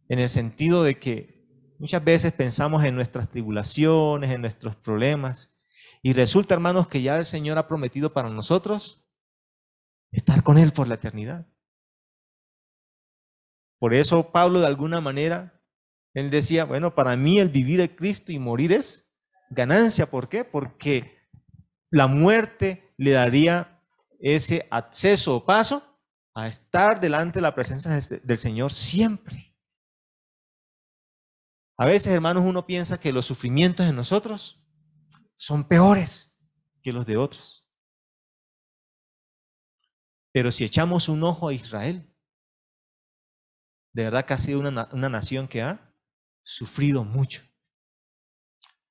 en 0.07 0.19
el 0.19 0.29
sentido 0.29 0.83
de 0.83 0.99
que 0.99 1.43
muchas 1.79 2.03
veces 2.03 2.31
pensamos 2.33 2.83
en 2.83 2.95
nuestras 2.95 3.29
tribulaciones, 3.29 4.29
en 4.29 4.41
nuestros 4.41 4.75
problemas, 4.75 5.55
y 6.03 6.13
resulta, 6.13 6.53
hermanos, 6.53 6.87
que 6.87 7.01
ya 7.01 7.17
el 7.17 7.25
Señor 7.25 7.57
ha 7.57 7.67
prometido 7.67 8.13
para 8.13 8.29
nosotros 8.29 9.03
estar 10.11 10.43
con 10.43 10.59
Él 10.59 10.71
por 10.71 10.87
la 10.87 10.95
eternidad. 10.95 11.47
Por 13.79 13.95
eso 13.95 14.31
Pablo, 14.31 14.59
de 14.59 14.67
alguna 14.67 15.01
manera, 15.01 15.63
él 16.13 16.29
decía, 16.29 16.63
bueno, 16.65 16.93
para 16.93 17.17
mí 17.17 17.39
el 17.39 17.49
vivir 17.49 17.81
es 17.81 17.89
Cristo 17.95 18.31
y 18.31 18.37
morir 18.37 18.71
es 18.71 19.04
ganancia. 19.49 20.09
¿Por 20.09 20.29
qué? 20.29 20.43
Porque 20.43 21.29
la 21.89 22.07
muerte 22.07 22.93
le 22.97 23.11
daría 23.11 23.81
ese 24.19 24.67
acceso 24.71 25.35
o 25.35 25.45
paso 25.45 25.83
a 26.33 26.47
estar 26.47 26.99
delante 26.99 27.39
de 27.39 27.43
la 27.43 27.55
presencia 27.55 27.95
este, 27.97 28.19
del 28.19 28.37
Señor 28.37 28.71
siempre. 28.71 29.55
A 31.77 31.85
veces, 31.85 32.13
hermanos, 32.13 32.43
uno 32.45 32.65
piensa 32.65 32.99
que 32.99 33.11
los 33.11 33.25
sufrimientos 33.25 33.85
de 33.85 33.93
nosotros 33.93 34.65
son 35.37 35.67
peores 35.67 36.33
que 36.81 36.93
los 36.93 37.05
de 37.05 37.17
otros. 37.17 37.67
Pero 40.31 40.51
si 40.51 40.63
echamos 40.63 41.09
un 41.09 41.23
ojo 41.23 41.47
a 41.47 41.53
Israel, 41.53 42.13
de 43.93 44.03
verdad 44.03 44.25
que 44.25 44.33
ha 44.33 44.37
sido 44.37 44.59
una, 44.59 44.89
una 44.91 45.09
nación 45.09 45.47
que 45.47 45.61
ha 45.61 45.93
sufrido 46.43 47.03
mucho. 47.03 47.43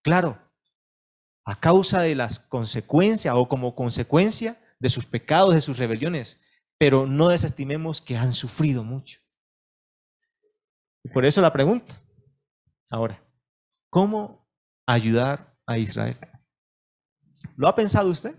Claro, 0.02 0.43
a 1.44 1.60
causa 1.60 2.00
de 2.00 2.14
las 2.14 2.38
consecuencias 2.38 3.34
o 3.36 3.48
como 3.48 3.74
consecuencia 3.74 4.60
de 4.78 4.88
sus 4.88 5.06
pecados, 5.06 5.54
de 5.54 5.60
sus 5.60 5.78
rebeliones, 5.78 6.40
pero 6.78 7.06
no 7.06 7.28
desestimemos 7.28 8.00
que 8.00 8.16
han 8.16 8.32
sufrido 8.32 8.82
mucho. 8.82 9.20
Y 11.02 11.10
por 11.10 11.24
eso 11.24 11.40
la 11.40 11.52
pregunta, 11.52 12.00
ahora, 12.90 13.22
¿cómo 13.90 14.48
ayudar 14.86 15.54
a 15.66 15.78
Israel? 15.78 16.18
¿Lo 17.56 17.68
ha 17.68 17.74
pensado 17.74 18.08
usted? 18.10 18.34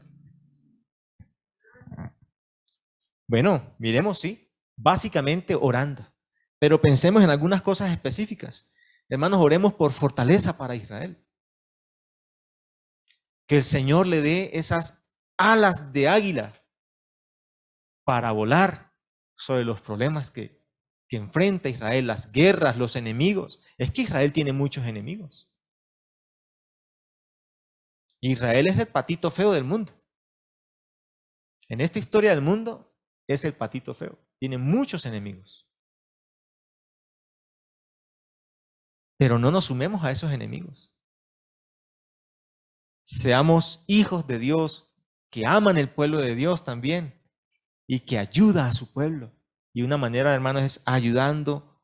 Bueno, 3.27 3.75
miremos, 3.77 4.19
sí, 4.19 4.51
básicamente 4.75 5.55
orando, 5.55 6.05
pero 6.59 6.81
pensemos 6.81 7.23
en 7.23 7.29
algunas 7.29 7.61
cosas 7.61 7.91
específicas. 7.91 8.69
Hermanos, 9.09 9.39
oremos 9.39 9.73
por 9.73 9.91
fortaleza 9.91 10.57
para 10.57 10.75
Israel 10.75 11.24
que 13.47 13.57
el 13.57 13.63
Señor 13.63 14.07
le 14.07 14.21
dé 14.21 14.51
esas 14.53 15.01
alas 15.37 15.93
de 15.93 16.07
águila 16.07 16.63
para 18.03 18.31
volar 18.31 18.93
sobre 19.35 19.65
los 19.65 19.81
problemas 19.81 20.31
que, 20.31 20.63
que 21.07 21.17
enfrenta 21.17 21.69
Israel, 21.69 22.07
las 22.07 22.31
guerras, 22.31 22.77
los 22.77 22.95
enemigos. 22.95 23.59
Es 23.77 23.91
que 23.91 24.03
Israel 24.03 24.31
tiene 24.33 24.53
muchos 24.53 24.85
enemigos. 24.85 25.51
Israel 28.21 28.67
es 28.67 28.79
el 28.79 28.87
patito 28.87 29.29
feo 29.29 29.51
del 29.51 29.63
mundo. 29.63 29.93
En 31.67 31.81
esta 31.81 31.99
historia 31.99 32.31
del 32.31 32.41
mundo 32.41 32.95
es 33.27 33.43
el 33.45 33.53
patito 33.53 33.93
feo. 33.93 34.17
Tiene 34.39 34.57
muchos 34.57 35.05
enemigos. 35.05 35.67
Pero 39.17 39.39
no 39.39 39.51
nos 39.51 39.65
sumemos 39.65 40.03
a 40.03 40.11
esos 40.11 40.31
enemigos 40.31 40.94
seamos 43.05 43.83
hijos 43.87 44.25
de 44.25 44.39
Dios 44.39 44.91
que 45.29 45.43
aman 45.45 45.77
el 45.77 45.89
pueblo 45.89 46.19
de 46.19 46.35
Dios 46.35 46.63
también 46.63 47.21
y 47.87 48.01
que 48.01 48.17
ayuda 48.17 48.67
a 48.67 48.73
su 48.73 48.91
pueblo. 48.91 49.31
Y 49.73 49.83
una 49.83 49.97
manera, 49.97 50.33
hermanos, 50.33 50.63
es 50.63 50.81
ayudando 50.85 51.79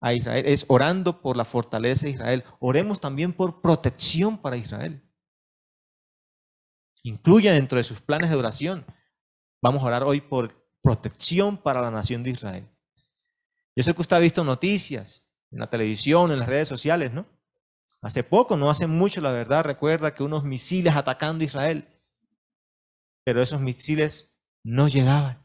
a 0.00 0.14
Israel, 0.14 0.44
es 0.46 0.64
orando 0.68 1.22
por 1.22 1.36
la 1.36 1.44
fortaleza 1.44 2.06
de 2.06 2.12
Israel. 2.12 2.44
Oremos 2.58 3.00
también 3.00 3.32
por 3.32 3.62
protección 3.62 4.38
para 4.38 4.56
Israel. 4.56 5.02
Incluya 7.04 7.52
dentro 7.52 7.78
de 7.78 7.84
sus 7.84 8.00
planes 8.00 8.30
de 8.30 8.36
oración. 8.36 8.84
Vamos 9.62 9.82
a 9.82 9.86
orar 9.86 10.02
hoy 10.02 10.20
por 10.20 10.68
protección 10.82 11.56
para 11.56 11.80
la 11.80 11.90
nación 11.90 12.22
de 12.22 12.30
Israel. 12.30 12.68
Yo 13.76 13.82
sé 13.84 13.94
que 13.94 14.00
usted 14.00 14.16
ha 14.16 14.20
visto 14.20 14.42
noticias 14.42 15.28
en 15.52 15.60
la 15.60 15.70
televisión, 15.70 16.32
en 16.32 16.40
las 16.40 16.48
redes 16.48 16.68
sociales, 16.68 17.12
¿no? 17.12 17.26
Hace 18.00 18.22
poco, 18.22 18.56
no 18.56 18.70
hace 18.70 18.86
mucho, 18.86 19.20
la 19.20 19.32
verdad, 19.32 19.64
recuerda 19.64 20.14
que 20.14 20.22
unos 20.22 20.44
misiles 20.44 20.94
atacando 20.94 21.44
Israel, 21.44 21.88
pero 23.24 23.42
esos 23.42 23.60
misiles 23.60 24.38
no 24.64 24.88
llegaban, 24.88 25.44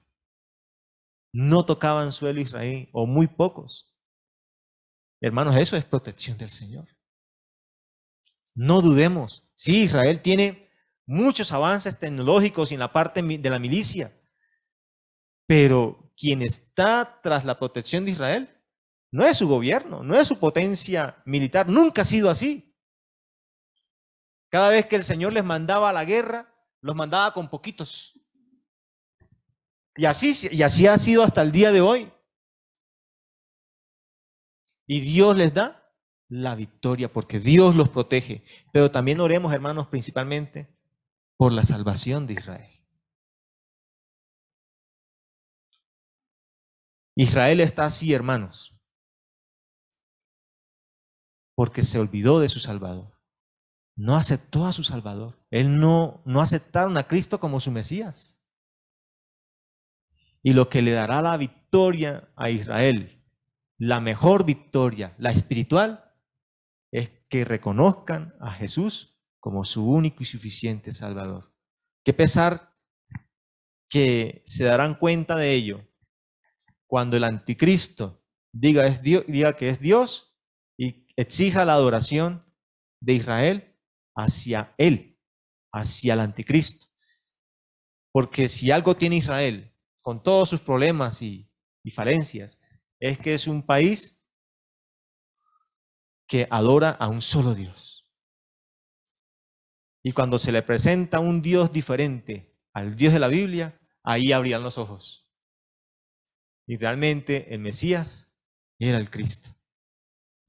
no 1.33 1.65
tocaban 1.65 2.11
suelo 2.11 2.41
Israel, 2.41 2.89
o 2.91 3.07
muy 3.07 3.27
pocos. 3.27 3.93
Hermanos, 5.19 5.55
eso 5.55 5.75
es 5.77 5.85
protección 5.85 6.37
del 6.37 6.49
Señor. 6.49 6.87
No 8.55 8.81
dudemos. 8.81 9.49
Sí, 9.55 9.83
Israel 9.83 10.21
tiene 10.21 10.69
muchos 11.07 11.51
avances 11.51 11.97
tecnológicos 11.97 12.71
en 12.71 12.79
la 12.79 12.93
parte 12.93 13.21
de 13.21 13.49
la 13.49 13.57
milicia, 13.57 14.15
pero 15.47 16.13
quien 16.15 16.41
está 16.43 17.19
tras 17.23 17.45
la 17.45 17.57
protección 17.57 18.05
de 18.05 18.11
Israel 18.11 18.52
no 19.13 19.27
es 19.27 19.37
su 19.37 19.47
gobierno, 19.47 20.01
no 20.01 20.17
es 20.17 20.27
su 20.27 20.39
potencia 20.39 21.21
militar, 21.25 21.69
nunca 21.69 22.01
ha 22.01 22.05
sido 22.05 22.31
así. 22.31 22.75
Cada 24.49 24.69
vez 24.69 24.87
que 24.87 24.95
el 24.95 25.03
Señor 25.03 25.33
les 25.33 25.43
mandaba 25.43 25.89
a 25.89 25.93
la 25.93 26.03
guerra, 26.03 26.51
los 26.81 26.95
mandaba 26.95 27.31
con 27.31 27.47
poquitos. 27.47 28.19
Y 29.95 30.05
así, 30.05 30.33
y 30.49 30.63
así 30.63 30.87
ha 30.87 30.97
sido 30.97 31.21
hasta 31.21 31.43
el 31.43 31.51
día 31.51 31.71
de 31.71 31.79
hoy. 31.79 32.11
Y 34.87 35.01
Dios 35.01 35.37
les 35.37 35.53
da 35.53 35.93
la 36.27 36.55
victoria 36.55 37.13
porque 37.13 37.39
Dios 37.39 37.75
los 37.75 37.89
protege. 37.89 38.43
Pero 38.71 38.89
también 38.89 39.19
oremos, 39.19 39.53
hermanos, 39.53 39.89
principalmente 39.89 40.75
por 41.37 41.51
la 41.51 41.63
salvación 41.63 42.25
de 42.25 42.33
Israel. 42.33 42.83
Israel 47.15 47.59
está 47.59 47.85
así, 47.85 48.11
hermanos, 48.11 48.73
porque 51.55 51.83
se 51.83 51.99
olvidó 51.99 52.39
de 52.39 52.49
su 52.49 52.59
Salvador. 52.59 53.19
No 53.95 54.15
aceptó 54.15 54.65
a 54.65 54.73
su 54.73 54.83
Salvador. 54.83 55.45
Él 55.51 55.79
no, 55.79 56.21
no 56.25 56.41
aceptaron 56.41 56.97
a 56.97 57.07
Cristo 57.07 57.39
como 57.39 57.59
su 57.59 57.71
Mesías. 57.71 58.39
Y 60.41 60.53
lo 60.53 60.67
que 60.69 60.81
le 60.81 60.91
dará 60.91 61.21
la 61.21 61.37
victoria 61.37 62.31
a 62.35 62.49
Israel, 62.49 63.23
la 63.77 63.99
mejor 63.99 64.45
victoria, 64.45 65.15
la 65.17 65.31
espiritual, 65.31 66.11
es 66.91 67.11
que 67.29 67.45
reconozcan 67.45 68.35
a 68.39 68.51
Jesús 68.51 69.19
como 69.39 69.63
su 69.63 69.87
único 69.87 70.23
y 70.23 70.25
suficiente 70.25 70.91
Salvador. 70.91 71.53
Que 72.03 72.13
pesar 72.13 72.73
que 73.89 74.41
se 74.45 74.63
darán 74.63 74.95
cuenta 74.95 75.35
de 75.35 75.53
ello 75.53 75.87
cuando 76.87 77.15
el 77.15 77.23
anticristo 77.23 78.23
diga, 78.51 78.87
diga 78.89 79.55
que 79.55 79.69
es 79.69 79.79
Dios 79.79 80.32
exija 80.77 81.65
la 81.65 81.73
adoración 81.73 82.45
de 82.99 83.13
Israel 83.13 83.77
hacia 84.15 84.73
él, 84.77 85.19
hacia 85.71 86.13
el 86.13 86.19
anticristo. 86.19 86.87
Porque 88.11 88.49
si 88.49 88.71
algo 88.71 88.95
tiene 88.95 89.17
Israel, 89.17 89.75
con 90.01 90.21
todos 90.21 90.49
sus 90.49 90.61
problemas 90.61 91.21
y, 91.21 91.49
y 91.83 91.91
falencias, 91.91 92.59
es 92.99 93.17
que 93.17 93.33
es 93.33 93.47
un 93.47 93.65
país 93.65 94.19
que 96.27 96.47
adora 96.49 96.91
a 96.91 97.07
un 97.07 97.21
solo 97.21 97.53
Dios. 97.53 98.07
Y 100.03 100.11
cuando 100.11 100.37
se 100.37 100.51
le 100.51 100.61
presenta 100.61 101.19
un 101.19 101.41
Dios 101.41 101.71
diferente 101.71 102.57
al 102.73 102.95
Dios 102.95 103.13
de 103.13 103.19
la 103.19 103.27
Biblia, 103.27 103.79
ahí 104.03 104.31
abrirán 104.31 104.63
los 104.63 104.77
ojos. 104.77 105.29
Y 106.67 106.77
realmente 106.77 107.53
el 107.53 107.59
Mesías 107.59 108.31
era 108.79 108.97
el 108.97 109.09
Cristo 109.09 109.55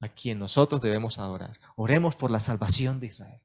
a 0.05 0.09
quien 0.09 0.39
nosotros 0.39 0.81
debemos 0.81 1.19
adorar. 1.19 1.59
Oremos 1.75 2.15
por 2.15 2.31
la 2.31 2.39
salvación 2.39 2.99
de 2.99 3.07
Israel. 3.07 3.41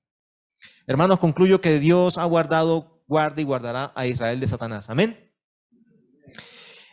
Hermanos, 0.87 1.19
concluyo 1.19 1.61
que 1.61 1.79
Dios 1.79 2.19
ha 2.19 2.25
guardado, 2.25 3.03
guarda 3.09 3.41
y 3.41 3.45
guardará 3.45 3.93
a 3.95 4.07
Israel 4.07 4.41
de 4.41 4.47
Satanás. 4.47 4.91
Amén. 4.91 5.31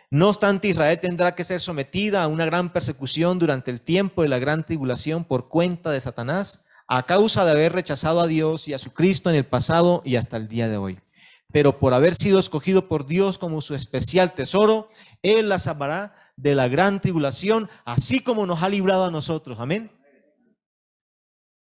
No 0.10 0.30
obstante, 0.30 0.70
Israel 0.70 1.00
tendrá 1.02 1.36
que 1.36 1.44
ser 1.44 1.60
sometida 1.60 2.24
a 2.24 2.28
una 2.28 2.46
gran 2.46 2.72
persecución 2.72 3.40
durante 3.40 3.72
el 3.72 3.82
tiempo 3.82 4.22
de 4.22 4.30
la 4.30 4.40
gran 4.40 4.66
tribulación 4.66 5.26
por 5.26 5.50
cuenta 5.50 5.92
de 5.92 6.00
Satanás, 6.00 6.64
a 6.88 7.06
causa 7.06 7.44
de 7.44 7.52
haber 7.52 7.74
rechazado 7.74 8.22
a 8.22 8.28
Dios 8.28 8.70
y 8.70 8.74
a 8.74 8.80
su 8.80 8.94
Cristo 8.94 9.30
en 9.30 9.36
el 9.36 9.46
pasado 9.46 10.02
y 10.06 10.16
hasta 10.16 10.38
el 10.38 10.48
día 10.48 10.70
de 10.70 10.78
hoy. 10.78 11.00
Pero 11.52 11.80
por 11.80 11.94
haber 11.94 12.16
sido 12.16 12.40
escogido 12.40 12.88
por 12.88 13.06
Dios 13.06 13.38
como 13.38 13.60
su 13.60 13.76
especial 13.76 14.34
tesoro, 14.34 14.88
Él 15.22 15.50
la 15.50 15.60
salvará 15.60 16.14
de 16.38 16.56
la 16.56 16.68
gran 16.68 17.02
tribulación, 17.02 17.70
así 17.84 18.22
como 18.22 18.46
nos 18.46 18.64
ha 18.64 18.70
librado 18.70 19.06
a 19.06 19.12
nosotros. 19.12 19.60
Amén. 19.60 19.92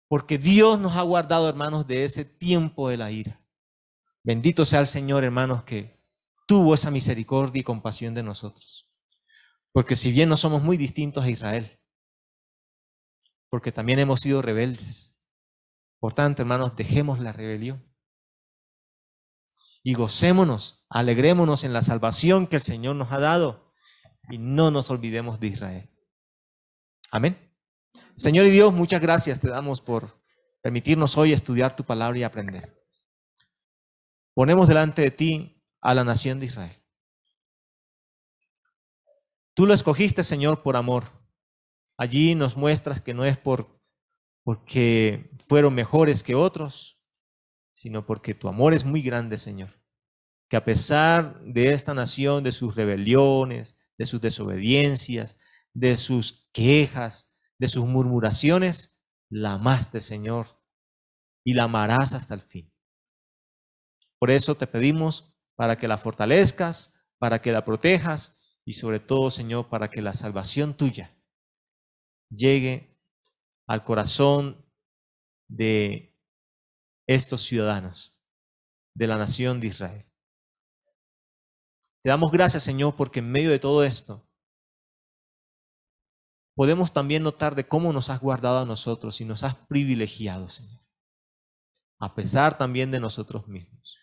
Porque 0.07 0.37
Dios 0.37 0.79
nos 0.79 0.95
ha 0.97 1.01
guardado, 1.01 1.49
hermanos, 1.49 1.87
de 1.87 2.03
ese 2.03 2.25
tiempo 2.25 2.89
de 2.89 2.97
la 2.97 3.09
ira. 3.09 3.41
Bendito 4.23 4.65
sea 4.65 4.81
el 4.81 4.87
Señor, 4.87 5.23
hermanos, 5.23 5.63
que 5.63 5.93
tuvo 6.45 6.73
esa 6.73 6.91
misericordia 6.91 7.61
y 7.61 7.63
compasión 7.63 8.13
de 8.13 8.21
nosotros. 8.21 8.91
Porque 9.71 9.95
si 9.95 10.11
bien 10.11 10.29
no 10.29 10.37
somos 10.37 10.61
muy 10.61 10.77
distintos 10.77 11.23
a 11.23 11.29
Israel, 11.29 11.79
porque 13.49 13.71
también 13.71 13.99
hemos 13.99 14.21
sido 14.21 14.41
rebeldes. 14.41 15.17
Por 15.99 16.13
tanto, 16.13 16.41
hermanos, 16.41 16.75
dejemos 16.75 17.19
la 17.19 17.31
rebelión. 17.31 17.83
Y 19.83 19.93
gocémonos, 19.93 20.85
alegrémonos 20.89 21.63
en 21.63 21.71
la 21.71 21.81
salvación 21.81 22.47
que 22.47 22.57
el 22.57 22.61
Señor 22.61 22.95
nos 22.95 23.11
ha 23.11 23.19
dado 23.19 23.64
y 24.29 24.37
no 24.37 24.71
nos 24.71 24.89
olvidemos 24.89 25.39
de 25.39 25.47
Israel. 25.47 25.89
Amén. 27.11 27.37
Señor 28.15 28.45
y 28.45 28.51
Dios, 28.51 28.73
muchas 28.73 29.01
gracias 29.01 29.39
te 29.39 29.49
damos 29.49 29.81
por 29.81 30.21
permitirnos 30.61 31.17
hoy 31.17 31.33
estudiar 31.33 31.75
tu 31.75 31.83
palabra 31.83 32.17
y 32.17 32.23
aprender. 32.23 32.75
Ponemos 34.33 34.67
delante 34.67 35.01
de 35.01 35.11
ti 35.11 35.63
a 35.81 35.93
la 35.93 36.03
nación 36.03 36.39
de 36.39 36.47
Israel. 36.47 36.75
Tú 39.53 39.65
lo 39.65 39.73
escogiste, 39.73 40.23
Señor, 40.23 40.63
por 40.63 40.75
amor. 40.75 41.05
Allí 41.97 42.35
nos 42.35 42.57
muestras 42.57 42.99
que 42.99 43.13
no 43.13 43.23
es 43.23 43.37
por 43.37 43.75
porque 44.43 45.31
fueron 45.43 45.73
mejores 45.73 46.21
que 46.21 46.35
otros, 46.35 47.01
sino 47.73 48.05
porque 48.05 48.35
tu 48.35 48.47
amor 48.47 48.73
es 48.73 48.85
muy 48.85 49.01
grande, 49.01 49.37
Señor. 49.37 49.69
Que 50.49 50.57
a 50.57 50.63
pesar 50.63 51.41
de 51.41 51.73
esta 51.73 51.95
nación, 51.95 52.43
de 52.43 52.51
sus 52.51 52.75
rebeliones, 52.75 53.75
de 53.97 54.05
sus 54.05 54.21
desobediencias, 54.21 55.37
de 55.73 55.97
sus 55.97 56.49
quejas, 56.51 57.35
de 57.59 57.67
sus 57.67 57.85
murmuraciones, 57.85 58.97
la 59.29 59.53
amaste, 59.53 60.01
Señor, 60.01 60.47
y 61.45 61.53
la 61.53 61.63
amarás 61.63 62.13
hasta 62.13 62.33
el 62.33 62.41
fin. 62.41 62.71
Por 64.19 64.31
eso 64.31 64.55
te 64.55 64.67
pedimos 64.67 65.35
para 65.55 65.77
que 65.77 65.87
la 65.87 65.97
fortalezcas, 65.97 66.93
para 67.19 67.41
que 67.41 67.51
la 67.51 67.63
protejas 67.63 68.59
y 68.65 68.73
sobre 68.73 68.99
todo, 68.99 69.29
Señor, 69.29 69.69
para 69.69 69.89
que 69.89 70.01
la 70.01 70.13
salvación 70.13 70.75
tuya 70.75 71.15
llegue 72.29 72.97
al 73.67 73.83
corazón 73.83 74.65
de 75.47 76.17
estos 77.07 77.41
ciudadanos 77.43 78.17
de 78.95 79.07
la 79.07 79.17
nación 79.17 79.59
de 79.59 79.67
Israel. 79.67 80.05
Te 82.05 82.09
damos 82.09 82.31
gracias, 82.31 82.61
Señor, 82.61 82.95
porque 82.95 83.17
en 83.17 83.31
medio 83.31 83.49
de 83.49 83.57
todo 83.57 83.83
esto 83.83 84.29
podemos 86.53 86.93
también 86.93 87.23
notar 87.23 87.55
de 87.55 87.67
cómo 87.67 87.91
nos 87.93 88.11
has 88.11 88.19
guardado 88.19 88.59
a 88.59 88.65
nosotros 88.65 89.19
y 89.21 89.25
nos 89.25 89.41
has 89.41 89.55
privilegiado, 89.55 90.47
Señor, 90.51 90.85
a 91.99 92.13
pesar 92.13 92.59
también 92.59 92.91
de 92.91 92.99
nosotros 92.99 93.47
mismos. 93.47 93.97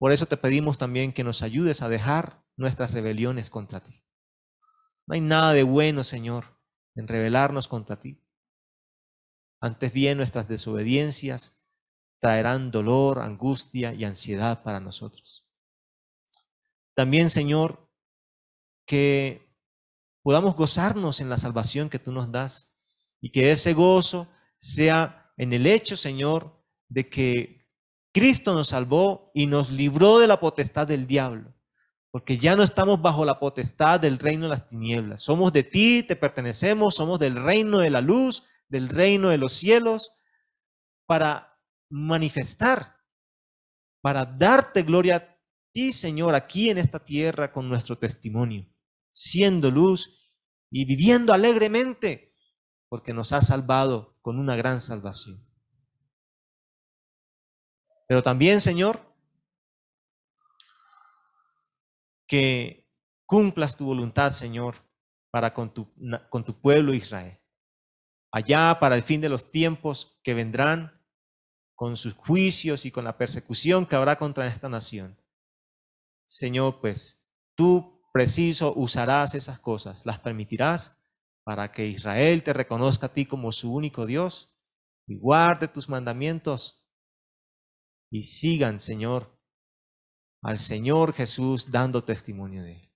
Por 0.00 0.10
eso 0.10 0.26
te 0.26 0.36
pedimos 0.36 0.76
también 0.76 1.12
que 1.12 1.22
nos 1.22 1.42
ayudes 1.42 1.82
a 1.82 1.88
dejar 1.88 2.44
nuestras 2.56 2.90
rebeliones 2.90 3.48
contra 3.48 3.78
ti. 3.78 4.04
No 5.06 5.14
hay 5.14 5.20
nada 5.20 5.52
de 5.52 5.62
bueno, 5.62 6.02
Señor, 6.02 6.58
en 6.96 7.06
rebelarnos 7.06 7.68
contra 7.68 8.00
ti. 8.00 8.26
Antes 9.60 9.92
bien, 9.92 10.16
nuestras 10.16 10.48
desobediencias 10.48 11.62
traerán 12.20 12.72
dolor, 12.72 13.20
angustia 13.20 13.94
y 13.94 14.04
ansiedad 14.04 14.64
para 14.64 14.80
nosotros. 14.80 15.47
También, 16.98 17.30
Señor, 17.30 17.88
que 18.84 19.56
podamos 20.24 20.56
gozarnos 20.56 21.20
en 21.20 21.28
la 21.28 21.36
salvación 21.36 21.90
que 21.90 22.00
tú 22.00 22.10
nos 22.10 22.32
das 22.32 22.74
y 23.20 23.30
que 23.30 23.52
ese 23.52 23.72
gozo 23.72 24.26
sea 24.58 25.32
en 25.36 25.52
el 25.52 25.68
hecho, 25.68 25.96
Señor, 25.96 26.60
de 26.88 27.08
que 27.08 27.70
Cristo 28.12 28.52
nos 28.52 28.70
salvó 28.70 29.30
y 29.32 29.46
nos 29.46 29.70
libró 29.70 30.18
de 30.18 30.26
la 30.26 30.40
potestad 30.40 30.88
del 30.88 31.06
diablo, 31.06 31.54
porque 32.10 32.36
ya 32.36 32.56
no 32.56 32.64
estamos 32.64 33.00
bajo 33.00 33.24
la 33.24 33.38
potestad 33.38 34.00
del 34.00 34.18
reino 34.18 34.46
de 34.46 34.50
las 34.50 34.66
tinieblas. 34.66 35.22
Somos 35.22 35.52
de 35.52 35.62
ti, 35.62 36.02
te 36.02 36.16
pertenecemos, 36.16 36.96
somos 36.96 37.20
del 37.20 37.36
reino 37.36 37.78
de 37.78 37.90
la 37.90 38.00
luz, 38.00 38.42
del 38.68 38.88
reino 38.88 39.28
de 39.28 39.38
los 39.38 39.52
cielos, 39.52 40.14
para 41.06 41.60
manifestar, 41.88 42.96
para 44.00 44.24
darte 44.24 44.82
gloria 44.82 45.37
Señor, 45.92 46.34
aquí 46.34 46.70
en 46.70 46.78
esta 46.78 47.04
tierra 47.04 47.52
con 47.52 47.68
nuestro 47.68 47.96
testimonio, 47.96 48.66
siendo 49.12 49.70
luz 49.70 50.34
y 50.70 50.84
viviendo 50.84 51.32
alegremente, 51.32 52.34
porque 52.88 53.12
nos 53.12 53.32
ha 53.32 53.40
salvado 53.40 54.18
con 54.22 54.38
una 54.38 54.56
gran 54.56 54.80
salvación. 54.80 55.46
Pero 58.06 58.22
también, 58.22 58.60
Señor, 58.60 59.00
que 62.26 62.90
cumplas 63.26 63.76
tu 63.76 63.84
voluntad, 63.86 64.30
Señor, 64.30 64.76
para 65.30 65.52
con 65.52 65.72
tu 65.72 66.60
pueblo 66.60 66.94
Israel. 66.94 67.38
Allá 68.32 68.78
para 68.80 68.96
el 68.96 69.02
fin 69.02 69.20
de 69.20 69.28
los 69.28 69.50
tiempos 69.50 70.18
que 70.22 70.34
vendrán, 70.34 70.94
con 71.74 71.96
sus 71.96 72.14
juicios 72.14 72.84
y 72.86 72.90
con 72.90 73.04
la 73.04 73.16
persecución 73.16 73.86
que 73.86 73.94
habrá 73.94 74.18
contra 74.18 74.46
esta 74.48 74.68
nación. 74.68 75.16
Señor, 76.28 76.80
pues 76.80 77.20
tú 77.56 78.02
preciso 78.12 78.74
usarás 78.76 79.34
esas 79.34 79.58
cosas, 79.58 80.06
las 80.06 80.20
permitirás 80.20 80.96
para 81.42 81.72
que 81.72 81.86
Israel 81.86 82.42
te 82.42 82.52
reconozca 82.52 83.06
a 83.06 83.12
ti 83.12 83.24
como 83.24 83.50
su 83.50 83.72
único 83.72 84.04
Dios 84.04 84.54
y 85.06 85.16
guarde 85.16 85.68
tus 85.68 85.88
mandamientos 85.88 86.86
y 88.10 88.24
sigan, 88.24 88.78
Señor, 88.78 89.40
al 90.42 90.58
Señor 90.58 91.14
Jesús 91.14 91.70
dando 91.70 92.04
testimonio 92.04 92.62
de 92.62 92.74
Él. 92.74 92.92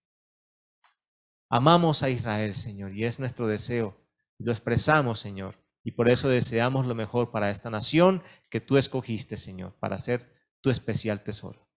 Amamos 1.48 2.02
a 2.02 2.10
Israel, 2.10 2.54
Señor, 2.54 2.92
y 2.92 3.04
es 3.04 3.18
nuestro 3.18 3.46
deseo. 3.46 3.96
Lo 4.38 4.52
expresamos, 4.52 5.18
Señor, 5.18 5.58
y 5.82 5.92
por 5.92 6.08
eso 6.08 6.28
deseamos 6.28 6.86
lo 6.86 6.94
mejor 6.94 7.30
para 7.30 7.50
esta 7.50 7.70
nación 7.70 8.22
que 8.50 8.60
tú 8.60 8.76
escogiste, 8.76 9.36
Señor, 9.38 9.74
para 9.78 9.98
ser 9.98 10.30
tu 10.60 10.70
especial 10.70 11.22
tesoro. 11.22 11.71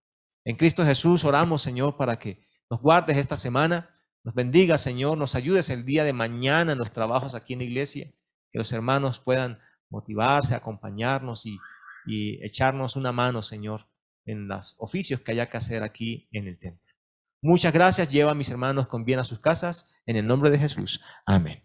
En 0.45 0.55
Cristo 0.55 0.85
Jesús 0.85 1.25
oramos, 1.25 1.61
Señor, 1.61 1.97
para 1.97 2.17
que 2.17 2.47
nos 2.69 2.81
guardes 2.81 3.17
esta 3.17 3.35
semana, 3.35 3.99
nos 4.23 4.33
bendiga, 4.33 4.77
Señor, 4.77 5.17
nos 5.17 5.35
ayudes 5.35 5.69
el 5.69 5.85
día 5.85 6.03
de 6.03 6.13
mañana 6.13 6.71
en 6.71 6.77
los 6.77 6.91
trabajos 6.91 7.35
aquí 7.35 7.53
en 7.53 7.59
la 7.59 7.65
iglesia, 7.65 8.11
que 8.51 8.59
los 8.59 8.71
hermanos 8.71 9.19
puedan 9.19 9.59
motivarse, 9.89 10.55
acompañarnos 10.55 11.45
y 11.45 11.57
y 12.05 12.43
echarnos 12.45 12.95
una 12.95 13.11
mano, 13.11 13.41
Señor, 13.41 13.87
en 14.25 14.47
los 14.47 14.75
oficios 14.77 15.21
que 15.21 15.31
haya 15.31 15.49
que 15.49 15.57
hacer 15.57 15.83
aquí 15.83 16.27
en 16.31 16.47
el 16.47 16.59
templo. 16.59 16.81
Muchas 17.41 17.73
gracias. 17.73 18.11
Lleva 18.11 18.31
a 18.31 18.35
mis 18.35 18.49
hermanos 18.49 18.87
con 18.87 19.05
bien 19.05 19.19
a 19.19 19.23
sus 19.23 19.39
casas. 19.39 19.93
En 20.05 20.15
el 20.15 20.25
nombre 20.25 20.49
de 20.49 20.59
Jesús. 20.59 21.01
Amén. 21.25 21.63